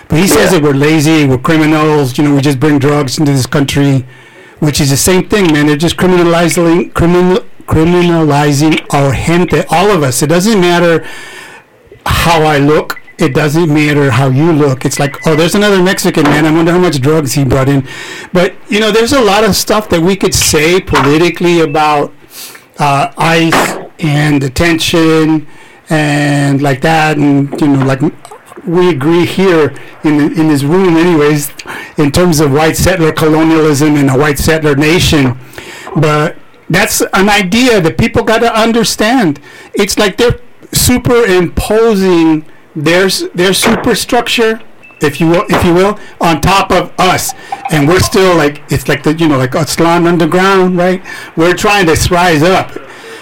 But 0.09 0.21
he 0.21 0.29
says 0.29 0.53
that 0.53 0.63
we're 0.63 0.75
lazy, 0.75 1.27
we're 1.27 1.39
criminals, 1.39 2.17
you 2.17 2.25
know, 2.25 2.35
we 2.35 2.41
just 2.41 2.61
bring 2.61 2.79
drugs 2.79 3.19
into 3.19 3.33
this 3.33 3.47
country, 3.47 4.07
which 4.61 4.81
is 4.81 4.91
the 4.91 4.97
same 4.97 5.29
thing, 5.29 5.53
man. 5.53 5.67
They're 5.67 5.77
just 5.77 5.97
criminalizing, 5.97 6.95
criminal, 6.95 7.45
criminalizing 7.69 8.85
our 8.93 9.12
gente, 9.14 9.64
all 9.71 9.91
of 9.91 10.03
us. 10.03 10.23
It 10.23 10.29
doesn't 10.29 10.61
matter 10.61 11.07
how 12.05 12.43
I 12.43 12.59
look 12.59 12.99
it 13.19 13.35
doesn't 13.35 13.73
matter 13.73 14.12
how 14.12 14.29
you 14.31 14.53
look. 14.53 14.85
It's 14.85 15.01
like, 15.01 15.27
oh, 15.27 15.35
there's 15.35 15.57
another 15.57 15.83
Mexican 15.83 16.23
man. 16.23 16.47
I 16.47 16.53
wonder 16.53 16.71
how 16.71 16.79
much 16.79 17.01
drugs 17.01 17.33
he 17.33 17.45
brought 17.45 17.69
in. 17.69 17.87
But 18.33 18.55
you 18.71 18.79
know, 18.79 18.93
there's 18.93 19.12
a 19.12 19.21
lot 19.21 19.43
of 19.43 19.57
stuff 19.57 19.89
that 19.89 20.01
we 20.01 20.14
could 20.14 20.35
say 20.35 20.81
politically 20.81 21.61
about 21.61 22.14
uh, 22.79 23.12
ICE 23.19 23.91
and 23.99 24.41
detention 24.41 25.49
and 25.91 26.62
like 26.62 26.81
that, 26.83 27.16
and 27.16 27.61
you 27.61 27.66
know, 27.66 27.85
like 27.85 28.01
we 28.64 28.91
agree 28.91 29.27
here 29.27 29.75
in 30.05 30.39
in 30.39 30.47
this 30.47 30.62
room, 30.62 30.97
anyways, 30.97 31.51
in 31.97 32.12
terms 32.12 32.39
of 32.39 32.53
white 32.53 32.77
settler 32.77 33.11
colonialism 33.11 33.97
and 33.97 34.11
a 34.11 34.16
white 34.16 34.39
settler 34.39 34.77
nation. 34.77 35.37
But 35.97 36.37
that's 36.71 37.01
an 37.12 37.29
idea 37.29 37.81
that 37.81 37.99
people 37.99 38.23
got 38.23 38.41
to 38.41 38.53
understand. 38.53 39.41
It's 39.75 39.99
like 39.99 40.16
they're 40.16 40.41
superimposing 40.73 42.45
their 42.77 43.09
their 43.35 43.55
superstructure 43.55 44.61
if 45.01 45.21
you 45.21 45.29
will, 45.29 45.45
if 45.49 45.64
you 45.64 45.75
will, 45.75 45.99
on 46.21 46.41
top 46.41 46.71
of 46.71 46.93
us, 46.99 47.33
and 47.71 47.87
we're 47.87 48.01
still 48.01 48.37
like 48.37 48.62
it's 48.71 48.89
like 48.89 49.03
the 49.03 49.14
you 49.14 49.29
know 49.29 49.39
like 49.39 49.53
Aztlan 49.53 50.07
underground, 50.07 50.77
right? 50.77 51.03
We're 51.37 51.55
trying 51.55 51.87
to 51.87 52.09
rise 52.11 52.43
up, 52.43 52.77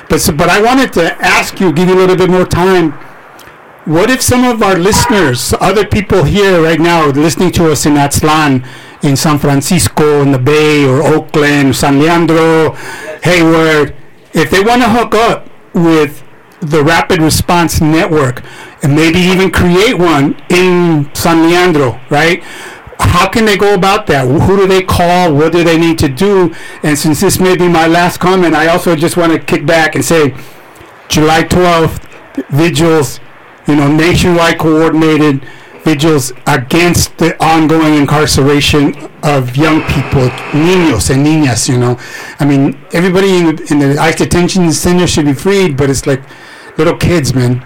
but 0.08 0.20
so, 0.20 0.32
but 0.32 0.48
I 0.48 0.62
wanted 0.62 0.92
to 0.94 1.14
ask 1.22 1.60
you, 1.60 1.72
give 1.72 1.88
you 1.88 1.94
a 1.94 2.00
little 2.00 2.16
bit 2.16 2.30
more 2.30 2.46
time. 2.46 2.92
What 3.84 4.10
if 4.10 4.20
some 4.20 4.44
of 4.44 4.62
our 4.62 4.76
listeners, 4.76 5.54
other 5.60 5.86
people 5.86 6.24
here 6.24 6.60
right 6.60 6.80
now, 6.80 7.06
listening 7.06 7.52
to 7.52 7.70
us 7.70 7.86
in 7.86 7.94
Aztlan, 7.94 8.66
in 9.06 9.16
San 9.16 9.38
Francisco, 9.38 10.22
in 10.22 10.32
the 10.32 10.38
Bay, 10.38 10.84
or 10.84 11.02
Oakland, 11.02 11.74
San 11.74 11.98
Leandro, 11.98 12.72
Hayward, 13.22 13.94
if 14.34 14.50
they 14.50 14.62
want 14.62 14.82
to 14.82 14.88
hook 14.88 15.14
up 15.14 15.48
with 15.72 16.22
the 16.60 16.82
Rapid 16.82 17.22
Response 17.22 17.80
Network, 17.80 18.42
and 18.82 18.94
maybe 18.94 19.18
even 19.18 19.50
create 19.50 19.94
one 19.98 20.36
in 20.50 21.10
San 21.14 21.48
Leandro, 21.48 22.00
right? 22.10 22.42
how 22.98 23.28
can 23.28 23.44
they 23.44 23.56
go 23.56 23.74
about 23.74 24.06
that? 24.08 24.26
Who 24.26 24.56
do 24.56 24.66
they 24.66 24.82
call? 24.82 25.34
What 25.34 25.52
do 25.52 25.64
they 25.64 25.78
need 25.78 25.98
to 26.00 26.08
do? 26.08 26.54
And 26.82 26.98
since 26.98 27.20
this 27.20 27.38
may 27.38 27.56
be 27.56 27.68
my 27.68 27.86
last 27.86 28.18
comment, 28.18 28.54
I 28.54 28.68
also 28.68 28.96
just 28.96 29.16
want 29.16 29.32
to 29.32 29.38
kick 29.38 29.66
back 29.66 29.94
and 29.94 30.04
say 30.04 30.34
July 31.08 31.44
12th, 31.44 32.46
vigils, 32.50 33.20
you 33.66 33.76
know, 33.76 33.90
nationwide 33.90 34.58
coordinated 34.58 35.46
vigils 35.86 36.32
against 36.58 37.16
the 37.18 37.30
ongoing 37.52 37.94
incarceration 37.94 38.82
of 39.22 39.56
young 39.56 39.78
people, 39.94 40.26
niños 40.66 41.10
and 41.12 41.24
niñas, 41.24 41.68
you 41.68 41.78
know. 41.78 41.94
I 42.40 42.44
mean, 42.44 42.62
everybody 42.92 43.30
in 43.38 43.44
the, 43.56 43.66
in 43.70 43.78
the 43.78 43.90
ICE 44.08 44.16
detention 44.16 44.72
center 44.72 45.06
should 45.06 45.26
be 45.26 45.32
freed, 45.44 45.76
but 45.76 45.88
it's 45.88 46.04
like 46.06 46.22
little 46.76 46.96
kids, 46.96 47.34
man 47.34 47.62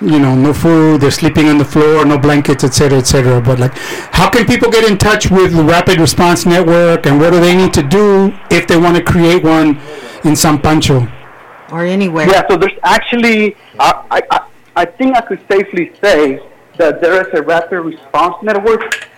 you 0.00 0.18
know, 0.18 0.34
no 0.34 0.54
food, 0.54 1.00
they're 1.00 1.10
sleeping 1.10 1.48
on 1.48 1.58
the 1.58 1.64
floor, 1.64 2.04
no 2.04 2.18
blankets, 2.18 2.62
etc., 2.62 2.98
etc. 2.98 3.40
But 3.40 3.58
like, 3.58 3.76
how 4.12 4.30
can 4.30 4.46
people 4.46 4.70
get 4.70 4.88
in 4.88 4.96
touch 4.96 5.30
with 5.30 5.52
the 5.54 5.64
Rapid 5.64 5.98
Response 5.98 6.46
Network, 6.46 7.06
and 7.06 7.18
what 7.18 7.30
do 7.30 7.40
they 7.40 7.56
need 7.56 7.74
to 7.74 7.82
do 7.82 8.32
if 8.50 8.66
they 8.68 8.76
want 8.76 8.96
to 8.96 9.02
create 9.02 9.42
one 9.42 9.80
in 10.24 10.36
San 10.36 10.60
Pancho 10.60 11.08
or 11.72 11.84
anywhere? 11.84 12.28
Yeah, 12.28 12.46
so 12.48 12.56
there's 12.56 12.78
actually, 12.84 13.56
I, 13.78 14.22
I, 14.30 14.46
I 14.76 14.84
think 14.84 15.16
I 15.16 15.20
could 15.20 15.40
safely 15.50 15.92
say 16.00 16.40
that 16.78 17.00
there 17.00 17.20
is 17.26 17.38
a 17.38 17.42
Rapid 17.42 17.80
Response 17.80 18.36
Network 18.42 19.08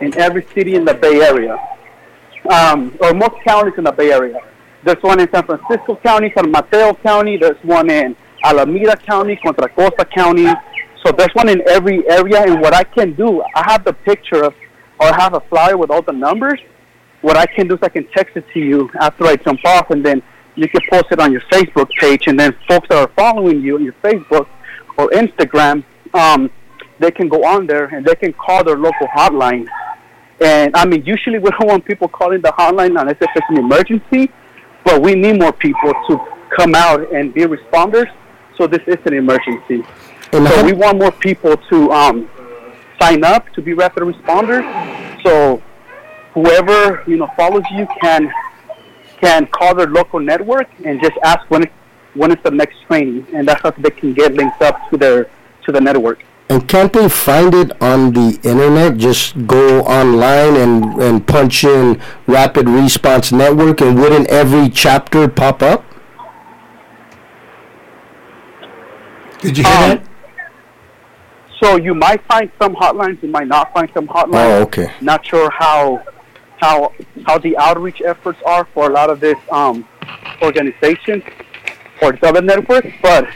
in 0.00 0.16
every 0.18 0.46
city 0.54 0.74
in 0.74 0.84
the 0.84 0.94
Bay 0.94 1.22
Area, 1.22 1.56
um, 2.50 2.96
or 3.00 3.12
most 3.14 3.42
counties 3.44 3.74
in 3.78 3.84
the 3.84 3.92
Bay 3.92 4.12
Area. 4.12 4.40
There's 4.84 5.02
one 5.02 5.20
in 5.20 5.30
San 5.30 5.44
Francisco 5.44 5.96
County, 5.96 6.32
San 6.34 6.50
Mateo 6.50 6.94
County. 6.94 7.36
There's 7.36 7.62
one 7.62 7.90
in 7.90 8.16
Alameda 8.44 8.96
County, 8.96 9.36
Contra 9.36 9.68
Costa 9.68 10.06
County. 10.06 10.48
So 11.04 11.12
there's 11.12 11.34
one 11.34 11.48
in 11.48 11.62
every 11.68 12.08
area. 12.08 12.42
And 12.44 12.60
what 12.60 12.74
I 12.74 12.84
can 12.84 13.12
do, 13.14 13.42
I 13.54 13.70
have 13.70 13.84
the 13.84 13.92
picture 13.92 14.42
of, 14.44 14.54
or 14.98 15.08
I 15.08 15.20
have 15.20 15.34
a 15.34 15.40
flyer 15.40 15.76
with 15.76 15.90
all 15.90 16.02
the 16.02 16.12
numbers. 16.12 16.60
What 17.20 17.36
I 17.36 17.44
can 17.44 17.68
do 17.68 17.74
is 17.74 17.80
I 17.82 17.90
can 17.90 18.06
text 18.16 18.36
it 18.36 18.46
to 18.54 18.60
you 18.60 18.90
after 19.00 19.26
I 19.26 19.36
jump 19.36 19.60
off, 19.66 19.90
and 19.90 20.04
then 20.04 20.22
you 20.54 20.66
can 20.66 20.80
post 20.90 21.06
it 21.10 21.20
on 21.20 21.30
your 21.30 21.42
Facebook 21.52 21.90
page. 21.98 22.26
And 22.26 22.40
then 22.40 22.56
folks 22.66 22.88
that 22.88 22.98
are 22.98 23.10
following 23.14 23.60
you 23.60 23.76
on 23.76 23.84
your 23.84 23.94
Facebook 24.02 24.48
or 24.96 25.10
Instagram, 25.10 25.84
um, 26.14 26.50
they 27.00 27.10
can 27.10 27.28
go 27.28 27.44
on 27.44 27.66
there 27.66 27.86
and 27.86 28.06
they 28.06 28.14
can 28.14 28.32
call 28.32 28.62
their 28.62 28.76
local 28.76 29.08
hotline. 29.08 29.66
And 30.40 30.76
I 30.76 30.86
mean, 30.86 31.04
usually 31.04 31.38
we 31.38 31.50
don't 31.50 31.66
want 31.72 31.84
people 31.84 32.08
calling 32.08 32.40
the 32.40 32.52
hotline 32.52 33.00
unless 33.00 33.16
it's 33.20 33.46
an 33.48 33.58
emergency, 33.58 34.30
but 34.84 35.02
we 35.02 35.14
need 35.14 35.40
more 35.40 35.52
people 35.52 35.92
to 36.08 36.20
come 36.56 36.74
out 36.74 37.12
and 37.12 37.34
be 37.34 37.42
responders 37.42 38.10
so 38.60 38.66
this 38.66 38.82
is 38.86 38.98
an 39.06 39.14
emergency. 39.14 39.82
And 40.32 40.46
so 40.46 40.64
we 40.64 40.74
want 40.74 40.98
more 40.98 41.12
people 41.12 41.56
to 41.56 41.90
um, 41.92 42.28
sign 43.00 43.24
up 43.24 43.48
to 43.54 43.62
be 43.62 43.72
rapid 43.72 44.02
responders. 44.02 44.62
So 45.22 45.62
whoever 46.34 47.02
you 47.06 47.16
know 47.16 47.28
follows 47.36 47.64
you 47.72 47.88
can 48.00 48.30
can 49.18 49.46
call 49.46 49.74
their 49.74 49.86
local 49.86 50.20
network 50.20 50.68
and 50.84 51.00
just 51.00 51.16
ask 51.24 51.50
when 51.50 51.62
it, 51.64 51.72
when 52.14 52.30
is 52.30 52.38
the 52.42 52.50
next 52.50 52.76
training, 52.86 53.26
and 53.34 53.48
that's 53.48 53.62
how 53.62 53.70
they 53.70 53.90
can 53.90 54.12
get 54.12 54.34
linked 54.34 54.60
up 54.60 54.76
to 54.90 54.98
their 54.98 55.30
to 55.64 55.72
the 55.72 55.80
network. 55.80 56.22
And 56.50 56.66
can't 56.66 56.92
they 56.92 57.08
find 57.08 57.54
it 57.54 57.80
on 57.80 58.12
the 58.12 58.40
internet? 58.42 58.96
Just 58.96 59.46
go 59.46 59.82
online 59.82 60.56
and, 60.56 61.00
and 61.00 61.24
punch 61.24 61.62
in 61.62 62.02
Rapid 62.26 62.68
Response 62.68 63.30
Network, 63.30 63.80
and 63.80 63.96
wouldn't 63.96 64.26
every 64.26 64.68
chapter 64.68 65.28
pop 65.28 65.62
up? 65.62 65.84
Did 69.40 69.58
you 69.58 69.64
hear 69.64 69.72
um, 69.72 69.88
that? 69.90 70.08
So 71.62 71.76
you 71.76 71.94
might 71.94 72.20
find 72.26 72.50
some 72.60 72.74
hotlines, 72.74 73.22
you 73.22 73.28
might 73.28 73.46
not 73.46 73.72
find 73.72 73.88
some 73.94 74.08
hotlines. 74.08 74.58
Oh, 74.58 74.62
okay. 74.62 74.92
Not 75.00 75.24
sure 75.24 75.50
how 75.50 76.02
how 76.56 76.92
how 77.26 77.38
the 77.38 77.56
outreach 77.58 78.02
efforts 78.02 78.40
are 78.44 78.66
for 78.74 78.90
a 78.90 78.92
lot 78.92 79.08
of 79.08 79.20
this 79.20 79.38
um, 79.52 79.86
organizations 80.42 81.22
or 82.02 82.10
the 82.12 82.26
other 82.26 82.42
networks, 82.42 82.88
but 83.00 83.28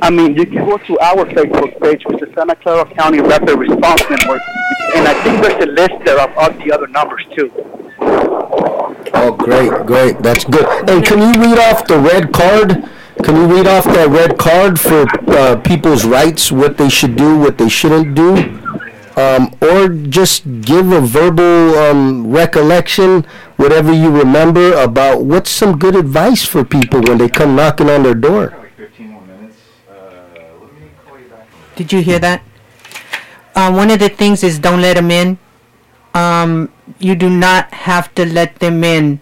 I 0.00 0.10
mean, 0.10 0.36
you 0.36 0.46
can 0.46 0.64
go 0.64 0.76
to 0.76 0.98
our 1.00 1.24
Facebook 1.26 1.80
page, 1.80 2.04
which 2.06 2.22
is 2.22 2.34
Santa 2.34 2.54
Clara 2.56 2.84
County 2.94 3.20
Rapid 3.20 3.58
Response 3.58 4.02
Network, 4.10 4.42
and 4.94 5.08
I 5.08 5.14
think 5.22 5.42
there's 5.42 5.62
a 5.64 5.72
list 5.72 6.04
there 6.04 6.20
of 6.20 6.36
all 6.36 6.52
the 6.52 6.72
other 6.72 6.86
numbers 6.88 7.24
too. 7.34 7.50
Oh, 7.98 9.36
great, 9.38 9.86
great, 9.86 10.18
that's 10.22 10.44
good. 10.44 10.66
And 10.88 11.04
can 11.04 11.18
you 11.18 11.40
read 11.40 11.58
off 11.58 11.86
the 11.86 11.98
red 11.98 12.32
card? 12.32 12.84
Can 13.24 13.36
you 13.36 13.46
read 13.46 13.66
off 13.66 13.84
that 13.84 14.08
red 14.10 14.38
card 14.38 14.78
for 14.78 15.06
uh, 15.30 15.56
people's 15.60 16.04
rights, 16.04 16.52
what 16.52 16.76
they 16.76 16.90
should 16.90 17.16
do, 17.16 17.38
what 17.38 17.56
they 17.56 17.68
shouldn't 17.68 18.14
do? 18.14 18.60
Um, 19.16 19.56
or 19.62 19.88
just 19.88 20.44
give 20.60 20.92
a 20.92 21.00
verbal 21.00 21.74
um, 21.78 22.30
recollection, 22.30 23.24
whatever 23.56 23.90
you 23.90 24.10
remember, 24.10 24.74
about 24.74 25.24
what's 25.24 25.50
some 25.50 25.78
good 25.78 25.96
advice 25.96 26.44
for 26.44 26.64
people 26.64 27.00
when 27.00 27.16
they 27.16 27.28
come 27.28 27.56
knocking 27.56 27.88
on 27.88 28.02
their 28.02 28.14
door. 28.14 28.65
Did 31.76 31.92
you 31.92 32.02
hear 32.02 32.18
that? 32.18 32.42
Uh, 33.54 33.72
one 33.72 33.90
of 33.90 34.00
the 34.00 34.08
things 34.08 34.42
is 34.42 34.58
don't 34.58 34.82
let 34.82 34.94
them 34.94 35.10
in. 35.10 35.38
Um, 36.14 36.72
you 36.98 37.14
do 37.14 37.30
not 37.30 37.72
have 37.72 38.14
to 38.16 38.26
let 38.26 38.56
them 38.56 38.82
in 38.82 39.20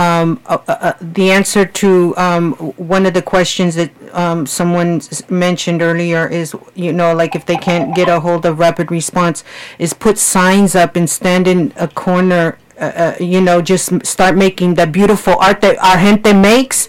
um, 0.00 0.40
uh, 0.46 0.58
uh, 0.66 0.76
uh, 0.80 0.92
the 1.00 1.30
answer 1.30 1.66
to 1.66 2.16
um, 2.16 2.52
one 2.76 3.04
of 3.04 3.12
the 3.12 3.20
questions 3.20 3.74
that 3.74 3.90
um, 4.12 4.46
someone 4.46 5.00
mentioned 5.28 5.82
earlier 5.82 6.26
is, 6.26 6.54
you 6.74 6.92
know, 6.92 7.14
like 7.14 7.34
if 7.34 7.44
they 7.44 7.56
can't 7.56 7.94
get 7.94 8.08
a 8.08 8.20
hold 8.20 8.46
of 8.46 8.58
rapid 8.58 8.90
response, 8.90 9.44
is 9.78 9.92
put 9.92 10.16
signs 10.16 10.74
up 10.74 10.96
and 10.96 11.10
stand 11.10 11.46
in 11.46 11.72
a 11.76 11.86
corner 11.86 12.56
uh, 12.80 12.84
uh, 12.84 13.14
you 13.20 13.42
know, 13.42 13.60
just 13.60 14.06
start 14.06 14.36
making 14.36 14.74
the 14.74 14.86
beautiful 14.86 15.36
art 15.38 15.60
that 15.60 15.76
our 15.78 15.98
gente 15.98 16.32
makes. 16.32 16.88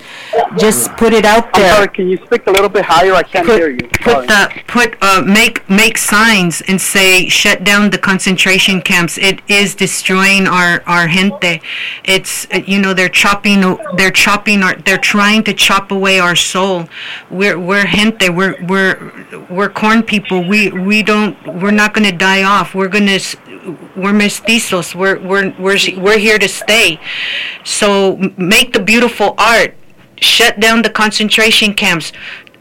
Just 0.58 0.96
put 0.96 1.12
it 1.12 1.26
out 1.26 1.54
there. 1.54 1.72
I'm 1.72 1.76
sorry, 1.76 1.88
can 1.90 2.08
you 2.10 2.18
speak 2.26 2.48
a 2.48 2.52
little 2.52 2.70
bit 2.70 2.86
higher? 2.86 3.14
I 3.14 3.24
can't 3.24 3.46
put, 3.46 3.60
hear 3.60 3.70
you. 3.70 3.90
Put 4.00 4.28
the 4.28 4.52
put 4.68 4.96
uh, 5.02 5.22
make 5.22 5.70
make 5.70 5.98
signs 5.98 6.62
and 6.62 6.80
say 6.80 7.28
shut 7.28 7.66
down 7.66 7.90
the 7.90 7.98
concentration 7.98 8.82
camps. 8.82 9.18
It 9.18 9.42
is 9.50 9.76
destroying 9.76 10.48
our 10.48 10.82
our 10.88 11.10
gente. 11.10 11.62
It's 12.06 12.48
uh, 12.52 12.62
you 12.66 12.80
know 12.80 12.94
they're 12.94 13.10
chopping 13.10 13.78
they're 13.98 14.12
chopping 14.12 14.64
our 14.64 14.76
they're 14.76 14.98
trying 14.98 15.44
to 15.44 15.54
chop 15.54 15.92
away 15.92 16.20
our 16.20 16.38
soul. 16.38 16.88
We're 17.30 17.60
we're 17.60 17.86
gente. 17.86 18.30
We're 18.30 18.56
we're 18.66 19.12
we're 19.50 19.70
corn 19.70 20.04
people. 20.04 20.48
We 20.48 20.72
we 20.72 21.04
don't 21.04 21.36
we're 21.62 21.72
not 21.72 21.94
going 21.94 22.10
to 22.10 22.16
die 22.16 22.44
off. 22.44 22.74
We're 22.74 22.88
going 22.88 23.08
to 23.08 23.20
we're 23.96 24.14
mestizos. 24.14 24.96
We're 24.96 25.20
we're 25.20 25.54
we're 25.60 25.78
we're 25.90 26.20
here 26.20 26.38
to 26.40 26.48
stay. 26.48 27.00
So 27.64 28.18
make 28.38 28.74
the 28.74 28.80
beautiful 28.80 29.36
art. 29.38 29.76
Shut 30.18 30.60
down 30.60 30.84
the 30.84 30.90
concentration 30.90 31.74
camps. 31.74 32.12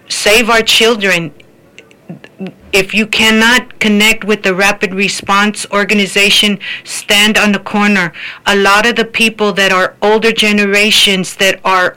Save 0.09 0.49
our 0.49 0.63
children. 0.63 1.35
If 2.73 2.95
you 2.95 3.07
cannot 3.07 3.81
connect 3.81 4.25
with 4.25 4.43
the 4.43 4.55
rapid 4.55 4.95
response 4.95 5.67
organization, 5.71 6.59
stand 6.85 7.37
on 7.37 7.53
the 7.53 7.59
corner. 7.59 8.13
A 8.47 8.57
lot 8.57 8.87
of 8.87 8.97
the 8.97 9.05
people 9.05 9.53
that 9.55 9.73
are 9.73 9.97
older 10.01 10.33
generations 10.33 11.37
that 11.37 11.61
are 11.65 11.97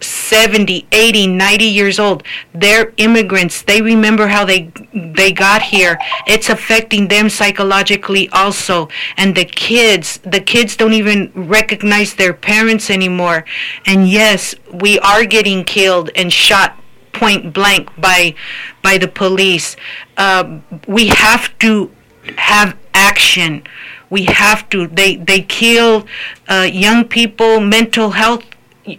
70, 0.00 0.86
80, 0.92 1.26
90 1.26 1.64
years 1.64 1.98
old. 1.98 2.22
They're 2.54 2.92
immigrants. 2.96 3.62
They 3.62 3.82
remember 3.82 4.28
how 4.28 4.44
they 4.44 4.72
they 4.94 5.32
got 5.32 5.62
here. 5.62 5.98
It's 6.26 6.48
affecting 6.48 7.08
them 7.08 7.28
psychologically 7.28 8.28
also. 8.30 8.88
And 9.16 9.36
the 9.36 9.44
kids, 9.44 10.18
the 10.18 10.40
kids 10.40 10.76
don't 10.76 10.94
even 10.94 11.32
recognize 11.34 12.14
their 12.14 12.34
parents 12.34 12.90
anymore. 12.90 13.44
And 13.86 14.08
yes, 14.08 14.54
we 14.72 14.98
are 15.00 15.24
getting 15.24 15.64
killed 15.64 16.10
and 16.16 16.32
shot 16.32 16.76
point 17.12 17.52
blank 17.52 17.88
by 18.00 18.34
by 18.82 18.98
the 18.98 19.08
police. 19.08 19.76
Uh, 20.16 20.60
we 20.86 21.08
have 21.08 21.56
to 21.58 21.90
have 22.36 22.76
action. 22.94 23.62
We 24.08 24.24
have 24.24 24.68
to. 24.70 24.86
They 24.86 25.16
they 25.16 25.42
kill 25.42 26.06
uh, 26.48 26.68
young 26.72 27.04
people, 27.04 27.60
mental 27.60 28.10
health. 28.10 28.44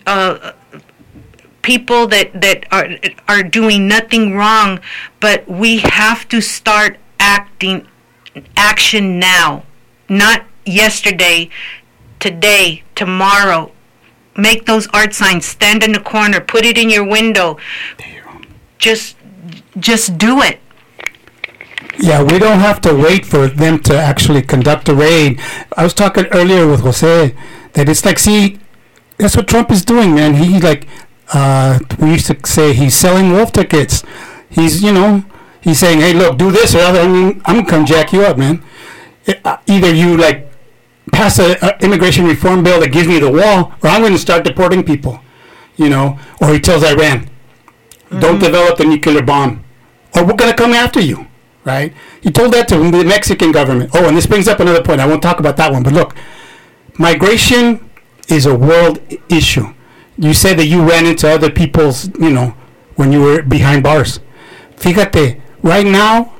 Uh, 0.06 0.54
people 1.62 2.08
that, 2.08 2.42
that 2.42 2.66
are, 2.72 2.90
are 3.28 3.44
doing 3.44 3.88
nothing 3.88 4.36
wrong, 4.36 4.80
but 5.20 5.48
we 5.48 5.80
have 5.80 6.28
to 6.30 6.42
start 6.42 6.98
acting 7.20 7.88
action 8.56 9.20
now, 9.20 9.64
not 10.10 10.46
yesterday, 10.66 11.50
today, 12.20 12.84
tomorrow. 12.96 13.72
Make 14.36 14.66
those 14.66 14.88
art 14.94 15.14
signs, 15.14 15.46
stand 15.46 15.84
in 15.84 15.92
the 15.92 16.00
corner, 16.00 16.40
put 16.40 16.66
it 16.66 16.78
in 16.78 16.90
your 16.90 17.06
window. 17.06 17.58
Just 18.78 19.18
just 19.78 20.18
do 20.18 20.42
it. 20.42 20.60
Yeah, 22.00 22.24
we 22.24 22.40
don't 22.40 22.60
have 22.60 22.82
to 22.82 22.96
wait 22.96 23.26
for 23.26 23.48
them 23.48 23.80
to 23.84 23.98
actually 23.98 24.42
conduct 24.42 24.90
a 24.90 24.96
raid. 24.96 25.40
I 25.78 25.84
was 25.84 25.94
talking 25.94 26.26
earlier 26.28 26.68
with 26.68 26.82
Jose 26.82 27.36
that 27.74 27.90
it's 27.90 28.06
like, 28.06 28.18
see, 28.18 28.60
that's 29.18 29.36
what 29.36 29.48
Trump 29.48 29.70
is 29.72 29.86
doing, 29.86 30.16
man. 30.16 30.36
He 30.36 30.60
like 30.60 30.88
uh, 31.34 31.80
we 32.00 32.12
used 32.12 32.28
to 32.28 32.38
say 32.46 32.74
he's 32.74 32.96
selling 32.96 33.32
wolf 33.32 33.52
tickets. 33.52 34.04
He's, 34.50 34.84
you 34.84 34.92
know, 34.92 35.24
he's 35.62 35.80
saying, 35.80 36.00
hey, 36.00 36.14
look, 36.14 36.38
do 36.38 36.52
this 36.52 36.76
or 36.76 36.80
other. 36.80 37.02
I 37.02 37.08
mean, 37.08 37.42
I'm 37.46 37.58
gonna 37.58 37.70
come 37.70 37.86
jack 37.86 38.12
you 38.14 38.24
up, 38.24 38.38
man. 38.38 38.64
uh, 39.46 39.58
either 39.68 39.94
you 39.94 40.18
like 40.18 40.52
pass 41.12 41.40
a, 41.40 41.58
a 41.62 41.78
immigration 41.82 42.26
reform 42.26 42.64
bill 42.64 42.80
that 42.80 42.92
gives 42.92 43.08
me 43.08 43.20
the 43.20 43.32
wall, 43.32 43.74
or 43.84 43.90
I'm 43.90 44.02
going 44.02 44.14
to 44.14 44.20
start 44.20 44.44
deporting 44.44 44.84
people. 44.84 45.20
You 45.78 45.90
know, 45.90 46.20
or 46.42 46.54
he 46.54 46.60
tells 46.60 46.84
Iran, 46.84 47.30
don't 48.20 48.40
develop 48.40 48.78
the 48.78 48.86
nuclear 48.86 49.24
bomb, 49.24 49.64
or 50.16 50.26
we're 50.26 50.36
going 50.36 50.52
to 50.52 50.58
come 50.58 50.74
after 50.74 51.00
you. 51.00 51.28
Right? 51.64 51.94
He 52.22 52.32
told 52.32 52.54
that 52.54 52.68
to 52.70 52.78
the 52.78 53.04
Mexican 53.04 53.52
government. 53.52 53.92
Oh, 53.94 54.08
and 54.08 54.18
this 54.18 54.26
brings 54.26 54.48
up 54.48 54.60
another 54.60 54.84
point. 54.84 55.00
I 55.00 55.06
won't 55.06 55.22
talk 55.22 55.40
about 55.40 55.58
that 55.58 55.72
one, 55.72 55.84
but 55.84 55.94
look, 55.94 56.16
migration 56.98 57.90
is 58.28 58.46
a 58.46 58.56
world 58.56 59.00
issue. 59.30 59.74
You 60.22 60.36
said 60.36 60.58
that 60.60 60.68
you 60.68 60.88
ran 60.88 61.08
into 61.08 61.28
other 61.28 61.50
people's, 61.50 62.08
you 62.20 62.30
know, 62.30 62.54
when 62.96 63.12
you 63.12 63.22
were 63.22 63.42
behind 63.42 63.82
bars. 63.82 64.20
Fíjate, 64.78 65.42
right 65.64 65.86
now, 65.86 66.34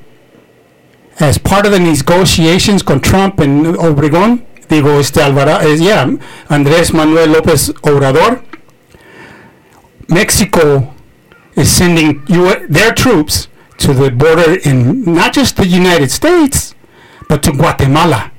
as 1.20 1.40
part 1.40 1.66
of 1.66 1.72
the 1.72 1.80
negotiations 1.80 2.84
con 2.84 3.00
Trump 3.02 3.40
and 3.40 3.66
Obregón, 3.78 4.46
digo, 4.70 5.00
este 5.00 5.18
Alvaro, 5.18 5.58
eh, 5.62 5.78
yeah, 5.80 6.06
Andrés 6.48 6.94
Manuel 6.94 7.30
López 7.34 7.74
Obrador, 7.82 8.44
Mexico 10.10 10.94
is 11.56 11.72
sending 11.72 12.24
their 12.70 12.94
troops 12.94 13.48
to 13.80 13.94
the 13.94 14.12
border 14.12 14.60
in 14.64 15.04
not 15.12 15.34
just 15.34 15.58
the 15.58 15.66
United 15.66 16.12
States, 16.12 16.76
but 17.28 17.42
to 17.42 17.52
Guatemala. 17.52 18.32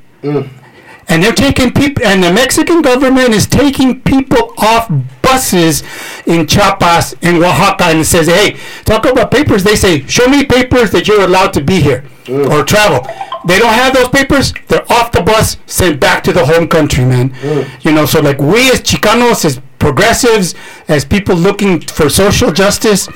And 1.08 1.22
they're 1.22 1.32
taking 1.32 1.72
people, 1.72 2.04
and 2.04 2.22
the 2.22 2.32
Mexican 2.32 2.80
government 2.80 3.30
is 3.30 3.46
taking 3.46 4.00
people 4.02 4.54
off 4.58 4.90
buses 5.20 5.82
in 6.26 6.46
Chiapas 6.46 7.14
and 7.22 7.38
Oaxaca 7.38 7.84
and 7.84 8.06
says, 8.06 8.28
hey, 8.28 8.56
talk 8.84 9.04
about 9.04 9.30
papers. 9.30 9.64
They 9.64 9.76
say, 9.76 10.06
show 10.06 10.26
me 10.28 10.44
papers 10.44 10.90
that 10.92 11.08
you're 11.08 11.22
allowed 11.22 11.52
to 11.54 11.60
be 11.60 11.80
here 11.80 12.04
mm. 12.24 12.48
or 12.50 12.64
travel. 12.64 13.06
They 13.44 13.58
don't 13.58 13.72
have 13.72 13.94
those 13.94 14.08
papers. 14.08 14.52
They're 14.68 14.90
off 14.92 15.12
the 15.12 15.22
bus, 15.22 15.56
sent 15.66 16.00
back 16.00 16.22
to 16.24 16.32
the 16.32 16.46
home 16.46 16.68
country, 16.68 17.04
man. 17.04 17.30
Mm. 17.30 17.84
You 17.84 17.92
know, 17.92 18.06
so 18.06 18.20
like 18.20 18.38
we 18.38 18.70
as 18.70 18.80
Chicanos, 18.80 19.44
as 19.44 19.60
progressives, 19.78 20.54
as 20.88 21.04
people 21.04 21.34
looking 21.34 21.80
for 21.80 22.08
social 22.08 22.52
justice, 22.52 23.08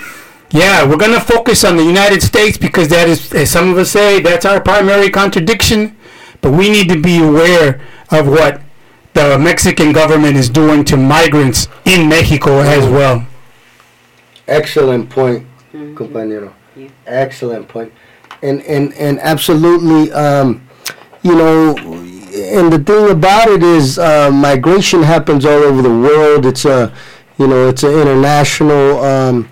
yeah, 0.51 0.89
we're 0.89 0.97
gonna 0.97 1.21
focus 1.21 1.65
on 1.65 1.77
the 1.77 1.85
United 1.85 2.23
States 2.23 2.57
because 2.57 2.89
that 2.89 3.09
is, 3.09 3.33
as 3.33 3.51
some 3.51 3.71
of 3.71 3.79
us 3.79 3.91
say, 3.91 4.21
that's 4.21 4.45
our 4.45 4.61
primary 4.61 5.11
contradiction. 5.11 5.96
But 6.41 6.53
we 6.53 6.69
need 6.71 6.89
to 6.89 7.01
be 7.01 7.23
aware 7.23 7.81
of 8.11 8.29
what 8.29 8.61
the 9.15 9.39
Mexican 9.39 9.93
government 9.93 10.37
is 10.37 10.49
doing 10.49 10.85
to 10.85 10.97
migrants 10.97 11.69
in 11.85 12.09
Mexico 12.09 12.61
as 12.61 12.87
well. 12.87 13.27
Excellent 14.47 15.09
point, 15.11 15.47
compañero. 15.95 16.53
Excellent 17.07 17.67
point. 17.69 17.93
And 18.43 18.63
and 18.63 18.93
and 18.95 19.19
absolutely, 19.21 20.13
um, 20.13 20.69
you 21.23 21.35
know, 21.35 21.75
and 21.77 22.73
the 22.73 22.79
thing 22.79 23.11
about 23.11 23.49
it 23.49 23.63
is, 23.63 23.99
uh, 23.99 24.31
migration 24.31 25.03
happens 25.03 25.45
all 25.47 25.63
over 25.63 25.81
the 25.81 25.89
world. 25.89 26.45
It's 26.45 26.67
a, 26.67 26.93
you 27.39 27.47
know, 27.47 27.69
it's 27.69 27.83
an 27.83 27.93
international. 27.93 29.01
Um, 29.01 29.49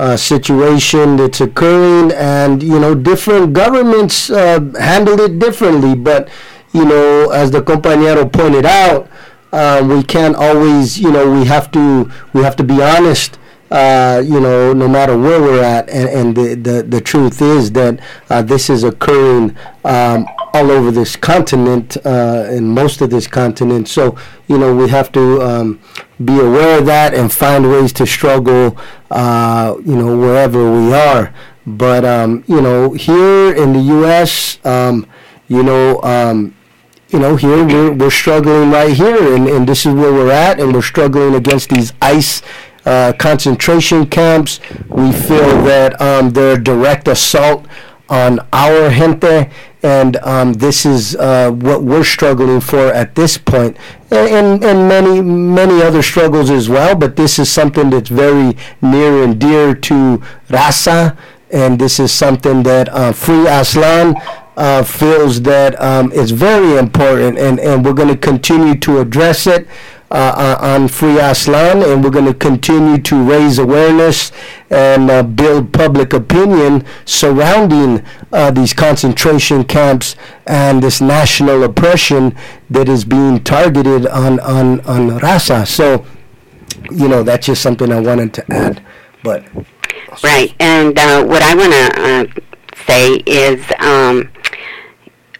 uh, 0.00 0.16
situation 0.16 1.16
that's 1.16 1.42
occurring, 1.42 2.10
and 2.12 2.62
you 2.62 2.80
know 2.80 2.94
different 2.94 3.52
governments 3.52 4.30
uh, 4.30 4.58
handle 4.80 5.20
it 5.20 5.38
differently. 5.38 5.94
But 5.94 6.28
you 6.72 6.86
know, 6.86 7.30
as 7.30 7.50
the 7.50 7.60
compañero 7.60 8.24
pointed 8.32 8.64
out, 8.64 9.10
uh, 9.52 9.86
we 9.86 10.02
can't 10.02 10.36
always, 10.36 10.98
you 10.98 11.10
know, 11.10 11.30
we 11.30 11.44
have 11.44 11.70
to 11.72 12.10
we 12.32 12.42
have 12.42 12.56
to 12.56 12.64
be 12.64 12.80
honest. 12.82 13.38
Uh, 13.70 14.20
you 14.24 14.40
know, 14.40 14.72
no 14.72 14.88
matter 14.88 15.16
where 15.16 15.40
we're 15.40 15.62
at, 15.62 15.88
and, 15.88 16.08
and 16.08 16.36
the, 16.36 16.54
the, 16.56 16.82
the 16.82 17.00
truth 17.00 17.40
is 17.40 17.70
that 17.70 18.00
uh, 18.28 18.42
this 18.42 18.68
is 18.68 18.82
occurring 18.82 19.56
um, 19.84 20.26
all 20.52 20.72
over 20.72 20.90
this 20.90 21.14
continent, 21.14 21.96
uh, 22.04 22.48
in 22.50 22.66
most 22.66 23.00
of 23.00 23.10
this 23.10 23.28
continent. 23.28 23.86
So, 23.86 24.16
you 24.48 24.58
know, 24.58 24.74
we 24.74 24.88
have 24.88 25.12
to 25.12 25.40
um, 25.42 25.80
be 26.24 26.38
aware 26.40 26.80
of 26.80 26.86
that 26.86 27.14
and 27.14 27.32
find 27.32 27.70
ways 27.70 27.92
to 27.94 28.06
struggle, 28.06 28.76
uh, 29.10 29.76
you 29.84 29.94
know, 29.94 30.18
wherever 30.18 30.72
we 30.72 30.92
are. 30.92 31.32
But, 31.64 32.04
um, 32.04 32.42
you 32.48 32.60
know, 32.60 32.92
here 32.94 33.54
in 33.54 33.72
the 33.72 33.80
U.S., 33.80 34.58
um, 34.64 35.06
you 35.46 35.62
know, 35.62 36.02
um, 36.02 36.56
you 37.10 37.18
know, 37.18 37.36
here 37.36 37.64
we're, 37.64 37.92
we're 37.92 38.10
struggling 38.10 38.70
right 38.70 38.92
here, 38.92 39.34
and, 39.34 39.48
and 39.48 39.68
this 39.68 39.84
is 39.84 39.92
where 39.94 40.12
we're 40.12 40.30
at, 40.30 40.60
and 40.60 40.72
we're 40.72 40.82
struggling 40.82 41.34
against 41.34 41.70
these 41.70 41.92
ICE 42.00 42.42
uh, 42.84 43.12
concentration 43.18 44.06
camps. 44.06 44.60
We 44.88 45.12
feel 45.12 45.62
that 45.64 46.00
um, 46.00 46.30
they're 46.30 46.56
direct 46.56 47.08
assault 47.08 47.66
on 48.08 48.40
our 48.52 48.90
gente, 48.90 49.50
and 49.82 50.16
um, 50.16 50.52
this 50.54 50.84
is 50.84 51.14
uh, 51.16 51.52
what 51.52 51.82
we're 51.84 52.04
struggling 52.04 52.60
for 52.60 52.88
at 52.88 53.14
this 53.14 53.38
point, 53.38 53.76
and, 54.10 54.62
and, 54.64 54.88
many 54.88 55.20
many 55.20 55.80
other 55.80 56.02
struggles 56.02 56.50
as 56.50 56.68
well. 56.68 56.96
But 56.96 57.14
this 57.14 57.38
is 57.38 57.50
something 57.50 57.90
that's 57.90 58.08
very 58.08 58.56
near 58.82 59.22
and 59.22 59.38
dear 59.38 59.74
to 59.74 60.22
Raza, 60.48 61.16
and 61.52 61.78
this 61.78 62.00
is 62.00 62.10
something 62.10 62.64
that 62.64 62.88
uh, 62.88 63.12
Free 63.12 63.46
Aztlan 63.46 64.20
uh, 64.56 64.82
feels 64.82 65.42
that 65.42 65.80
um, 65.80 66.10
very 66.10 66.76
important, 66.76 67.38
and, 67.38 67.60
and 67.60 67.84
we're 67.84 67.94
going 67.94 68.08
to 68.08 68.16
continue 68.16 68.74
to 68.80 68.98
address 68.98 69.46
it 69.46 69.68
uh, 70.10 70.56
uh, 70.60 70.66
on 70.66 70.88
Free 70.88 71.14
Aztlan, 71.18 71.84
and 71.90 72.02
we're 72.02 72.10
going 72.10 72.24
to 72.26 72.34
continue 72.34 72.98
to 72.98 73.22
raise 73.22 73.58
awareness 73.58 74.32
and 74.70 75.10
uh, 75.10 75.22
build 75.22 75.72
public 75.72 76.12
opinion 76.12 76.84
surrounding 77.04 78.04
uh, 78.32 78.50
these 78.50 78.72
concentration 78.72 79.64
camps 79.64 80.16
and 80.46 80.82
this 80.82 81.00
national 81.00 81.62
oppression 81.62 82.34
that 82.68 82.88
is 82.88 83.04
being 83.04 83.42
targeted 83.44 84.06
on, 84.08 84.40
on, 84.40 84.80
on 84.80 85.20
Raza. 85.20 85.66
So, 85.66 86.04
you 86.90 87.08
know, 87.08 87.22
that's 87.22 87.46
just 87.46 87.62
something 87.62 87.92
I 87.92 88.00
wanted 88.00 88.34
to 88.34 88.52
add. 88.52 88.82
But 89.22 89.44
Right, 90.24 90.54
and 90.58 90.98
uh, 90.98 91.24
what 91.24 91.42
I 91.42 91.54
want 91.54 91.72
to 91.72 92.02
uh, 92.02 92.24
say 92.84 93.14
is, 93.26 93.64
um, 93.78 94.30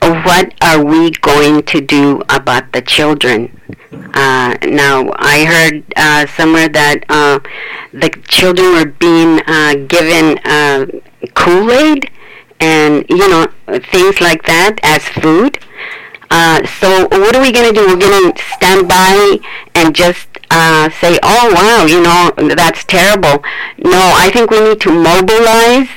what 0.02 0.54
are 0.62 0.84
we 0.84 1.10
going 1.10 1.62
to 1.64 1.80
do 1.80 2.22
about 2.28 2.72
the 2.72 2.82
children? 2.82 3.60
Uh, 3.92 4.56
now, 4.62 5.10
I 5.16 5.44
heard 5.44 5.84
uh, 5.96 6.26
somewhere 6.26 6.68
that 6.68 7.04
uh, 7.08 7.40
the 7.92 8.10
children 8.28 8.72
were 8.72 8.86
being 8.86 9.40
uh, 9.46 9.74
given 9.88 10.38
uh, 10.44 10.86
Kool 11.34 11.70
Aid 11.70 12.10
and 12.60 13.04
you 13.08 13.28
know 13.28 13.46
things 13.90 14.20
like 14.20 14.42
that 14.44 14.76
as 14.82 15.02
food. 15.22 15.58
Uh, 16.30 16.64
so 16.78 17.08
what 17.10 17.34
are 17.34 17.42
we 17.42 17.50
going 17.50 17.74
to 17.74 17.80
do? 17.80 17.86
We're 17.86 17.96
going 17.96 18.32
to 18.32 18.42
stand 18.54 18.88
by 18.88 19.38
and 19.74 19.94
just 19.94 20.28
say, 21.00 21.18
"Oh 21.22 21.52
wow, 21.54 21.86
you 21.86 22.00
know 22.02 22.32
that's 22.54 22.84
terrible." 22.84 23.42
No, 23.78 24.12
I 24.16 24.30
think 24.32 24.50
we 24.50 24.60
need 24.60 24.80
to 24.82 24.92
mobilize, 24.92 25.88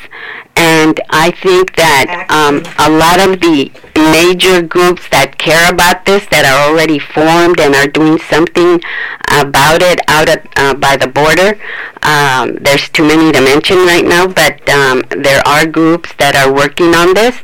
and 0.55 0.99
I 1.09 1.31
think 1.31 1.75
that 1.75 2.25
um, 2.29 2.63
a 2.79 2.89
lot 2.89 3.19
of 3.19 3.39
the 3.39 3.71
major 3.95 4.61
groups 4.61 5.07
that 5.09 5.37
care 5.37 5.71
about 5.71 6.05
this, 6.05 6.25
that 6.27 6.45
are 6.45 6.69
already 6.69 6.99
formed 6.99 7.59
and 7.59 7.75
are 7.75 7.87
doing 7.87 8.17
something 8.19 8.81
about 9.29 9.81
it 9.81 9.99
out 10.07 10.29
uh, 10.57 10.73
by 10.75 10.97
the 10.97 11.07
border. 11.07 11.59
Um, 12.03 12.57
there's 12.61 12.89
too 12.89 13.03
many 13.07 13.31
to 13.31 13.41
mention 13.41 13.77
right 13.85 14.05
now, 14.05 14.27
but 14.27 14.67
um, 14.69 15.03
there 15.09 15.41
are 15.47 15.65
groups 15.65 16.13
that 16.17 16.35
are 16.35 16.53
working 16.53 16.93
on 16.95 17.13
this, 17.13 17.37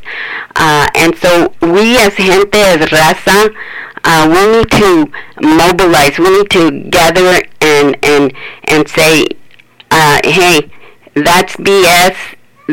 uh, 0.56 0.88
and 0.94 1.16
so 1.16 1.54
we 1.62 1.98
as 1.98 2.14
gente 2.16 2.58
as 2.58 2.80
raza. 2.90 3.54
Uh, 4.02 4.24
we 4.32 4.58
need 4.58 4.70
to 4.70 5.12
mobilize. 5.42 6.18
We 6.18 6.30
need 6.30 6.50
to 6.50 6.88
gather 6.88 7.42
and 7.60 7.96
and 8.02 8.32
and 8.64 8.88
say, 8.88 9.26
uh, 9.90 10.20
"Hey, 10.24 10.70
that's 11.14 11.56
BS. 11.56 12.16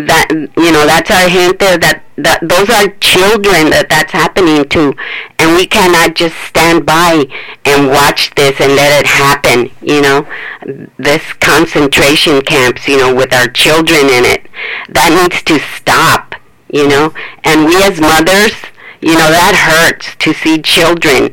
That 0.05 0.29
you 0.29 0.71
know, 0.71 0.85
that's 0.85 1.09
our 1.09 1.27
gente. 1.27 1.77
That 1.81 2.03
that 2.17 2.39
those 2.45 2.69
are 2.69 2.93
children 3.01 3.71
that 3.71 3.89
that's 3.89 4.11
happening 4.11 4.67
to, 4.69 4.93
and 5.39 5.55
we 5.55 5.65
cannot 5.65 6.13
just 6.13 6.35
stand 6.45 6.85
by 6.85 7.25
and 7.65 7.87
watch 7.87 8.29
this 8.35 8.61
and 8.61 8.75
let 8.75 9.01
it 9.01 9.07
happen. 9.07 9.71
You 9.81 10.01
know, 10.01 10.27
this 10.97 11.23
concentration 11.41 12.41
camps. 12.41 12.87
You 12.87 12.97
know, 12.97 13.15
with 13.15 13.33
our 13.33 13.47
children 13.47 14.05
in 14.05 14.25
it, 14.25 14.45
that 14.89 15.09
needs 15.17 15.41
to 15.43 15.57
stop. 15.57 16.35
You 16.71 16.87
know, 16.87 17.13
and 17.43 17.65
we 17.65 17.81
as 17.81 17.99
mothers, 17.99 18.53
you 19.01 19.13
know, 19.17 19.31
that 19.33 19.55
hurts 19.57 20.15
to 20.17 20.33
see 20.33 20.61
children. 20.61 21.31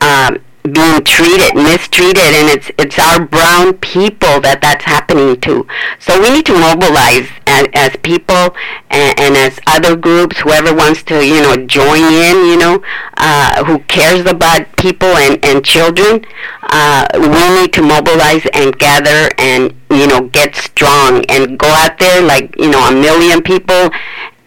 Um, 0.00 0.38
being 0.66 1.02
treated, 1.04 1.54
mistreated, 1.54 2.18
and 2.18 2.48
it's 2.50 2.70
it's 2.78 2.98
our 2.98 3.24
brown 3.24 3.74
people 3.78 4.40
that 4.40 4.60
that's 4.60 4.84
happening 4.84 5.40
to. 5.42 5.66
So 5.98 6.20
we 6.20 6.30
need 6.30 6.46
to 6.46 6.58
mobilize 6.58 7.28
as, 7.46 7.66
as 7.74 7.96
people 8.02 8.54
and, 8.90 9.18
and 9.18 9.36
as 9.36 9.58
other 9.66 9.96
groups, 9.96 10.38
whoever 10.40 10.74
wants 10.74 11.02
to, 11.04 11.24
you 11.24 11.42
know, 11.42 11.56
join 11.66 12.02
in, 12.02 12.46
you 12.46 12.56
know, 12.56 12.82
uh, 13.16 13.64
who 13.64 13.78
cares 13.80 14.26
about 14.26 14.76
people 14.76 15.08
and, 15.08 15.42
and 15.44 15.64
children. 15.64 16.24
Uh, 16.62 17.06
we 17.14 17.60
need 17.60 17.72
to 17.72 17.82
mobilize 17.82 18.46
and 18.52 18.78
gather 18.78 19.30
and, 19.38 19.74
you 19.90 20.06
know, 20.06 20.28
get 20.28 20.54
strong 20.54 21.24
and 21.26 21.58
go 21.58 21.68
out 21.68 21.98
there 21.98 22.22
like, 22.22 22.54
you 22.58 22.70
know, 22.70 22.88
a 22.88 22.92
million 22.92 23.42
people 23.42 23.90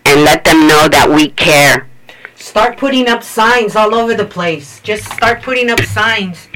and 0.06 0.24
let 0.24 0.44
them 0.46 0.68
know 0.68 0.88
that 0.88 1.10
we 1.10 1.30
care 1.30 1.89
start 2.50 2.78
putting 2.78 3.08
up 3.08 3.22
signs 3.24 3.76
all 3.76 3.94
over 3.94 4.14
the 4.16 4.26
place. 4.26 4.80
Just 4.82 5.04
start 5.14 5.42
putting 5.44 5.70
up 5.70 5.82
signs. 5.82 6.48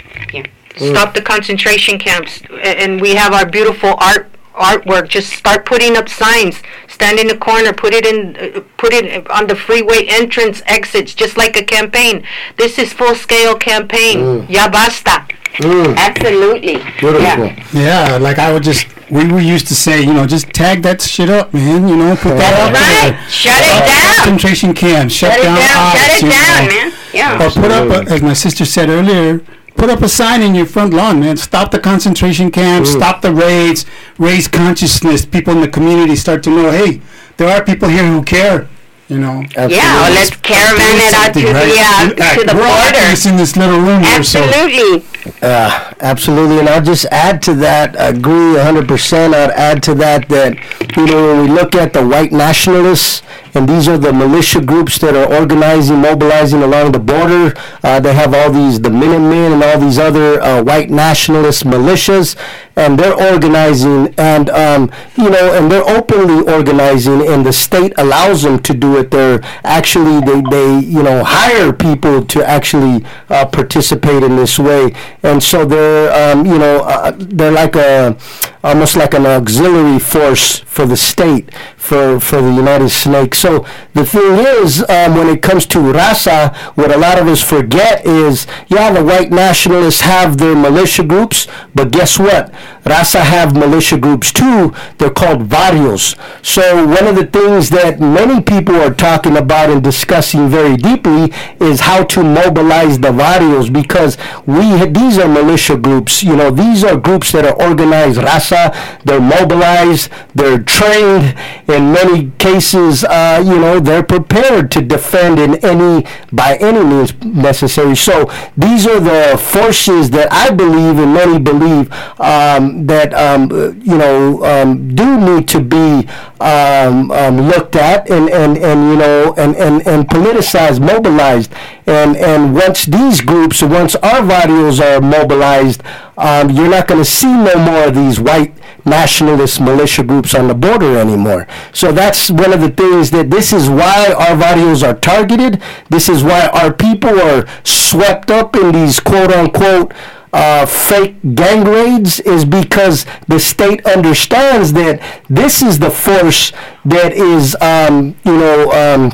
Stop 0.76 1.14
the 1.14 1.22
concentration 1.22 2.00
camps, 2.00 2.42
and 2.64 3.00
we 3.00 3.12
have 3.14 3.32
our 3.32 3.46
beautiful 3.46 3.94
art 4.00 4.30
artwork. 4.56 5.08
Just 5.08 5.30
start 5.34 5.66
putting 5.66 5.98
up 5.98 6.10
signs. 6.10 6.56
Stand 6.88 7.20
in 7.20 7.28
the 7.28 7.38
corner. 7.38 7.74
Put 7.74 7.94
it 7.94 8.06
in. 8.12 8.36
Uh, 8.36 8.62
put 8.78 8.92
it 8.94 9.30
on 9.30 9.46
the 9.48 9.56
freeway 9.56 10.06
entrance 10.08 10.62
exits, 10.66 11.14
just 11.14 11.38
like 11.38 11.56
a 11.58 11.64
campaign. 11.64 12.26
This 12.58 12.80
is 12.80 12.92
full 12.92 13.14
scale 13.14 13.56
campaign. 13.56 14.48
Ya 14.50 14.68
basta. 14.68 15.28
Mm, 15.58 15.96
Absolutely. 15.98 16.78
beautiful. 17.00 17.22
Yeah. 17.22 17.66
Yeah, 17.74 18.18
like 18.18 18.40
I 18.40 18.52
would 18.52 18.64
just, 18.64 18.88
we, 19.10 19.26
were 19.32 19.40
used 19.40 19.68
to 19.68 19.76
say, 19.76 20.02
you 20.02 20.14
know, 20.14 20.26
just 20.26 20.48
tag 20.54 20.82
that 20.84 21.02
shit 21.02 21.30
up, 21.30 21.54
man. 21.54 21.88
You 21.88 21.96
know, 21.98 22.16
put 22.16 22.38
that 22.38 22.54
up 22.60 22.74
Right. 22.74 23.12
there. 23.20 23.30
Shut 23.30 23.54
it 23.60 23.86
down. 23.88 24.16
Concentration 24.16 24.74
camp, 24.74 25.12
shut, 25.12 25.32
Shut 25.32 25.40
it 25.40 25.44
down, 25.44 25.56
down. 25.58 25.78
ops, 25.88 26.00
Shut 26.00 26.24
it 26.24 26.30
down, 26.30 26.66
know. 26.66 26.72
man. 26.72 26.94
Yeah. 27.14 27.46
Or 27.46 27.50
put 27.52 27.72
up, 27.72 27.90
a, 28.08 28.12
as 28.12 28.22
my 28.22 28.34
sister 28.34 28.66
said 28.66 28.90
earlier, 28.90 29.42
put 29.76 29.90
up 29.90 30.02
a 30.02 30.10
sign 30.10 30.42
in 30.42 30.56
your 30.56 30.66
front 30.66 30.94
lawn, 30.94 31.20
man. 31.20 31.38
Stop 31.38 31.72
the 31.72 31.80
concentration 31.80 32.50
camps, 32.52 32.92
Mm. 32.92 32.98
stop 32.98 33.22
the 33.22 33.34
raids, 33.34 33.86
raise 34.18 34.48
consciousness. 34.48 35.26
People 35.26 35.54
in 35.54 35.62
the 35.62 35.68
community 35.68 36.16
start 36.16 36.42
to 36.44 36.50
know, 36.50 36.72
hey, 36.72 37.02
there 37.38 37.50
are 37.50 37.64
people 37.64 37.90
here 37.90 38.06
who 38.06 38.24
care. 38.24 38.68
You 39.10 39.20
know, 39.20 39.44
Yeah, 39.56 40.08
or 40.08 40.10
let's 40.16 40.30
caravan 40.38 40.96
it 40.96 41.14
out 41.14 41.34
to 41.34 41.42
Something, 41.42 41.54
the 41.54 42.24
uh, 42.24 42.34
to 42.36 42.46
the 42.48 42.56
we're 42.56 42.64
border. 42.64 43.10
just 43.12 43.26
in 43.26 43.36
this 43.36 43.58
little 43.58 43.80
room 43.80 44.02
here, 44.02 44.24
so 44.24 44.40
Absolutely. 44.42 45.06
Uh, 45.42 45.94
absolutely, 46.00 46.60
and 46.60 46.70
I'll 46.70 46.82
just 46.82 47.06
add 47.12 47.42
to 47.44 47.54
that. 47.56 47.96
Agree 48.00 48.56
100%. 48.56 49.34
I'd 49.34 49.52
add 49.52 49.84
to 49.84 49.96
that 49.96 50.30
that 50.30 50.56
you 50.98 51.06
know 51.06 51.28
when 51.28 51.42
we 51.42 51.50
look 51.54 51.76
at 51.76 51.92
the 51.94 52.06
white 52.08 52.32
nationalists, 52.32 53.22
and 53.54 53.68
these 53.68 53.88
are 53.90 53.98
the 53.98 54.14
militia 54.14 54.62
groups 54.62 54.98
that 55.00 55.16
are 55.16 55.32
organizing, 55.34 55.98
mobilizing 56.00 56.64
along 56.64 56.94
the 56.94 57.00
border. 57.00 57.54
Uh, 57.84 58.00
they 58.00 58.14
have 58.14 58.34
all 58.34 58.52
these 58.52 58.80
the 58.80 58.90
Minutemen 58.90 59.52
and 59.54 59.64
all 59.64 59.78
these 59.80 60.00
other 60.00 60.42
uh, 60.42 60.64
white 60.64 60.90
nationalist 60.90 61.66
militias, 61.66 62.36
and 62.76 62.98
they're 62.98 63.20
organizing, 63.32 64.14
and 64.18 64.50
um, 64.50 64.92
you 65.18 65.30
know, 65.30 65.54
and 65.54 65.72
they're 65.72 65.88
openly 65.88 66.52
organizing, 66.52 67.28
and 67.28 67.46
the 67.46 67.54
state 67.54 67.94
allows 67.98 68.44
them 68.44 68.60
to 68.64 68.74
do 68.74 68.98
it. 68.98 69.12
They're 69.12 69.42
actually 69.64 70.20
they 70.22 70.42
they 70.50 70.80
you 70.80 71.04
know 71.04 71.24
hire 71.24 71.72
people 71.74 72.26
to 72.26 72.48
actually 72.48 73.06
uh, 73.30 73.46
participate 73.46 74.24
in 74.24 74.36
this 74.36 74.58
way, 74.58 74.94
and 75.22 75.42
so 75.42 75.66
they're 75.66 76.32
um, 76.32 76.46
you 76.46 76.58
know 76.58 76.80
uh, 76.84 77.12
they're 77.18 77.52
like 77.52 77.76
a 77.76 78.18
almost 78.64 78.96
like 78.96 79.14
an 79.14 79.26
auxiliary 79.26 80.00
force 80.00 80.60
for 80.60 80.86
the 80.86 80.96
state 80.98 81.54
for 81.76 82.20
for 82.20 82.42
the 82.42 82.54
United 82.54 82.90
Snakes. 82.90 83.40
So 83.40 83.66
the 83.94 84.06
thing 84.06 84.38
is, 84.62 84.82
um, 84.90 85.16
when 85.16 85.28
it 85.28 85.42
comes 85.42 85.66
to 85.68 85.80
Raza, 85.80 86.56
what 86.76 86.92
a 86.92 86.98
lot 86.98 87.20
of 87.20 87.28
us 87.28 87.42
forget 87.42 88.06
is, 88.06 88.48
yeah, 88.68 88.92
the 88.92 89.04
white 89.04 89.32
nationalists 89.32 90.02
have 90.02 90.38
their 90.38 90.56
militia 90.56 91.04
groups, 91.04 91.48
but 91.76 91.92
guess 91.92 92.18
what? 92.18 92.54
Raza 92.84 93.22
have 93.22 93.56
militia 93.56 93.98
groups 93.98 94.32
too. 94.32 94.74
They're 94.98 95.10
called 95.10 95.50
barrios. 95.50 96.16
So 96.42 96.86
one 96.86 97.08
of 97.08 97.16
the 97.16 97.26
things 97.26 97.70
that 97.70 98.00
many 98.00 98.42
people 98.42 98.76
are 98.76 98.94
talking 98.94 99.38
about 99.38 99.70
and 99.70 99.82
discussing 99.84 100.50
very 100.50 100.76
deeply 100.76 101.34
is 101.60 101.82
how 101.82 102.04
to 102.04 102.24
mobilize 102.24 103.00
the 103.00 103.12
barrios 103.12 103.70
because 103.70 104.18
we 104.46 104.86
these 104.88 105.18
are 105.18 105.28
militia 105.28 105.78
groups. 105.78 106.24
You 106.24 106.36
know, 106.36 106.52
these 106.52 106.84
are 106.84 106.98
groups 106.98 107.32
that 107.32 107.46
are 107.46 107.62
organized. 107.62 108.20
Raza, 108.20 108.76
they're 109.04 109.22
mobilized, 109.22 110.10
they're 110.36 110.60
trained. 110.60 111.36
In 111.68 111.94
many 111.94 112.32
cases, 112.38 113.04
uh, 113.04 113.42
you 113.46 113.60
know, 113.60 113.80
they're 113.80 114.04
prepared 114.04 114.72
to 114.72 114.82
defend 114.82 115.40
in 115.40 115.56
any 115.64 116.06
by 116.32 116.58
any 116.58 116.84
means 116.84 117.14
necessary. 117.24 117.96
So 117.96 118.30
these 118.58 118.86
are 118.86 119.00
the 119.00 119.38
forces 119.38 120.10
that 120.12 120.32
I 120.32 120.52
believe 120.52 120.98
and 121.00 121.14
many 121.14 121.40
believe 121.40 121.92
um, 122.20 122.73
that 122.88 123.14
um, 123.14 123.50
you 123.82 123.98
know 123.98 124.44
um, 124.44 124.96
do 124.96 125.20
need 125.20 125.48
to 125.50 125.60
be 125.60 126.08
um, 126.40 127.12
um, 127.12 127.42
looked 127.42 127.76
at 127.76 128.10
and, 128.10 128.30
and, 128.30 128.58
and 128.58 128.90
you 128.92 128.98
know 128.98 129.34
and, 129.38 129.56
and, 129.56 129.88
and 129.88 130.08
politicized, 130.08 130.80
mobilized. 130.80 131.52
And 131.86 132.16
and 132.18 132.54
once 132.54 132.86
these 132.86 133.22
groups, 133.22 133.62
once 133.62 133.96
our 133.96 134.26
barrios 134.26 134.80
are 134.80 135.02
mobilized, 135.02 135.82
um, 136.18 136.50
you're 136.50 136.70
not 136.70 136.88
going 136.88 137.02
to 137.02 137.10
see 137.10 137.32
no 137.32 137.56
more 137.56 137.88
of 137.88 137.96
these 137.96 138.20
white 138.20 138.54
nationalist 138.86 139.62
militia 139.62 140.04
groups 140.04 140.36
on 140.36 140.48
the 140.48 140.54
border 140.54 140.98
anymore. 140.98 141.48
So 141.72 141.92
that's 141.92 142.30
one 142.30 142.54
of 142.54 142.62
the 142.62 142.70
things 142.70 143.12
that 143.12 143.30
this 143.30 143.54
is 143.54 143.70
why 143.70 144.14
our 144.18 144.38
barrios 144.38 144.84
are 144.84 144.94
targeted. 144.94 145.62
This 145.90 146.10
is 146.10 146.24
why 146.24 146.48
our 146.48 146.74
people 146.74 147.20
are 147.20 147.48
swept 147.64 148.32
up 148.32 148.56
in 148.56 148.72
these 148.72 149.00
quote 149.00 149.32
unquote 149.32 149.94
uh, 150.34 150.66
fake 150.66 151.16
gang 151.36 151.64
raids 151.64 152.20
is 152.22 152.44
because 152.44 153.06
the 153.28 153.40
state 153.40 153.86
understands 153.86 154.74
that 154.74 155.00
this 155.30 155.62
is 155.62 155.80
the 155.80 155.92
force 155.92 156.52
that 156.84 157.14
is, 157.14 157.56
um, 157.62 158.16
you 158.26 158.38
know, 158.38 158.72
um, 158.72 159.12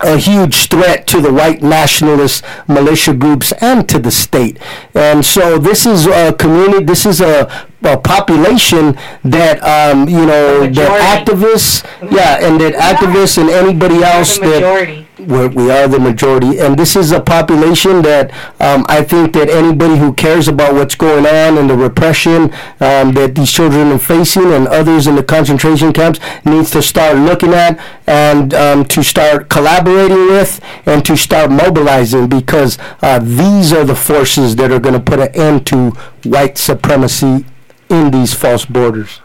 a 0.00 0.16
huge 0.16 0.68
threat 0.68 1.06
to 1.06 1.20
the 1.20 1.32
white 1.32 1.62
nationalist 1.62 2.44
militia 2.68 3.14
groups 3.14 3.52
and 3.60 3.88
to 3.88 3.98
the 3.98 4.10
state. 4.10 4.58
And 4.94 5.24
so 5.24 5.58
this 5.58 5.86
is 5.86 6.06
a 6.06 6.32
community, 6.32 6.84
this 6.84 7.06
is 7.06 7.20
a, 7.20 7.66
a 7.84 7.96
population 7.98 8.96
that, 9.24 9.62
um, 9.62 10.08
you 10.08 10.24
know, 10.26 10.66
The 10.66 10.70
that 10.80 11.26
activists, 11.26 11.84
yeah, 12.10 12.46
and 12.46 12.60
that 12.60 12.74
activists 12.74 13.38
and 13.38 13.50
anybody 13.50 14.02
else 14.02 14.38
that 14.38 15.06
we're, 15.18 15.48
we 15.48 15.70
are 15.70 15.86
the 15.86 15.98
majority, 16.00 16.58
and 16.58 16.76
this 16.76 16.96
is 16.96 17.12
a 17.12 17.20
population 17.20 18.02
that 18.02 18.32
um, 18.60 18.84
I 18.88 19.02
think 19.02 19.32
that 19.34 19.48
anybody 19.48 19.96
who 19.96 20.12
cares 20.14 20.48
about 20.48 20.74
what's 20.74 20.94
going 20.94 21.26
on 21.26 21.58
and 21.58 21.70
the 21.70 21.76
repression 21.76 22.44
um, 22.80 23.12
that 23.12 23.34
these 23.36 23.52
children 23.52 23.92
are 23.92 23.98
facing 23.98 24.52
and 24.52 24.66
others 24.68 25.06
in 25.06 25.14
the 25.14 25.22
concentration 25.22 25.92
camps 25.92 26.18
needs 26.44 26.70
to 26.72 26.82
start 26.82 27.16
looking 27.18 27.52
at 27.54 27.78
and 28.06 28.52
um, 28.54 28.84
to 28.86 29.02
start 29.02 29.48
collaborating 29.48 30.26
with 30.26 30.60
and 30.86 31.04
to 31.04 31.16
start 31.16 31.50
mobilizing 31.50 32.28
because 32.28 32.78
uh, 33.02 33.18
these 33.20 33.72
are 33.72 33.84
the 33.84 33.94
forces 33.96 34.56
that 34.56 34.72
are 34.72 34.80
going 34.80 34.94
to 34.94 35.00
put 35.00 35.20
an 35.20 35.28
end 35.34 35.66
to 35.66 35.90
white 36.24 36.58
supremacy 36.58 37.44
in 37.92 38.10
these 38.10 38.34
false 38.34 38.64
borders. 38.64 39.20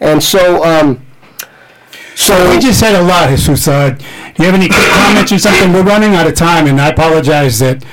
And 0.00 0.22
so, 0.22 0.62
um, 0.64 1.04
so 2.14 2.50
we 2.50 2.58
just 2.58 2.80
said 2.80 2.98
a 2.98 3.02
lot, 3.02 3.28
Jesus. 3.28 3.66
Uh, 3.66 3.90
do 3.90 4.42
you 4.42 4.50
have 4.50 4.54
any 4.54 4.68
comments 4.68 5.32
or 5.32 5.38
something? 5.38 5.72
We're 5.72 5.82
running 5.82 6.14
out 6.14 6.26
of 6.26 6.34
time, 6.34 6.66
and 6.66 6.80
I 6.80 6.88
apologize 6.88 7.58
that 7.58 7.84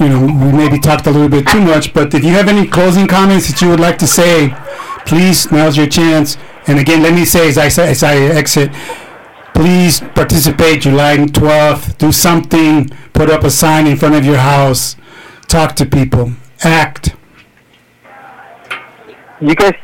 you 0.00 0.08
know 0.08 0.20
we 0.20 0.52
maybe 0.52 0.78
talked 0.78 1.06
a 1.06 1.10
little 1.10 1.28
bit 1.28 1.46
too 1.46 1.60
much. 1.60 1.92
But 1.92 2.12
if 2.14 2.24
you 2.24 2.30
have 2.30 2.48
any 2.48 2.66
closing 2.66 3.06
comments 3.06 3.48
that 3.48 3.60
you 3.60 3.68
would 3.68 3.80
like 3.80 3.98
to 3.98 4.06
say, 4.06 4.54
please 5.06 5.50
now's 5.50 5.76
your 5.76 5.86
chance. 5.86 6.36
And 6.66 6.78
again, 6.78 7.02
let 7.02 7.14
me 7.14 7.24
say 7.24 7.48
as 7.48 7.58
I 7.58 7.66
as 7.66 8.02
I 8.02 8.16
exit, 8.16 8.72
please 9.54 10.00
participate 10.00 10.82
July 10.82 11.16
12th. 11.16 11.98
Do 11.98 12.12
something. 12.12 12.90
Put 13.12 13.30
up 13.30 13.44
a 13.44 13.50
sign 13.50 13.86
in 13.86 13.96
front 13.96 14.14
of 14.14 14.24
your 14.24 14.38
house. 14.38 14.96
Talk 15.48 15.74
to 15.76 15.86
people. 15.86 16.32
Act. 16.62 17.17
You 19.40 19.54
guys 19.54 19.74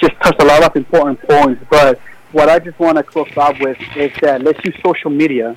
just 0.00 0.12
touched 0.22 0.40
a 0.40 0.44
lot 0.44 0.62
of 0.62 0.76
important 0.76 1.20
points, 1.22 1.64
but 1.70 2.00
what 2.32 2.48
I 2.48 2.58
just 2.58 2.78
want 2.78 2.96
to 2.96 3.02
close 3.02 3.36
out 3.36 3.58
with 3.60 3.78
is 3.96 4.12
that 4.20 4.42
let's 4.42 4.64
use 4.64 4.76
social 4.84 5.10
media. 5.10 5.56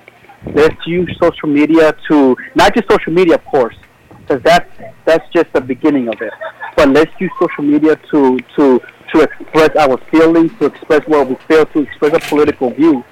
Let's 0.53 0.75
use 0.85 1.15
social 1.21 1.47
media 1.47 1.95
to 2.09 2.35
not 2.55 2.73
just 2.73 2.89
social 2.89 3.13
media, 3.13 3.35
of 3.35 3.45
course, 3.45 3.75
because 4.09 4.41
that's 4.43 4.69
that's 5.05 5.25
just 5.31 5.53
the 5.53 5.61
beginning 5.61 6.07
of 6.07 6.21
it. 6.21 6.33
But 6.75 6.89
let's 6.89 7.11
use 7.19 7.31
social 7.39 7.63
media 7.63 7.95
to 8.11 8.39
to 8.55 8.81
to 9.13 9.21
express 9.21 9.75
our 9.75 9.97
feelings, 10.09 10.51
to 10.59 10.65
express 10.65 11.07
what 11.07 11.29
we 11.29 11.35
feel, 11.47 11.65
to 11.67 11.81
express 11.81 12.13
a 12.13 12.29
political 12.29 12.71
view. 12.71 13.03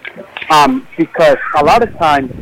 Um, 0.49 0.87
because 0.97 1.37
a 1.57 1.63
lot 1.63 1.83
of 1.83 1.95
times, 1.97 2.33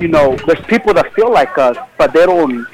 you 0.00 0.08
know, 0.08 0.36
there's 0.46 0.64
people 0.66 0.94
that 0.94 1.12
feel 1.12 1.30
like 1.30 1.56
us, 1.58 1.76
but 1.98 2.12
they 2.12 2.24
don't 2.26 2.66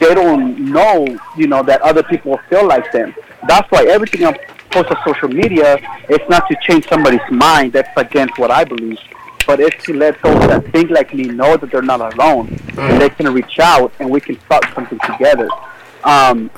they 0.00 0.14
don't 0.14 0.58
know, 0.72 1.06
you 1.36 1.46
know, 1.46 1.62
that 1.62 1.80
other 1.82 2.02
people 2.02 2.38
feel 2.48 2.66
like 2.66 2.90
them. 2.92 3.14
That's 3.46 3.70
why 3.70 3.84
everything 3.84 4.24
I 4.24 4.32
post 4.70 4.90
on 4.90 4.96
social 5.04 5.28
media, 5.28 5.78
it's 6.08 6.28
not 6.28 6.48
to 6.48 6.56
change 6.62 6.88
somebody's 6.88 7.20
mind. 7.30 7.72
That's 7.72 7.88
against 7.96 8.38
what 8.38 8.50
I 8.50 8.64
believe. 8.64 8.98
But 9.46 9.60
it's 9.60 9.82
to 9.84 9.94
let 9.94 10.20
those 10.22 10.40
that 10.48 10.70
think 10.72 10.90
like 10.90 11.14
me 11.14 11.24
know 11.24 11.56
that 11.56 11.70
they're 11.70 11.80
not 11.82 12.00
alone. 12.14 12.58
And 12.76 13.00
they 13.00 13.08
can 13.08 13.32
reach 13.32 13.58
out 13.58 13.92
and 13.98 14.10
we 14.10 14.20
can 14.20 14.38
start 14.40 14.64
something 14.74 14.98
together. 15.00 15.48
Um, 16.04 16.50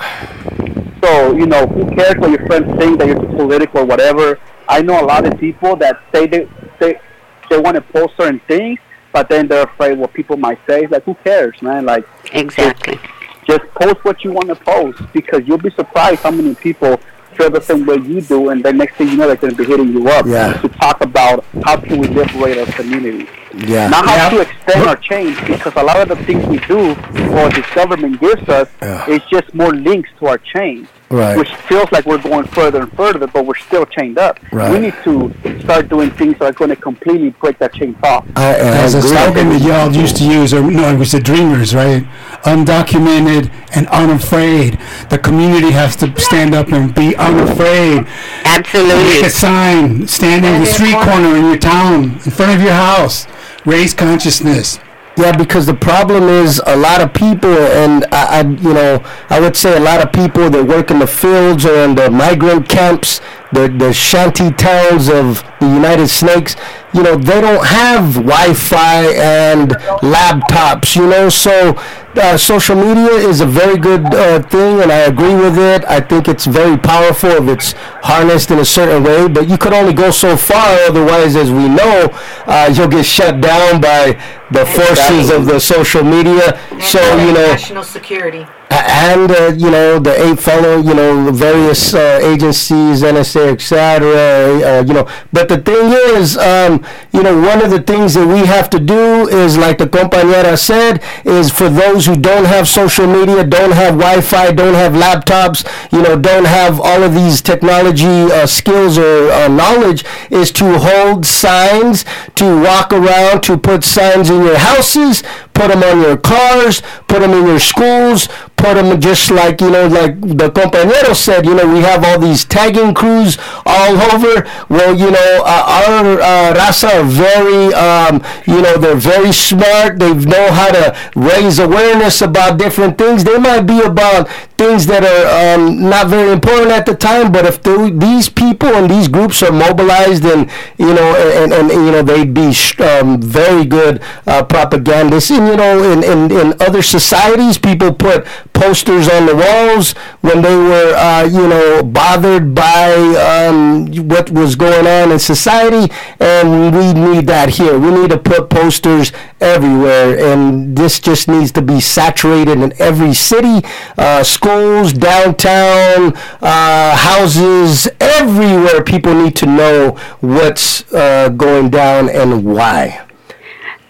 so, 1.03 1.35
you 1.37 1.47
know, 1.47 1.67
who 1.67 1.89
cares 1.95 2.17
what 2.17 2.31
your 2.31 2.45
friends 2.47 2.77
think 2.79 2.99
that 2.99 3.07
you're 3.07 3.21
too 3.21 3.37
political 3.37 3.81
or 3.81 3.85
whatever. 3.85 4.39
I 4.69 4.83
know 4.83 5.01
a 5.01 5.07
lot 5.07 5.25
of 5.25 5.39
people 5.39 5.77
that 5.77 6.01
say 6.13 6.27
they, 6.27 6.49
they, 6.79 7.01
they 7.49 7.59
want 7.59 7.77
to 7.77 7.81
post 7.81 8.17
certain 8.17 8.41
things, 8.41 8.79
but 9.13 9.29
then 9.29 9.49
they're 9.49 9.65
afraid 9.65 9.99
what 9.99 10.13
people 10.13 10.37
might 10.37 10.59
say. 10.69 10.87
Like, 10.87 11.05
who 11.05 11.15
cares, 11.15 11.61
man? 11.63 11.87
Like, 11.87 12.07
Exactly. 12.33 12.99
Just 13.47 13.63
post 13.75 14.05
what 14.05 14.23
you 14.25 14.33
want 14.33 14.49
to 14.49 14.55
post 14.57 15.01
because 15.13 15.47
you'll 15.47 15.59
be 15.59 15.71
surprised 15.71 16.21
how 16.21 16.31
many 16.31 16.55
people 16.55 16.97
feel 17.37 17.49
the 17.51 17.61
same 17.61 17.87
way 17.87 17.95
you 17.97 18.21
do, 18.21 18.51
and 18.51 18.63
the 18.63 18.73
next 18.73 18.97
thing 18.97 19.09
you 19.09 19.17
know, 19.17 19.27
they're 19.27 19.37
going 19.37 19.53
to 19.55 19.57
be 19.57 19.65
hitting 19.65 19.89
you 19.93 20.09
up 20.09 20.27
Yeah. 20.27 20.53
to 20.55 20.69
talk 20.69 21.01
about 21.01 21.45
how 21.65 21.77
can 21.79 21.99
we 21.99 22.09
liberate 22.09 22.59
our 22.59 22.67
community. 22.67 23.29
Yeah. 23.55 23.89
Not 23.89 24.05
how 24.09 24.17
Yeah. 24.17 24.31
to 24.31 24.41
extend 24.41 24.89
our 24.89 24.97
change 24.97 25.41
because 25.47 25.73
a 25.77 25.83
lot 25.83 25.99
of 26.01 26.09
the 26.19 26.25
things 26.25 26.45
we 26.47 26.59
do 26.67 26.91
or 27.39 27.49
this 27.51 27.67
government 27.75 28.21
gives 28.21 28.49
us 28.49 28.69
Yeah. 28.83 29.07
is 29.09 29.21
just 29.31 29.55
more 29.55 29.73
links 29.73 30.11
to 30.19 30.27
our 30.27 30.39
chain. 30.39 30.89
Right. 31.11 31.37
Which 31.37 31.53
feels 31.57 31.91
like 31.91 32.07
we're 32.07 32.23
going 32.23 32.47
further 32.47 32.83
and 32.83 32.93
further, 32.93 33.27
but 33.27 33.45
we're 33.45 33.57
still 33.57 33.85
chained 33.85 34.17
up. 34.17 34.39
Right. 34.53 34.71
We 34.71 34.79
need 34.79 34.95
to 35.03 35.61
start 35.61 35.89
doing 35.89 36.11
things 36.11 36.39
that 36.39 36.45
are 36.45 36.53
going 36.53 36.71
to 36.71 36.77
completely 36.77 37.31
break 37.31 37.59
that 37.59 37.75
chain 37.75 37.97
off. 38.05 38.25
I, 38.37 38.51
I 38.51 38.55
As 38.55 38.95
a 38.95 39.03
slogan 39.03 39.49
that 39.49 39.61
y'all 39.61 39.93
used 39.93 40.17
to 40.19 40.25
use, 40.25 40.55
or 40.55 40.63
no, 40.63 40.95
it 40.95 40.99
was 40.99 41.11
the 41.11 41.19
Dreamers, 41.19 41.75
right? 41.75 42.05
Undocumented 42.45 43.53
and 43.75 43.89
unafraid. 43.89 44.79
The 45.11 45.19
community 45.19 45.73
has 45.73 45.97
to 45.97 46.19
stand 46.21 46.55
up 46.55 46.69
and 46.69 46.95
be 46.95 47.17
unafraid. 47.17 48.07
Absolutely. 48.45 49.05
Make 49.05 49.25
a 49.25 49.31
sign, 49.31 50.07
stand 50.07 50.45
in 50.45 50.61
the 50.61 50.67
street 50.67 50.95
corner 50.95 51.37
in 51.37 51.47
your 51.47 51.59
town, 51.59 52.05
in 52.05 52.31
front 52.31 52.53
of 52.53 52.63
your 52.63 52.75
house. 52.75 53.27
Raise 53.67 53.95
consciousness. 53.95 54.79
Yeah, 55.17 55.37
because 55.37 55.67
the 55.67 55.75
problem 55.75 56.25
is 56.29 56.63
a 56.67 56.77
lot 56.77 57.03
of 57.03 57.13
people, 57.13 57.51
and 57.53 58.07
I, 58.11 58.39
I, 58.39 58.41
you 58.43 58.73
know, 58.73 59.03
I 59.29 59.39
would 59.39 59.55
say 59.55 59.77
a 59.77 59.81
lot 59.81 60.01
of 60.01 60.13
people 60.13 60.49
that 60.49 60.65
work 60.65 60.91
in 60.91 60.99
the 60.99 61.07
fields 61.07 61.67
or 61.67 61.75
in 61.85 61.95
the 61.95 62.11
migrant 62.11 62.69
camps, 62.69 63.21
the 63.53 63.69
the 63.69 63.93
shanty 63.93 64.51
towns 64.53 65.09
of 65.09 65.43
the 65.61 65.67
United 65.67 66.09
Snakes, 66.09 66.55
you 66.95 67.03
know, 67.03 67.17
they 67.17 67.41
don't 67.41 67.67
have 67.67 68.15
Wi-Fi 68.15 69.03
and 69.17 69.73
laptops, 70.01 70.97
you 70.97 71.07
know, 71.07 71.29
so 71.29 71.75
uh, 72.17 72.37
social 72.37 72.77
media 72.77 73.11
is 73.11 73.41
a 73.41 73.47
very 73.47 73.77
good 73.77 74.07
uh, 74.15 74.41
thing, 74.43 74.81
and 74.81 74.91
I 74.91 75.01
agree 75.01 75.35
with 75.35 75.59
it. 75.59 75.85
I 75.87 76.01
think 76.01 76.29
it's 76.29 76.47
very 76.47 76.79
powerful 76.79 77.31
if 77.31 77.49
it's 77.49 77.73
harnessed 78.03 78.51
in 78.53 78.61
a 78.61 78.65
certain 78.65 79.03
way, 79.03 79.29
but 79.29 79.49
you 79.49 79.59
could 79.59 79.73
only 79.73 79.93
go 79.93 80.11
so 80.13 80.37
far. 80.37 80.79
Otherwise, 80.89 81.37
as 81.37 81.51
we 81.51 81.69
know, 81.69 82.09
uh, 82.47 82.73
you'll 82.75 82.89
get 82.89 83.05
shut 83.05 83.41
down 83.41 83.81
by 83.81 84.19
the 84.51 84.67
forces 84.67 85.31
of 85.31 85.47
the 85.47 85.59
social 85.61 86.03
media. 86.03 86.59
So 86.81 87.01
you 87.17 87.33
know, 87.33 87.47
national 87.53 87.85
security. 87.85 88.47
and 88.71 89.31
uh, 89.33 89.53
you 89.57 89.71
know 89.71 89.99
the 89.99 90.15
eight 90.27 90.39
fellow, 90.39 90.79
you 90.79 90.95
know, 90.95 91.31
various 91.33 91.93
uh, 91.93 92.21
agencies, 92.23 93.03
NSA, 93.03 93.53
etc. 93.55 94.09
Uh, 94.09 94.85
you 94.87 94.95
know, 94.95 95.09
but 95.33 95.49
the 95.49 95.59
thing 95.59 95.93
is, 96.17 96.37
um, 96.39 96.85
you 97.13 97.23
know, 97.23 97.41
one 97.41 97.63
of 97.63 97.71
the 97.71 97.83
things 97.83 98.15
that 98.15 98.27
we 98.27 98.47
have 98.47 98.71
to 98.71 98.79
do 98.79 99.29
is, 99.29 99.59
like 99.59 99.79
the 99.79 99.87
compañera 99.87 100.57
said, 100.57 101.03
is 101.25 101.51
for 101.51 101.69
those 101.69 102.07
who 102.07 102.17
don't 102.17 102.45
have 102.45 102.69
social 102.69 103.07
media, 103.07 103.45
don't 103.45 103.73
have 103.73 103.95
Wi-Fi, 103.99 104.53
don't 104.53 104.75
have 104.75 104.93
laptops, 104.93 105.67
you 105.93 106.03
know, 106.03 106.17
don't 106.17 106.47
have 106.47 106.81
all 106.81 107.03
of 107.03 107.13
these 107.13 107.43
technology 107.43 108.07
uh, 108.33 108.47
skills 108.47 108.97
or 108.99 109.31
uh, 109.33 109.49
knowledge, 109.49 110.05
is 110.31 110.53
to 110.53 110.79
hold 110.79 111.27
signs, 111.27 112.05
to 112.37 112.63
walk 112.63 112.93
around, 112.93 113.43
to 113.43 113.59
put 113.59 113.83
signs 113.83 114.31
in 114.31 114.40
your 114.45 114.59
houses, 114.59 115.23
put 115.55 115.69
them 115.69 115.83
on 115.83 116.01
your 116.01 116.17
cars, 116.17 116.83
put 117.09 117.21
them 117.21 117.33
in 117.33 117.47
your 117.47 117.61
schools, 117.61 118.29
put 118.57 118.75
them 118.75 119.01
just 119.01 119.31
like, 119.31 119.61
you 119.61 119.71
know, 119.71 119.87
like 119.87 120.21
the 120.21 120.51
compañero 120.51 121.15
said, 121.15 121.45
you 121.47 121.55
know, 121.55 121.67
we 121.67 121.81
have 121.81 122.05
all 122.05 122.19
these 122.19 122.45
tagging 122.45 122.95
crews 122.95 123.39
all 123.65 123.97
over. 124.13 124.47
Well, 124.69 124.95
you 124.97 125.11
know, 125.11 125.43
uh, 125.45 125.85
our 125.89 126.21
uh, 126.21 126.55
raza 126.55 127.01
are 127.01 127.05
very, 127.05 127.73
um, 127.75 128.23
you 128.47 128.61
know, 128.63 128.77
they're 128.77 128.97
very 128.97 129.33
smart. 129.33 129.99
They 129.99 130.13
know 130.15 130.53
how 130.53 130.69
to 130.69 130.97
raise 131.15 131.59
awareness 131.59 132.21
about 132.23 132.59
different 132.59 132.99
things. 132.99 133.25
They 133.25 133.39
might 133.39 133.63
be 133.63 133.81
about 133.81 134.29
things 134.59 134.87
that 134.87 135.03
are 135.05 135.57
um, 135.57 135.89
not 135.89 136.09
very 136.09 136.33
important 136.33 136.71
at 136.71 136.85
the 136.85 136.95
time, 136.95 137.33
but 137.33 137.47
if 137.47 137.63
they, 137.63 137.91
these 137.91 138.29
people 138.29 138.69
and 138.69 138.91
these 138.91 139.09
groups 139.09 139.43
are 139.43 139.53
mobilized 139.53 140.25
and, 140.25 140.51
you 140.77 140.93
know, 140.93 141.17
and, 141.17 141.53
and, 141.53 141.71
and 141.71 141.87
you 141.87 141.93
know, 141.93 142.03
they'd 142.03 142.35
be 142.35 142.53
um, 142.85 143.21
very 143.23 143.65
good 143.65 144.03
uh, 144.31 144.45
propagandists. 144.45 145.31
And, 145.31 145.49
you 145.49 145.57
know, 145.57 145.83
in, 145.93 146.05
in, 146.05 146.31
in 146.31 146.55
other 146.63 146.83
societies, 146.83 147.59
people 147.59 147.93
put 147.93 148.25
posters 148.53 149.09
on 149.09 149.27
the 149.27 149.35
walls 149.35 149.93
when 150.21 150.41
they 150.43 150.55
were, 150.55 150.95
uh, 150.95 151.25
you 151.25 151.49
know, 151.49 151.83
bothered 151.83 152.55
by 152.55 152.93
um, 153.29 153.87
what 154.09 154.31
was 154.31 154.55
going 154.55 154.87
on 154.87 155.11
in 155.11 155.19
society. 155.19 155.93
And 156.21 156.75
we 156.77 156.93
need 156.93 157.27
that 157.27 157.49
here. 157.51 157.77
We 157.79 157.91
need 157.91 158.11
to 158.11 158.19
put 158.19 158.51
posters 158.51 159.11
everywhere. 159.41 160.33
And 160.33 160.77
this 160.77 161.01
just 161.01 161.27
needs 161.27 161.51
to 161.53 161.63
be 161.63 161.81
saturated 161.81 162.61
in 162.61 162.73
every 162.81 163.15
city, 163.15 163.67
uh, 163.99 164.23
schools, 164.23 164.93
downtown, 164.93 166.15
uh, 166.41 166.97
houses, 166.97 167.89
everywhere. 167.99 168.85
People 168.85 169.15
need 169.15 169.35
to 169.37 169.47
know 169.47 169.97
what's 170.21 170.93
uh, 170.93 171.31
going 171.31 171.71
down 171.71 172.09
and 172.09 172.45
why. 172.45 173.10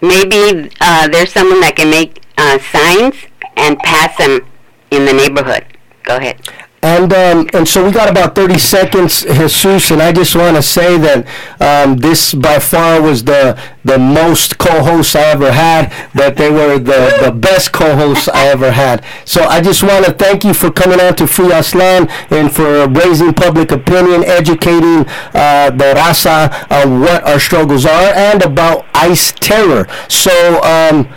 Maybe 0.01 0.71
uh, 0.81 1.07
there's 1.07 1.31
someone 1.31 1.61
that 1.61 1.75
can 1.75 1.89
make 1.89 2.23
uh, 2.37 2.57
signs 2.59 3.15
and 3.55 3.77
pass 3.79 4.17
them 4.17 4.41
in 4.89 5.05
the 5.05 5.13
neighborhood. 5.13 5.65
Go 6.03 6.17
ahead. 6.17 6.41
And 6.83 7.13
um, 7.13 7.47
and 7.53 7.67
so 7.67 7.85
we 7.85 7.91
got 7.91 8.09
about 8.09 8.33
30 8.33 8.57
seconds, 8.57 9.21
Jesus, 9.21 9.91
and 9.91 10.01
I 10.01 10.11
just 10.11 10.35
want 10.35 10.55
to 10.55 10.63
say 10.63 10.97
that 10.97 11.27
um, 11.59 11.97
this 11.97 12.33
by 12.33 12.57
far 12.57 12.99
was 12.99 13.23
the 13.23 13.59
the 13.85 13.99
most 13.99 14.57
co-hosts 14.57 15.15
I 15.15 15.25
ever 15.29 15.51
had, 15.51 15.93
but 16.15 16.37
they 16.37 16.49
were 16.49 16.79
the, 16.79 17.19
the 17.23 17.31
best 17.31 17.71
co-hosts 17.71 18.27
I 18.29 18.47
ever 18.47 18.71
had. 18.71 19.05
So 19.25 19.43
I 19.43 19.61
just 19.61 19.83
want 19.83 20.05
to 20.05 20.13
thank 20.13 20.43
you 20.43 20.55
for 20.55 20.71
coming 20.71 20.99
out 20.99 21.19
to 21.19 21.27
Free 21.27 21.49
Aztlan 21.49 22.09
and 22.31 22.51
for 22.51 22.87
raising 22.87 23.33
public 23.33 23.71
opinion, 23.71 24.23
educating 24.23 25.05
uh, 25.35 25.69
the 25.69 25.93
raza 25.95 26.49
on 26.71 27.01
what 27.01 27.23
our 27.25 27.39
struggles 27.39 27.85
are 27.85 28.13
and 28.15 28.41
about 28.43 28.85
ICE 28.95 29.33
terror. 29.33 29.87
So. 30.09 30.63
Um, 30.63 31.07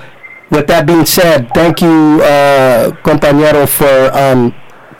with 0.51 0.69
that 0.69 0.87
being 0.87 1.07
said, 1.07 1.51
thank 1.53 1.81
you, 1.81 2.21
uh, 2.23 2.93
compañero, 3.03 3.67
for 3.67 4.17
um, 4.17 4.55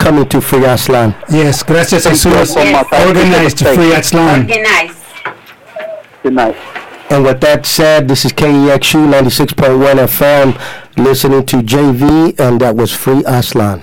coming 0.05 0.29
to 0.29 0.39
Free 0.39 0.59
Aztlan. 0.59 1.15
Yes, 1.31 1.63
gracias 1.63 2.03
Thank 2.03 2.23
you 2.23 2.31
Jesus. 2.31 2.53
so 2.53 2.63
much. 2.71 2.87
Organized 2.93 3.57
to 3.57 3.73
free 3.73 3.89
the 3.89 3.95
Aztlan. 3.95 4.43
Okay, 4.43 4.61
nice. 4.61 4.95
Good 6.21 6.33
night. 6.33 6.55
And 7.09 7.23
with 7.23 7.41
that 7.41 7.65
said, 7.65 8.07
this 8.07 8.23
is 8.23 8.31
KEXU 8.31 9.09
96.1 9.11 9.95
FM, 10.05 11.03
listening 11.03 11.43
to 11.47 11.57
JV, 11.57 12.39
and 12.39 12.61
that 12.61 12.75
was 12.75 12.91
Free 12.93 13.23
Aztlan. 13.23 13.81